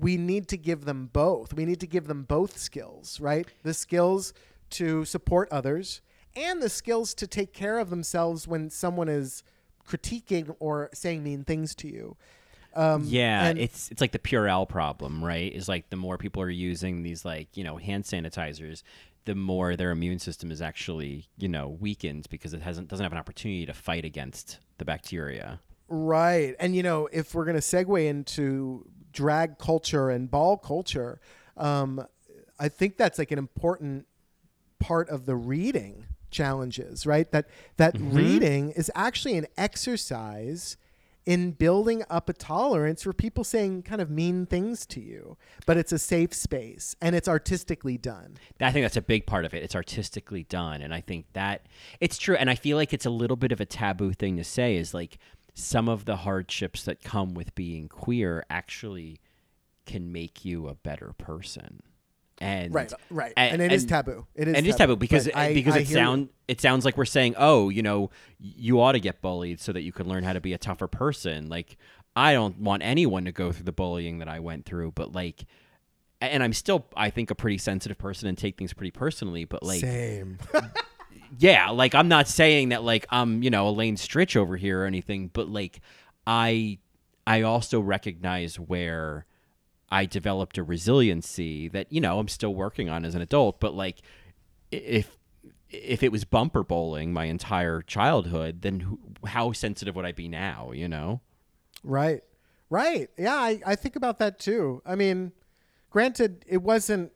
[0.00, 1.54] we need to give them both.
[1.54, 3.46] We need to give them both skills, right?
[3.62, 4.32] The skills
[4.70, 6.00] to support others
[6.34, 9.42] and the skills to take care of themselves when someone is
[9.86, 12.16] critiquing or saying mean things to you.
[12.74, 16.42] Um, yeah and- it's it's like the purell problem right is like the more people
[16.42, 18.82] are using these like you know hand sanitizers
[19.24, 23.12] the more their immune system is actually you know weakened because it hasn't doesn't have
[23.12, 25.60] an opportunity to fight against the bacteria
[25.94, 26.56] Right.
[26.58, 31.20] And, you know, if we're going to segue into drag culture and ball culture,
[31.58, 32.06] um,
[32.58, 34.06] I think that's like an important
[34.78, 37.30] part of the reading challenges, right?
[37.30, 37.46] That
[37.76, 40.78] that reading is actually an exercise
[41.24, 45.36] in building up a tolerance for people saying kind of mean things to you,
[45.66, 48.36] but it's a safe space and it's artistically done.
[48.60, 49.62] I think that's a big part of it.
[49.62, 51.66] It's artistically done, and I think that
[52.00, 52.36] it's true.
[52.36, 54.76] And I feel like it's a little bit of a taboo thing to say.
[54.76, 55.18] Is like
[55.54, 59.20] some of the hardships that come with being queer actually
[59.86, 61.82] can make you a better person.
[62.42, 63.32] And Right, right.
[63.36, 64.26] And, it is taboo.
[64.34, 66.84] It is and it is taboo because But I- because I it sound it sounds
[66.84, 68.10] like we're saying, oh, you know,
[68.40, 70.88] you ought to get bullied so that you can learn how to be a tougher
[70.88, 71.48] person.
[71.48, 71.76] Like
[72.16, 75.44] I don't want anyone to go through the bullying that I went through, but like,
[76.20, 79.62] and I'm still I think a pretty sensitive person and take things pretty personally, but
[79.62, 80.38] like, Same.
[81.38, 84.86] yeah, like I'm not saying that like I'm you know Elaine Stritch over here or
[84.86, 85.80] anything, but like
[86.26, 86.78] I
[87.24, 89.26] I also recognize where
[89.92, 93.74] I developed a resiliency that you know I'm still working on as an adult, but
[93.74, 94.00] like
[94.70, 95.18] if
[95.68, 100.28] if it was bumper bowling my entire childhood, then who, how sensitive would I be
[100.28, 100.72] now?
[100.72, 101.20] You know?
[101.84, 102.22] Right.
[102.70, 103.10] Right.
[103.18, 104.80] Yeah, I, I think about that too.
[104.86, 105.32] I mean,
[105.90, 107.12] granted, it wasn't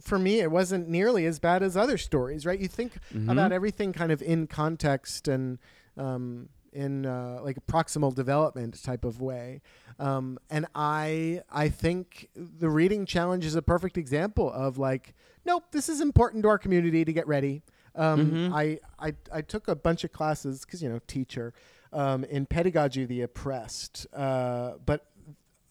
[0.00, 2.58] for me, it wasn't nearly as bad as other stories, right?
[2.58, 2.98] You think
[3.30, 5.58] about everything kind of in context and
[5.96, 9.62] um, in uh, like a proximal development type of way.
[9.98, 15.64] Um, and I I think the reading challenge is a perfect example of like, nope,
[15.72, 17.62] this is important to our community to get ready.
[17.94, 21.54] Um, I, I I took a bunch of classes because you know teacher
[21.92, 25.06] um, in pedagogy of the oppressed, uh, but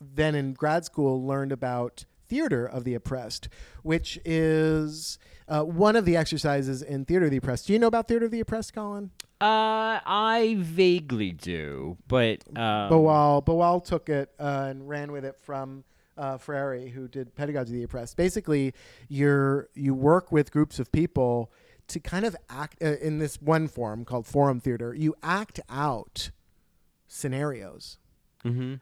[0.01, 3.47] then in grad school learned about theater of the oppressed,
[3.83, 7.67] which is uh, one of the exercises in theater of the oppressed.
[7.67, 9.11] Do you know about theater of the oppressed, Colin?
[9.41, 15.37] Uh, I vaguely do, but um, Boal Boal took it uh, and ran with it
[15.41, 15.83] from
[16.17, 18.17] uh, Freire, who did Pedagogy of the Oppressed.
[18.17, 18.73] Basically,
[19.09, 21.51] you're you work with groups of people
[21.87, 24.93] to kind of act uh, in this one form called forum theater.
[24.93, 26.31] You act out
[27.07, 27.97] scenarios,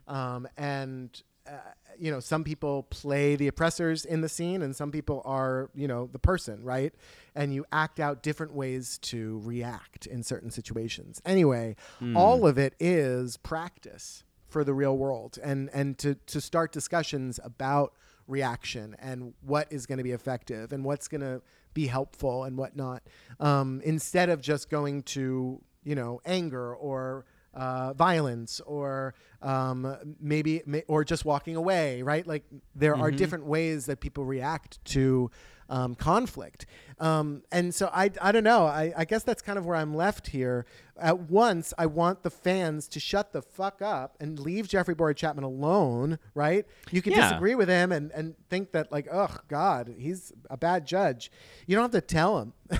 [0.07, 1.51] um, and uh,
[1.99, 5.87] you know some people play the oppressors in the scene, and some people are you
[5.87, 6.93] know the person, right?
[7.35, 11.21] And you act out different ways to react in certain situations.
[11.25, 11.75] Anyway,
[12.15, 17.39] all of it is practice for the real world, and and to to start discussions
[17.43, 17.93] about
[18.27, 21.41] reaction and what is going to be effective and what's going to
[21.73, 23.03] be helpful and whatnot,
[23.39, 30.61] um, instead of just going to you know anger or uh, violence or um, maybe
[30.87, 32.25] or just walking away, right?
[32.25, 32.43] Like
[32.75, 35.29] there are different ways that people react to
[35.69, 36.65] um, conflict.
[36.99, 38.65] Um, and so I, I don't know.
[38.65, 40.65] I, I guess that's kind of where I'm left here.
[40.99, 45.43] At once, I want the fans to shut the fuck up and leave Jeffrey Bowyer-Chapman
[45.43, 46.65] alone, right?
[46.91, 47.21] You can Yeah.
[47.21, 51.31] disagree with him and, and think that, like, oh, God, he's a bad judge.
[51.65, 52.53] You don't have to tell him.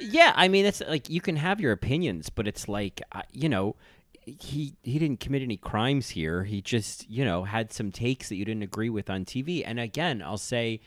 [0.00, 3.48] Yeah, I mean, it's like you can have your opinions, but it's like uh, you
[3.48, 3.74] know,
[4.40, 6.44] he he didn't commit any crimes here.
[6.44, 9.62] He just you know had some takes that you didn't agree with on TV.
[9.64, 10.80] And again, I'll say,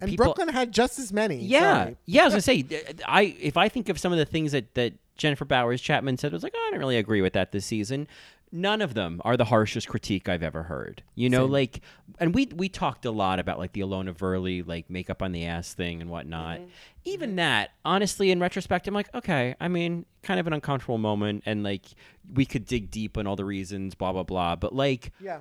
[0.00, 0.26] and people.
[0.26, 1.36] Brooklyn had just as many.
[1.36, 1.96] yeah, Sorry.
[2.06, 2.22] yeah.
[2.22, 2.64] I was gonna say,
[3.06, 6.34] I if I think of some of the things that that Jennifer Bowyer-Chapman said, I
[6.36, 8.06] was like, oh, I don't really agree with that this season.
[8.52, 11.02] None of them are the harshest critique I've ever heard.
[11.14, 11.80] You know, like,
[12.20, 15.46] and we we talked a lot about like the Ilona Verley like makeup on the
[15.46, 16.58] ass thing and whatnot.
[16.58, 16.68] Mm-hmm.
[17.04, 17.36] Even mm-hmm.
[17.36, 19.56] that, honestly, in retrospect, I'm like, okay.
[19.60, 21.86] I mean, kind of an uncomfortable moment, and like
[22.32, 24.54] we could dig deep on all the reasons, blah blah blah.
[24.54, 25.40] But like, Yeah.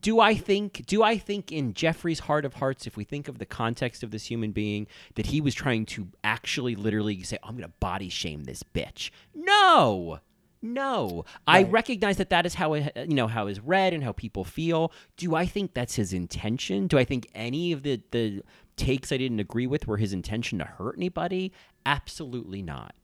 [0.00, 3.38] do I think do I think in Jeffrey's heart of hearts, if we think of
[3.38, 7.56] the context of this human being, that he was trying to actually literally say, I'm
[7.56, 9.10] gonna body shame this bitch?
[9.34, 10.20] No.
[10.60, 14.12] No, I recognize that that is how it, you know how is read and how
[14.12, 14.92] people feel.
[15.16, 16.86] Do I think that's his intention?
[16.88, 18.42] Do I think any of the the
[18.76, 21.52] takes I didn't agree with were his intention to hurt anybody?
[21.86, 22.94] Absolutely not.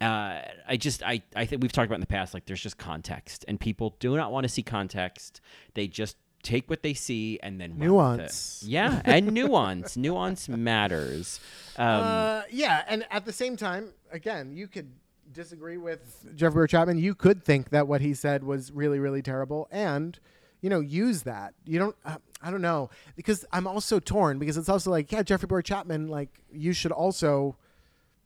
[0.00, 2.78] Uh, I just I I think we've talked about in the past like there's just
[2.78, 5.40] context and people do not want to see context.
[5.74, 8.62] They just take what they see and then Nuance.
[8.66, 9.96] Yeah, and nuance.
[9.96, 11.38] nuance matters.
[11.76, 14.92] Um, Uh, yeah, and at the same time, again, you could
[15.32, 16.98] disagree with Jeffrey Chapman.
[16.98, 20.18] You could think that what he said was really, really terrible, and
[20.60, 21.54] you know, use that.
[21.64, 21.96] You don't.
[22.04, 26.08] Uh, I don't know because I'm also torn because it's also like, yeah, Jeffrey Bowyer-Chapman,
[26.08, 27.56] like you should also.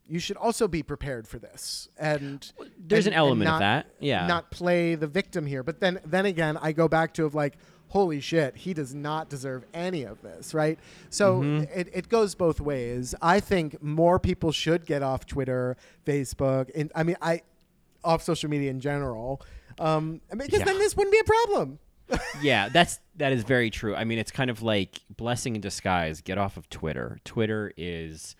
[0.06, 3.58] You should also be prepared for this, and there's and- an element and of not-
[3.60, 4.26] that, yeah.
[4.26, 7.56] Not play the victim here, but then, then again, I go back to of like,
[7.94, 10.78] holy shit, he does not deserve any of this, right?
[11.10, 11.78] So Mm-hmm.
[11.78, 13.14] it, it goes both ways.
[13.22, 17.42] I think more people should get off Twitter, Facebook, and I mean, I
[18.02, 19.40] off social media in general,
[19.78, 20.64] um, because Yeah.
[20.66, 21.78] then this wouldn't be a problem.
[22.42, 23.94] yeah, that's that is very true.
[23.94, 26.20] I mean, it's kind of like blessing in disguise.
[26.20, 27.18] Get off of Twitter.
[27.24, 28.34] Twitter is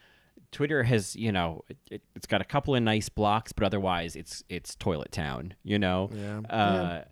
[0.53, 4.43] Twitter has you know it, it's got a couple of nice blocks, but otherwise it's
[4.51, 5.55] it's toilet town.
[5.63, 6.11] You know.
[6.13, 6.39] Yeah.
[6.51, 7.05] Uh, yeah.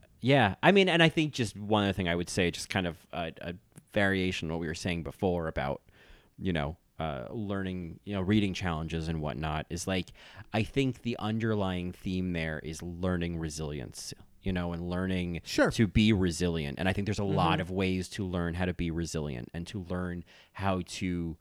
[0.62, 2.96] I mean, and I think just one other thing I would say, just kind of
[3.12, 3.54] a, a
[3.92, 5.82] variation on what we were saying before about
[6.38, 10.12] you know uh, learning, you know, reading challenges and whatnot is like,
[10.52, 15.70] I think the underlying theme there is learning resilience, you know, and learning Sure.
[15.72, 16.78] to be resilient.
[16.78, 19.66] And I think there's a lot of ways to learn how to be resilient and
[19.68, 20.22] to learn
[20.52, 21.36] how to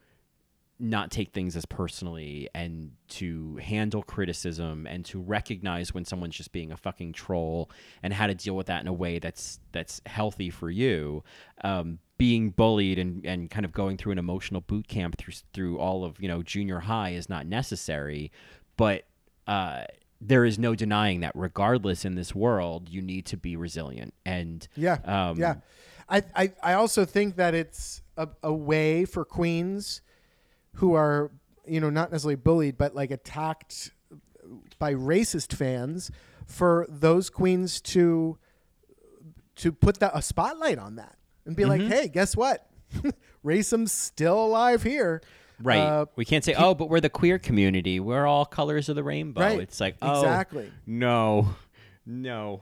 [0.82, 6.52] not take things as personally and to handle criticism and to recognize when someone's just
[6.52, 7.70] being a fucking troll
[8.02, 11.24] and how to deal with that in a way that's that's healthy for you
[11.64, 15.78] um, being bullied and, and kind of going through an emotional boot camp through through
[15.78, 18.32] all of you know junior high is not necessary
[18.76, 19.04] but
[19.46, 19.84] uh,
[20.20, 24.68] there is no denying that regardless in this world you need to be resilient and
[24.76, 24.98] Yeah.
[25.06, 25.56] um, yeah.
[26.10, 30.02] I, I, I also think that it's a, a way for queens
[30.76, 31.32] who are,
[31.66, 33.92] you know, not necessarily bullied, but like attacked
[34.80, 36.12] by racist fans
[36.46, 38.38] for those queens to
[39.58, 41.16] to put that a spotlight on that
[41.46, 41.84] and be Mm-hmm.
[41.84, 42.68] like, hey, guess what?
[43.46, 45.22] Racism's still alive here.
[45.62, 45.80] Right.
[45.80, 48.00] Uh, we can't say, oh, but we're the queer community.
[48.00, 49.42] We're all colors of the rainbow.
[49.42, 49.60] Right.
[49.60, 50.72] It's like, oh, Exactly.
[50.88, 51.56] No,
[52.06, 52.62] no,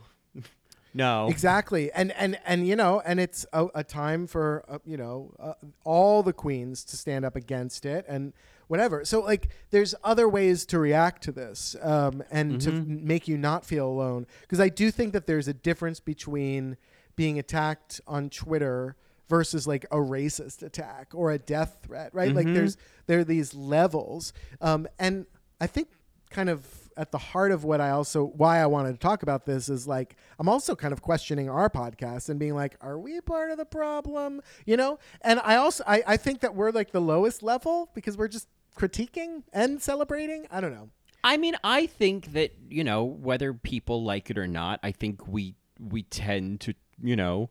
[0.94, 1.28] no.
[1.30, 5.34] Exactly, and and and you know, and it's a, a time for uh, you know
[5.40, 5.54] uh,
[5.84, 8.34] all the queens to stand up against it and
[8.68, 9.04] whatever.
[9.06, 12.94] So like, there's other ways to react to this, um, and to Mm-hmm.
[12.98, 14.28] f- make you not feel alone.
[14.42, 16.78] Because I do think that there's a difference between
[17.16, 18.96] being attacked on Twitter
[19.28, 22.30] versus like a racist attack or a death threat, right?
[22.30, 22.38] Mm-hmm.
[22.38, 25.26] Like there's there are these levels, um, and
[25.62, 25.90] I think
[26.30, 26.66] kind of
[27.00, 29.88] at the heart of what I also why I wanted to talk about this is
[29.88, 33.58] like I'm also kind of questioning our podcast and being like, are we part of
[33.58, 34.42] the problem?
[34.66, 35.00] You know?
[35.22, 38.50] And I also I, I think that we're like the lowest level because we're just
[38.78, 40.46] critiquing and celebrating.
[40.52, 40.90] I don't know.
[41.24, 44.82] I mean, I think that you know whether people like it or not.
[44.84, 47.50] I think we we tend to you know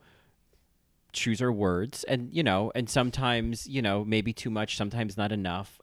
[1.15, 5.33] choose our words, and you know, and sometimes you know maybe too much, sometimes not
[5.33, 5.81] enough.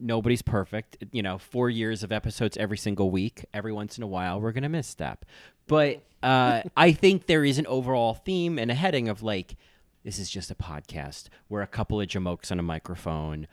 [0.00, 1.04] Nobody's perfect.
[1.12, 3.44] You know, four years of episodes every single week.
[3.52, 5.24] Every once in a while, we're gonna misstep.
[5.66, 9.56] But uh, I think there is an overall theme and a heading of like,
[10.04, 11.28] this is just a podcast.
[11.48, 13.46] We're a couple of jamokes on a microphone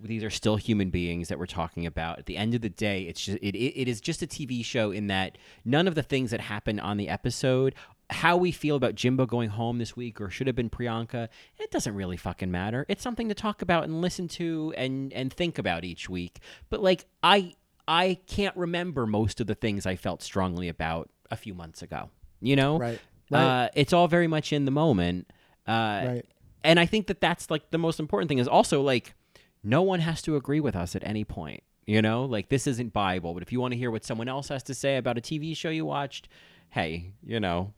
[0.00, 2.18] these are still human beings that we're talking about.
[2.18, 4.64] At the end of the day, it's just it, it, it is just a TV
[4.64, 7.74] show in that none of the things that happen on the episode,
[8.10, 11.28] how we feel about Jimbo going home this week or should have been Priyanka,
[11.58, 12.86] it doesn't really fucking matter.
[12.88, 16.40] It's something to talk about and listen to and and think about each week.
[16.70, 17.54] But like I
[17.86, 22.10] I can't remember most of the things I felt strongly about a few months ago.
[22.40, 23.00] You know, Right.
[23.30, 23.64] Right.
[23.64, 25.30] Uh, it's all very much in the moment.
[25.66, 25.70] Uh,
[26.06, 26.26] Right.
[26.64, 29.14] And I think that that's like the most important thing is also like
[29.62, 31.62] no one has to agree with us at any point.
[31.86, 34.48] You know, like this isn't Bible, but if you want to hear what someone else
[34.48, 36.28] has to say about a TV show you watched,
[36.70, 37.72] hey, you know,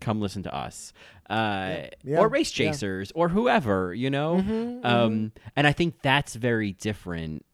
[0.00, 0.92] come listen to us.
[1.30, 2.18] Uh, Yeah.
[2.20, 2.70] Or Race Yeah.
[2.70, 4.80] Chasers or whoever, you know?
[4.84, 7.44] um, And I think that's very different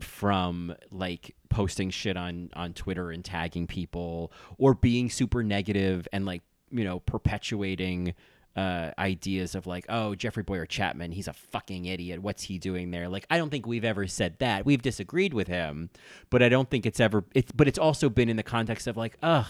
[0.00, 6.26] from like posting shit on on Twitter and tagging people or being super negative and
[6.26, 8.14] like you know perpetuating
[8.56, 13.08] uh, ideas of like oh Jeffrey Bowyer-Chapman he's a fucking idiot what's he doing there
[13.08, 15.88] like I don't think we've ever said that we've disagreed with him
[16.30, 18.96] but I don't think it's ever it's but it's also been in the context of
[18.96, 19.46] like ugh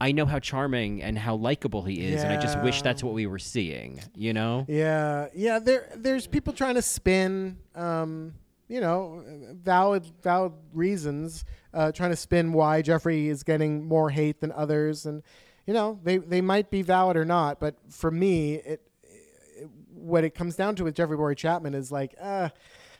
[0.00, 3.14] I know how charming and how likable he is and I just wish that's what
[3.14, 5.58] we were seeing you know Yeah, yeah.
[5.58, 8.34] There, there's people trying to spin, um,
[8.68, 14.40] you know, valid, valid reasons, uh, trying to spin why Jeffrey is getting more hate
[14.40, 15.22] than others, and
[15.66, 17.60] you know, they they might be valid or not.
[17.60, 22.14] But for me, it, it what it comes down to with Jeffrey Bowyer-Chapman is like,
[22.20, 22.48] uh,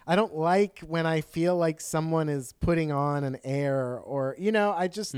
[0.06, 4.52] I don't like when I feel like someone is putting on an air, or you
[4.52, 5.14] know, I just,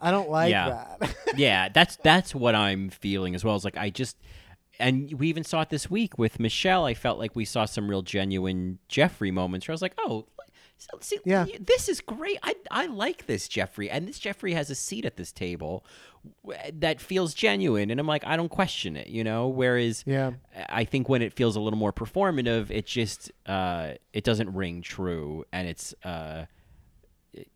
[0.00, 0.86] I don't like Yeah.
[1.00, 1.14] that.
[1.36, 3.54] yeah, that's that's what I'm feeling as well.
[3.54, 4.16] As like I just,
[4.78, 6.84] and we even saw it this week with Michelle.
[6.86, 10.26] I felt like we saw some real genuine Jeffrey moments where I was like, oh,
[10.78, 11.44] so, see, Yeah.
[11.60, 12.38] this is great.
[12.42, 15.84] I I like this Jeffrey, and this Jeffrey has a seat at this table
[16.72, 19.48] that feels genuine, and I'm like, I don't question it, you know.
[19.48, 20.32] Whereas, Yeah.
[20.70, 24.80] I think when it feels a little more performative, it just uh, it doesn't ring
[24.80, 26.46] true, and it's uh,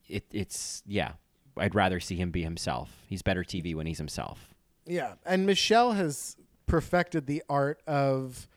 [0.06, 1.12] it it's yeah.
[1.56, 2.90] I'd rather see him be himself.
[3.08, 4.54] He's better TV when he's himself.
[4.86, 6.36] Yeah, and Michelle has
[6.66, 8.48] perfected the art of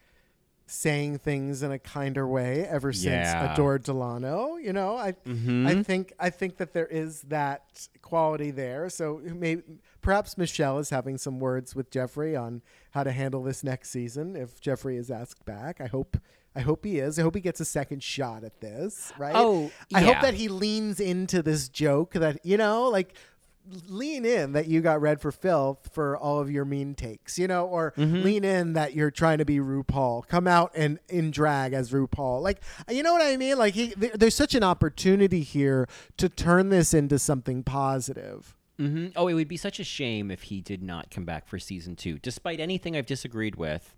[0.70, 3.54] saying things in a kinder way ever since Yeah.
[3.54, 4.58] Adore Delano.
[4.58, 5.82] You know, I I mm-hmm.
[5.82, 8.90] think I think that there is that quality there.
[8.90, 9.64] So maybe
[10.02, 12.62] perhaps Michelle is having some words with Jeffrey on
[12.92, 15.80] how to handle this next season if Jeffrey is asked back.
[15.80, 16.18] I hope
[16.58, 17.20] I hope he is.
[17.20, 19.36] I hope he gets a second shot at this, right?
[19.36, 23.14] Oh, I hope that he leans into this joke that, you know, like
[23.90, 27.48] lean in that you got read for Phil for all of your mean takes, you
[27.48, 28.22] know, or Mm-hmm.
[28.24, 30.26] lean in that you're trying to be RuPaul.
[30.28, 32.42] Come out and in drag as RuPaul.
[32.42, 33.58] Like, you know what I mean?
[33.58, 35.86] Like, he, there, there's such an opportunity here
[36.16, 38.56] to turn this into something positive.
[38.80, 41.60] hmm Oh, it would be such a shame if he did not come back for
[41.60, 43.94] season two, despite anything I've disagreed with.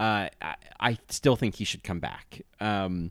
[0.00, 2.40] Uh, I, I still think he should come back.
[2.58, 3.10] Um,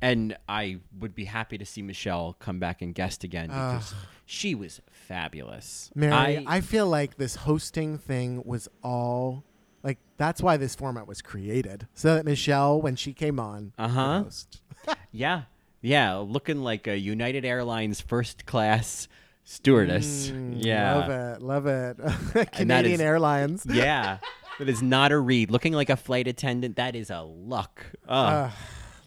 [0.00, 3.92] and I would be happy to see Michelle come back and guest again because
[4.24, 5.90] she was fabulous.
[5.94, 9.44] Mary, I, I, feel like this hosting thing was all
[9.82, 14.24] like that's why this format was created, so that Michelle, when she came on, Uh-huh.
[15.12, 15.42] yeah,
[15.82, 19.08] yeah, looking like a United Airlines first class
[19.44, 20.30] stewardess.
[20.30, 22.52] yeah, love it, love it.
[22.52, 23.66] Canadian is- Airlines.
[23.68, 24.18] yeah.
[24.60, 25.50] That is not a read.
[25.50, 27.82] Looking like a flight attendant, that is a luck.
[28.06, 28.52] Ugh.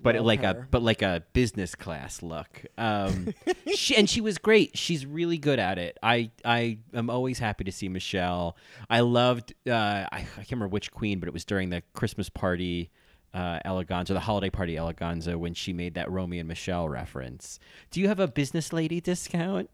[0.01, 2.65] but love like a but like a business class look.
[2.75, 3.35] Um,
[3.75, 4.75] she, and she was great.
[4.75, 5.99] She's really good at it.
[6.01, 8.57] I I am always happy to see Michelle.
[8.89, 9.53] I loved.
[9.67, 12.89] Uh, I, I can't remember which queen, but it was during the Christmas party.
[13.31, 17.59] Uh, Eleganza, the holiday party Eleganza, when she made that Romy and Michele reference.
[17.91, 19.69] Do you have a business lady discount?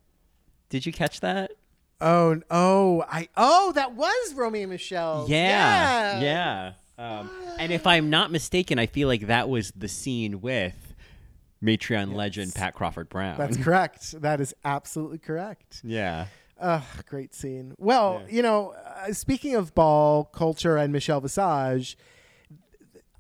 [0.67, 1.51] Did you catch that?
[2.01, 5.25] Oh, oh, I oh, that was Romy and Michele.
[5.27, 6.71] Yeah, yeah.
[6.97, 10.95] Um, and if I'm not mistaken, I feel like that was the scene with
[11.63, 13.37] Matreon legend Pat Crawford Brown.
[13.37, 14.21] That's correct.
[14.21, 15.81] That is absolutely correct.
[15.83, 16.27] yeah.
[16.61, 17.73] Ugh, great scene.
[17.77, 21.97] Well, you know, uh, speaking of ball culture and Michelle Visage,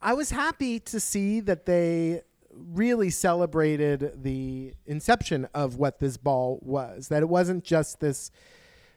[0.01, 6.59] I was happy to see that they really celebrated the inception of what this ball
[6.61, 7.07] was.
[7.07, 8.29] That it wasn't just this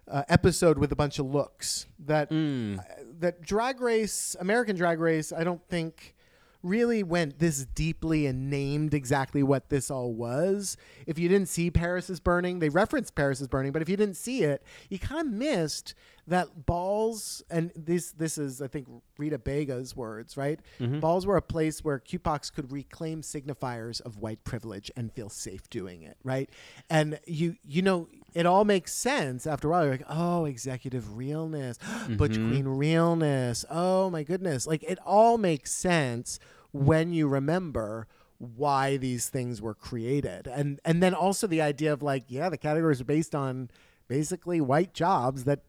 [0.08, 1.86] uh, episode with a bunch of looks.
[1.98, 2.82] That uh,
[3.20, 6.14] that Drag Race, American Drag Race, I don't think
[6.62, 10.76] really went this deeply and named exactly what this all was.
[11.06, 13.96] If you didn't see Paris is Burning, they referenced Paris is Burning, but if you
[13.96, 15.94] didn't see it, you kind of missed
[16.28, 18.86] that balls and this this is I think
[19.18, 20.60] Rita Baga's words, right?
[21.00, 25.68] Balls were a place where QPOCs could reclaim signifiers of white privilege and feel safe
[25.68, 26.48] doing it, right?
[26.88, 29.84] And you you know it all makes sense after a while.
[29.84, 31.78] You're like, oh, executive realness,
[32.08, 32.50] Butch mm-hmm.
[32.50, 33.64] Queen realness.
[33.70, 34.66] Oh my goodness.
[34.66, 36.38] Like it all makes sense
[36.72, 38.06] when you remember
[38.38, 40.46] why these things were created.
[40.46, 43.70] And and then also the idea of like, yeah, the categories are based on
[44.08, 45.60] basically white jobs that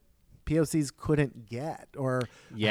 [0.45, 2.21] POCs couldn't get or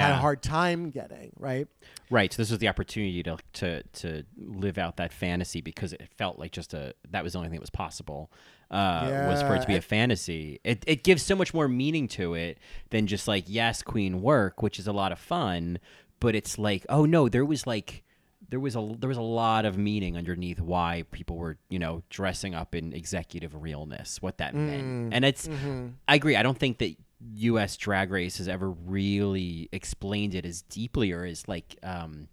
[0.01, 1.67] had a hard time getting, right?
[2.11, 2.33] Right.
[2.33, 6.39] So this was the opportunity to to to live out that fantasy because it felt
[6.39, 8.31] like just a that was the only thing that was possible.
[8.71, 10.59] Uh, was for it to be a fantasy.
[10.65, 12.59] It it gives so much more meaning to it
[12.91, 15.79] than just like yes, queen work, which is a lot of fun,
[16.21, 18.03] but it's like oh no, there was like
[18.49, 22.03] there was a there was a lot of meaning underneath why people were you know
[22.11, 25.89] dressing up in executive realness, what that Mm, meant, and it's mm-hmm.
[26.09, 26.37] I agree.
[26.37, 26.97] I don't think that
[27.35, 27.77] U.S.
[27.77, 32.29] Drag Race has ever really explained it as deeply or as like um,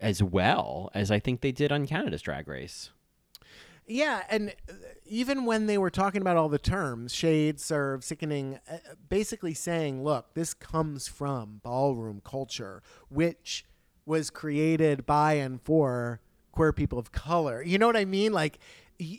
[0.00, 2.90] as well as I think they did on Canada's Drag Race.
[3.86, 4.74] Yeah, and uh,
[5.04, 8.76] even when they were talking about all the terms, shade, serve, sickening, uh,
[9.08, 13.64] basically saying, look, this comes from ballroom culture, which
[14.06, 16.20] was created by and for
[16.52, 17.62] queer people of color.
[17.62, 18.32] You know what I mean?
[18.32, 18.60] Like,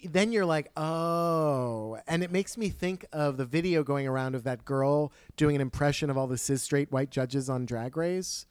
[0.04, 1.98] then you're like, oh.
[2.08, 5.62] And it makes me think of the video going around of that girl doing an
[5.62, 8.46] impression of all the cis straight white judges on Drag Race.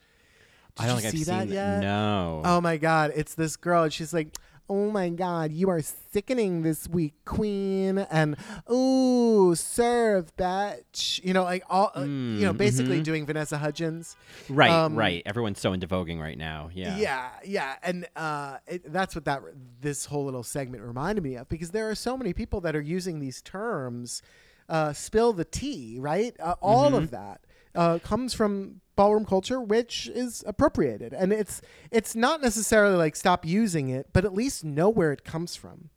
[0.76, 1.80] Did I don't you think see that seen yet?
[1.80, 2.42] No.
[2.44, 3.84] Oh my god, it's this girl.
[3.84, 4.36] and She's like,
[4.70, 8.36] "Oh my god, you are sickening this week, queen," and
[8.72, 14.16] "Ooh, serve, bitch." You know, like all, uh, you know, basically doing Vanessa Hudgens.
[14.48, 15.22] right, um, right.
[15.26, 16.70] Everyone's so into voguing right now.
[16.72, 16.96] Yeah.
[16.96, 19.42] Yeah, yeah, and uh, it, that's what that
[19.80, 22.80] this whole little segment reminded me of because there are so many people that are
[22.80, 24.22] using these terms.
[24.68, 26.36] Uh, spill the tea, right?
[26.38, 27.40] Uh, all of that
[27.74, 33.46] uh, comes from ballroom culture, which is appropriated, and it's it's not necessarily like stop
[33.46, 35.90] using it, but at least know where it comes from.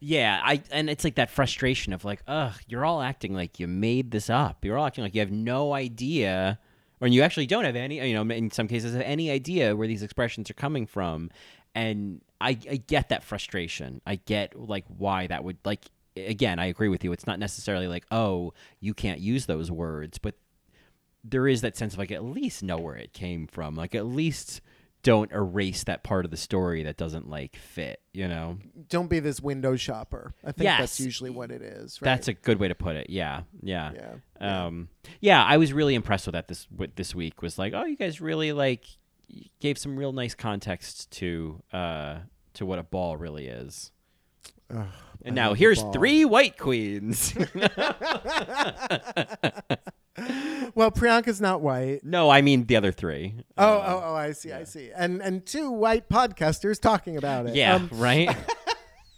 [0.00, 3.66] Yeah, I and it's like that frustration of like, ugh, you're all acting like you
[3.66, 4.64] made this up.
[4.64, 6.58] You're all acting like you have no idea,
[7.00, 8.06] or you actually don't have any.
[8.06, 11.30] You know, in some cases, have any idea where these expressions are coming from.
[11.74, 14.00] And I, I get that frustration.
[14.04, 15.86] I get like why that would like.
[16.16, 17.12] Again, I agree with you.
[17.12, 20.34] It's not necessarily like, oh, you can't use those words, but
[21.24, 23.74] there is that sense of like at least know where it came from.
[23.74, 24.60] Like at least
[25.02, 28.00] don't erase that part of the story that doesn't like fit.
[28.12, 28.58] You know.
[28.88, 30.34] Don't be this window shopper.
[30.44, 32.00] I think that's usually what it is.
[32.00, 32.10] Right?
[32.10, 33.10] That's a good way to put it.
[33.10, 34.66] Yeah, yeah, Yeah, yeah.
[34.66, 34.88] Um,
[35.20, 37.42] yeah, I was really impressed with that this with this week.
[37.42, 38.84] Was like, oh, you guys really like
[39.60, 42.18] gave some real nice context to uh
[42.54, 43.92] to what a ball really is.
[44.74, 44.86] Ugh,
[45.24, 47.34] And I now here's three white queens.
[50.72, 52.04] Well, Priyanka's not white.
[52.04, 53.34] no, I mean the other three.
[53.58, 54.14] Oh, Uh, oh, oh!
[54.14, 54.90] I see, I see.
[54.94, 57.56] And and two white podcasters talking about it.
[57.56, 58.36] yeah, Um, right.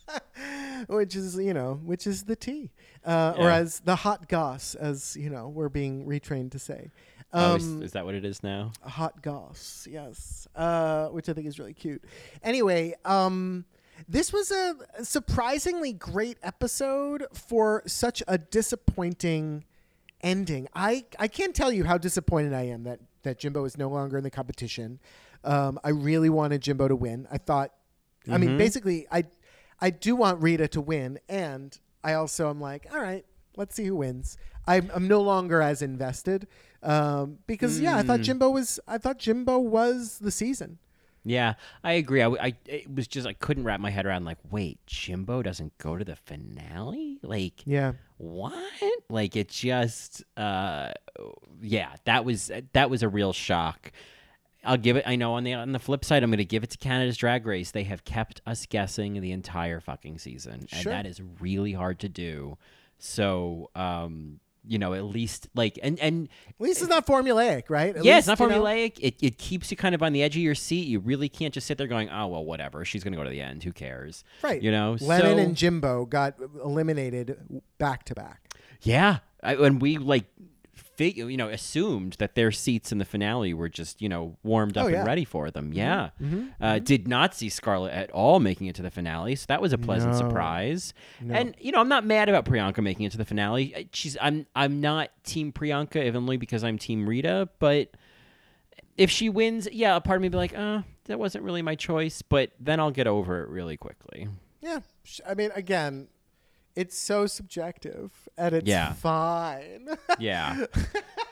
[0.89, 2.71] which is you know which is the tea
[3.05, 6.91] uh, or as the hot goss as you know we're being retrained to say
[7.33, 8.73] oh, is, um, is that what it is now?
[8.83, 12.03] hot goss yes uh, which i think is really cute
[12.43, 13.65] anyway um,
[14.09, 14.75] this was a
[15.05, 19.65] surprisingly great episode for such a disappointing
[20.23, 20.69] ending.
[20.75, 24.17] I i can't tell you how disappointed i am that that jimbo is no longer
[24.17, 25.01] in the competition.
[25.45, 27.27] Um, i really wanted jimbo to win.
[27.31, 27.73] I thought
[28.31, 29.25] I mean, basically, I
[29.81, 33.25] I do want Rita to win, and I also am like, all right,
[33.57, 34.37] let's see who wins.
[34.67, 36.47] I'm I'm no longer as invested
[36.83, 40.79] um, because yeah, I thought Jimbo was I thought Jimbo was the season.
[41.25, 41.55] Yeah,
[41.85, 42.23] I agree.
[42.23, 45.77] I, I it was just I couldn't wrap my head around like, wait, Jimbo doesn't
[45.79, 47.19] go to the finale?
[47.23, 48.55] Like, Yeah, what?
[49.09, 50.93] Like it just uh
[51.61, 53.93] yeah that was that was a real shock.
[54.65, 56.63] I'll give it i know on the on the flip side i'm going to give
[56.63, 57.73] it to canada's drag race.
[57.73, 62.09] They have kept us guessing the entire fucking season and that is really hard to
[62.09, 62.59] do.
[62.99, 67.97] So um you know at least like and and at least it's not formulaic, right?
[67.97, 68.99] At yeah, least, it's not you know- formulaic.
[69.01, 70.87] It, it keeps you kind of on the edge of your seat.
[70.87, 72.85] You really can't just sit there going, "Oh well, whatever.
[72.85, 73.63] She's gonna go to the end.
[73.65, 74.63] Who cares?" right?
[74.63, 74.97] You know.
[75.01, 77.37] Lemon so, and Jimbo got eliminated
[77.79, 78.55] back to back.
[78.83, 80.25] Yeah, I, and we like,
[81.03, 84.77] fig- you know, assumed that their seats in the finale were just you know warmed
[84.79, 84.99] up Oh, yeah.
[84.99, 85.73] and ready for them.
[85.73, 89.45] Yeah, mhm, Uh, did not see Scarlett at all making it to the finale, so
[89.49, 90.19] that was a pleasant No.
[90.19, 90.95] surprise.
[91.21, 91.35] No.
[91.35, 93.89] And you know, I'm not mad about Priyanka making it to the finale.
[93.93, 97.49] She's I'm I'm not Team Priyanka, if only because I'm Team Rita.
[97.59, 97.91] But
[98.97, 101.75] if she wins, yeah, a part of me be like, uh, that wasn't really my
[101.75, 102.23] choice.
[102.23, 104.29] But then I'll get over it really quickly.
[104.61, 104.81] Yeah,
[105.27, 106.09] I mean, again,
[106.77, 108.93] it's so subjective, and it's Yeah.
[108.95, 109.89] fine.
[110.19, 110.67] Yeah.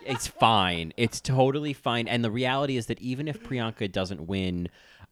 [0.05, 0.93] it's fine.
[0.97, 2.09] It's totally fine.
[2.09, 4.69] And the reality is that even if Priyanka doesn't win,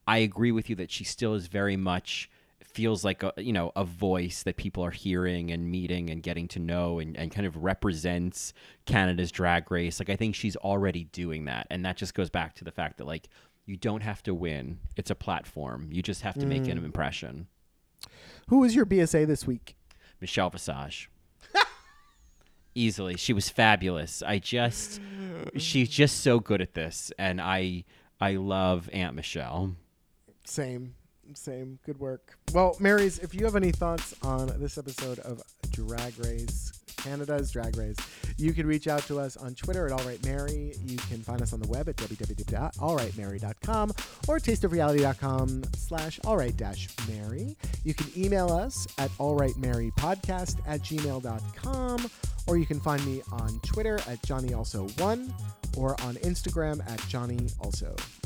[0.06, 2.30] I agree with you that she still is very much
[2.64, 6.46] feels like a you know a voice that people are hearing and meeting and getting
[6.46, 8.52] to know and, and kind of represents
[8.86, 9.98] Canada's drag race.
[9.98, 11.66] Like I think she's already doing that.
[11.70, 13.28] And that just goes back to the fact that like
[13.66, 14.78] You don't have to win.
[14.96, 15.88] It's a platform.
[15.92, 16.84] You just have to make an mm.
[16.84, 17.48] impression.
[18.48, 19.76] Who was your BSA this week?
[20.20, 21.10] Michelle Visage.
[22.74, 23.16] Easily.
[23.16, 24.22] She was fabulous.
[24.22, 25.00] I just
[25.56, 27.84] she's just so good at this and I
[28.20, 29.74] I love Aunt Michelle.
[30.44, 30.94] Same,
[31.34, 31.78] same.
[31.84, 32.38] Good work.
[32.52, 37.76] Well, Marys, if you have any thoughts on this episode of Drag Race, Canada's Drag
[37.76, 37.96] Race,
[38.36, 40.78] you can reach out to us on Twitter at AllRightMary.
[40.88, 43.90] You can find us on the web at www.allrightmary.com
[44.28, 47.56] or tasteofreality.com slash allright-mary.
[47.84, 52.10] You can email us at allrightmarypodcast at gmail.com
[52.46, 55.30] or you can find me on Twitter at JohnnyAlso1
[55.76, 58.17] or on Instagram at JohnnyAlso.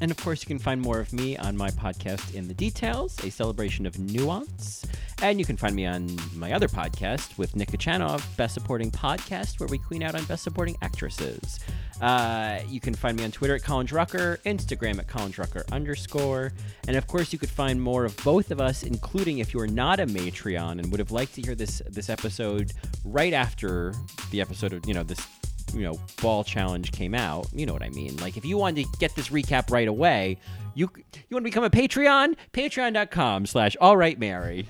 [0.00, 3.16] And of course, you can find more of me on my podcast, In the Details,
[3.24, 4.84] a celebration of nuance.
[5.22, 9.58] And you can find me on my other podcast with Nick Kachanov, Best Supporting Podcast,
[9.58, 11.58] where we queen out on Best Supporting Actresses.
[12.00, 16.52] Uh, you can find me on Twitter at Colin Drucker, Instagram at Colin Drucker underscore.
[16.86, 19.98] And of course, you could find more of both of us, including if you're not
[19.98, 22.72] a Matreon and would have liked to hear this this episode
[23.04, 23.94] right after
[24.30, 25.26] the episode of, you know, this
[25.74, 28.16] you know ball challenge came out you know what i mean?
[28.16, 30.38] Like if you wanted to get this recap right away
[30.74, 32.36] you you want to become a patreon?
[32.52, 34.68] Patreon.com slash all right mary.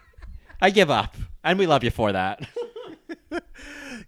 [0.60, 2.46] I give up and we love you for that.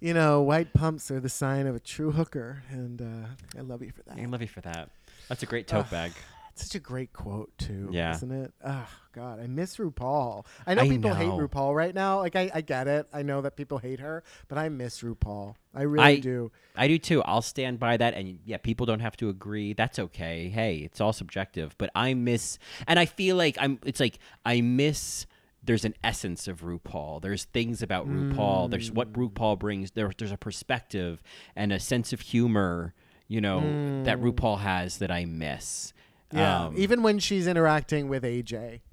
[0.02, 3.82] You know, white pumps are the sign of a true hooker, and uh, I love
[3.82, 4.18] you for that.
[4.18, 4.88] i love you for that.
[5.28, 6.12] That's a great tote bag
[6.52, 8.14] It's such a great quote too, Yeah.
[8.14, 8.52] isn't it?
[8.64, 10.44] Oh God, I miss RuPaul.
[10.66, 11.28] I know I people hate.
[11.28, 12.18] RuPaul right now.
[12.18, 13.06] Like I, I get it.
[13.12, 15.54] I know that people hate her, but I miss RuPaul.
[15.74, 16.50] I really I- do.
[16.76, 17.22] I do too.
[17.22, 18.14] I'll stand by that.
[18.14, 19.72] And yeah, people don't have to agree.
[19.72, 20.48] That's okay.
[20.48, 21.74] Hey, it's all subjective.
[21.78, 23.78] But I miss, and I feel like I'm.
[23.84, 25.26] It's like I miss.
[25.62, 27.20] There's an essence of RuPaul.
[27.20, 28.70] There's things about RuPaul.
[28.70, 29.30] There's what mm.
[29.30, 29.90] RuPaul brings.
[29.90, 31.22] There, there's a perspective
[31.54, 32.94] and a sense of humor.
[33.28, 33.60] You know
[34.04, 34.32] that mm.
[34.32, 35.92] RuPaul has that I miss.
[36.32, 38.80] Yeah, Um, even when she's interacting with AJ.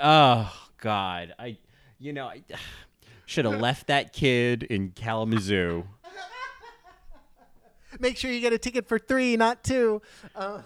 [0.00, 1.58] Oh God, I,
[1.98, 2.42] you know, I
[3.26, 5.84] should have left that kid in Kalamazoo.
[8.00, 10.00] Make sure you get a ticket for three, not two.
[10.36, 10.60] Uh,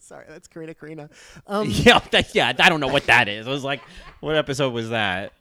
[0.00, 1.08] sorry, that's Karina Karina.
[1.46, 2.52] Um, yeah, that, yeah.
[2.58, 3.46] I don't know what that is.
[3.46, 3.80] I was like,
[4.20, 5.32] what episode was that?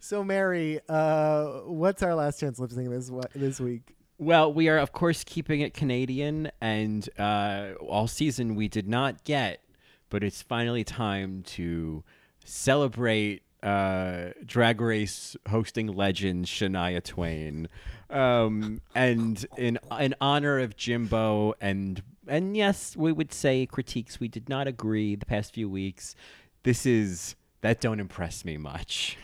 [0.00, 3.94] so Mary, uh, what's our last chance lip sync this this week?
[4.18, 9.24] Well, we are of course keeping it Canadian, and uh, all season we did not
[9.24, 9.60] get,
[10.08, 12.02] but it's finally time to
[12.44, 17.68] celebrate uh, Drag Race hosting legend Shania Twain,
[18.08, 24.28] um, and in in honor of Jimbo and and yes, we would say critiques we
[24.28, 26.14] did not agree the past few weeks.
[26.62, 29.18] This is that don't impress me much.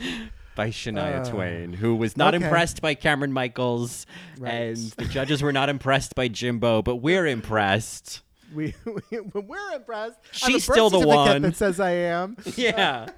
[0.56, 2.44] By Shania Uh, Twain, who was not okay.
[2.44, 4.06] impressed by Cameron Michaels,
[4.38, 4.52] Right.
[4.52, 8.20] and the judges were not impressed by Jimbo, but we're impressed.
[8.54, 10.16] We, we we're impressed.
[10.42, 11.42] I have a She's birth still the one.
[11.42, 12.36] that says I am.
[12.56, 13.08] Yeah.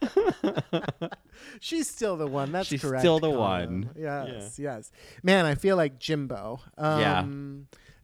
[1.60, 2.52] She's still the one.
[2.52, 2.82] That's correct.
[2.82, 3.00] She's correct.
[3.02, 3.82] still the Colin.
[3.82, 3.90] one.
[3.96, 4.92] Yes, yes.
[5.22, 6.60] Man, I feel like Jimbo.
[6.78, 7.22] Um, Yeah.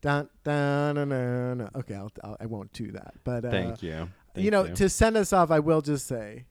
[0.02, 1.70] Dun, dun, dun, dun, dun.
[1.76, 3.14] Okay, I'll, I'll, I won't do that.
[3.22, 4.08] But uh, Thank you.
[4.34, 6.46] Thank you know, to send us off, I will just say,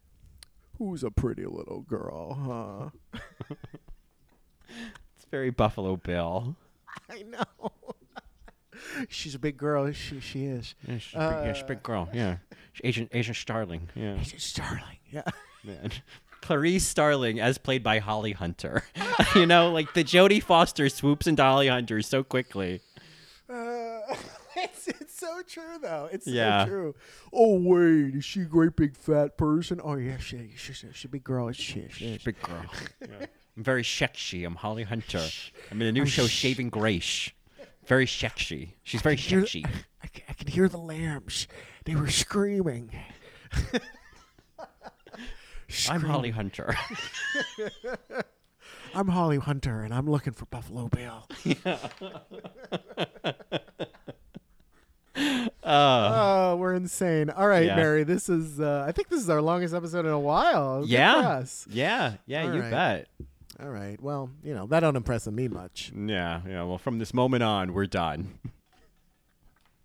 [0.80, 3.20] "Who's a pretty little girl, huh?"
[5.16, 6.56] it's very Buffalo Bill.
[7.10, 7.72] I know.
[9.10, 9.92] She's a big girl.
[9.92, 10.74] She she is.
[10.88, 12.10] Yeah, she's, a big, yeah, she's a Uh, big girl.
[12.14, 12.38] Yeah,
[12.74, 13.90] she's Asian Asian Starling.
[13.96, 14.98] Yeah, She's Starling.
[15.12, 15.24] Yeah.
[15.64, 15.92] man.
[16.42, 18.84] Clarice Starling, as played by Holly Hunter.
[19.36, 22.80] you know, like the Jodie Foster swoops into Holly Hunter so quickly.
[23.50, 24.00] Uh,
[24.64, 26.10] it's, it's so true though.
[26.12, 26.66] It's Yeah.
[26.66, 26.96] so true.
[27.34, 29.80] Oh wait, is she a great big fat person?
[29.84, 31.52] Oh yeah, she she she, she a big girl.
[31.52, 32.66] She, she, She's a big girl.
[33.02, 33.26] Yeah.
[33.58, 34.46] I'm very sexy.
[34.46, 35.26] I'm Holly Hunter.
[35.70, 37.30] I'm in a new oh, show, Saving Grace.
[37.86, 38.76] Very sexy.
[38.84, 39.66] She's very hear- sexy.
[40.02, 41.48] I, I could hear the lambs.
[41.86, 42.92] They were screaming.
[45.90, 46.76] I'm Holly Hunter.
[48.96, 51.28] I'm Holly Hunter, and I'm looking for Buffalo Bill.
[55.64, 57.30] Oh, we're insane.
[57.30, 57.76] All right, Yeah.
[57.76, 58.04] Mary.
[58.04, 58.60] This is.
[58.60, 60.84] Uh, I think this is our longest episode in a while.
[60.86, 61.44] Yeah.
[61.70, 62.14] Yeah.
[62.26, 62.48] Yeah.
[62.48, 62.72] All you right.
[62.72, 63.08] bet.
[63.62, 64.02] All right.
[64.02, 65.92] Well, you know that don't impress me much.
[65.96, 66.42] Yeah.
[66.48, 66.64] Yeah.
[66.64, 68.40] Well, from this moment on, we're done.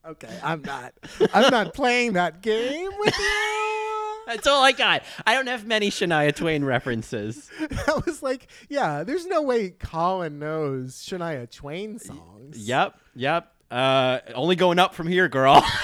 [0.07, 0.93] Okay, I'm not.
[1.33, 4.23] I'm not playing that game with you.
[4.27, 5.03] That's all I got.
[5.27, 7.51] I don't have many Shania Twain references.
[7.61, 12.59] I was like, yeah, there's no way Colin knows Shania Twain songs.
[12.59, 12.99] Yep.
[13.15, 13.51] Yep.
[13.71, 15.65] Uh, only going up from here, girl.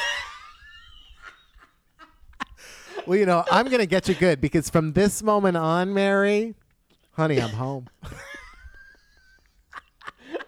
[3.07, 6.55] Well, you know, I'm gonna get you good because from this moment on, Mary,
[7.12, 7.89] honey, I'm home.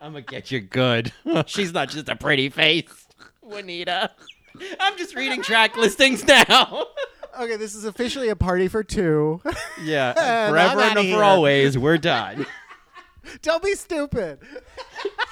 [0.01, 1.13] I'm gonna get you good.
[1.47, 3.07] She's not just a pretty face,
[3.41, 4.11] Juanita.
[4.79, 6.87] I'm just reading track listings now.
[7.41, 9.41] Okay, this is officially a party for two.
[9.83, 11.17] yeah, I'm forever and here.
[11.17, 12.45] for always, we're done.
[13.41, 14.39] Don't be stupid.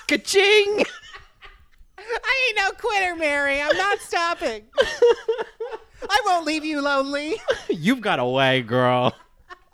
[0.08, 0.82] Ka-ching!
[2.24, 3.60] I ain't no quitter, Mary.
[3.60, 4.62] I'm not stopping.
[6.08, 7.36] I won't leave you lonely.
[7.68, 9.14] You've got away, girl.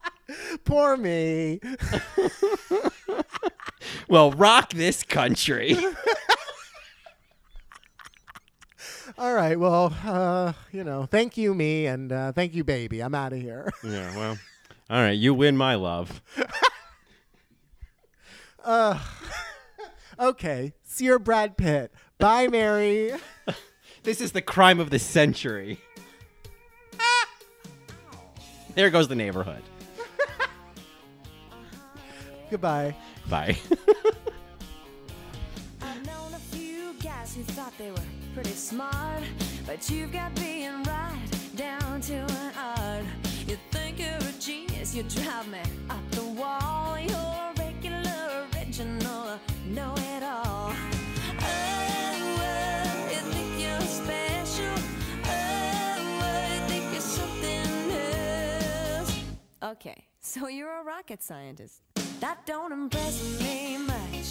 [0.65, 1.61] Poor me.
[4.09, 5.77] Well, rock this country.
[9.19, 9.59] All right.
[9.59, 13.01] Well, uh, you know, thank you, me, and uh, thank you, baby.
[13.01, 13.71] I'm out of here.
[13.85, 14.39] yeah, well,
[14.91, 16.21] all right, you win my love.
[20.19, 20.73] okay.
[20.83, 21.93] See your Brad Pitt.
[22.19, 23.13] Bye, Mary.
[24.03, 25.81] This is the crime of the century.
[28.75, 29.63] There goes the neighborhood.
[32.51, 32.95] Goodbye.
[33.29, 33.57] Bye.
[35.83, 37.97] I've known a few guys who thought they were
[38.35, 39.23] pretty smart,
[39.67, 41.19] but you've got being right
[41.57, 43.05] down to an art.
[43.49, 45.59] You think you're a genius, you drive me
[45.91, 46.99] up the wall.
[46.99, 50.46] You're a regular, original, know it all.
[59.67, 61.83] Okay, so you're a rocket scientist.
[62.21, 64.27] That don't impress me much.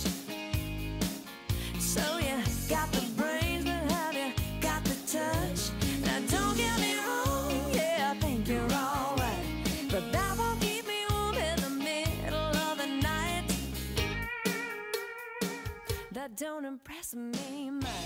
[1.78, 2.38] So you
[2.70, 4.32] got the brains, but have you
[4.62, 5.72] got the touch?
[6.06, 9.46] Now don't get me wrong, yeah, I think you're alright.
[9.92, 13.44] But that won't keep me warm in the middle of the night.
[16.14, 18.05] That don't impress me much.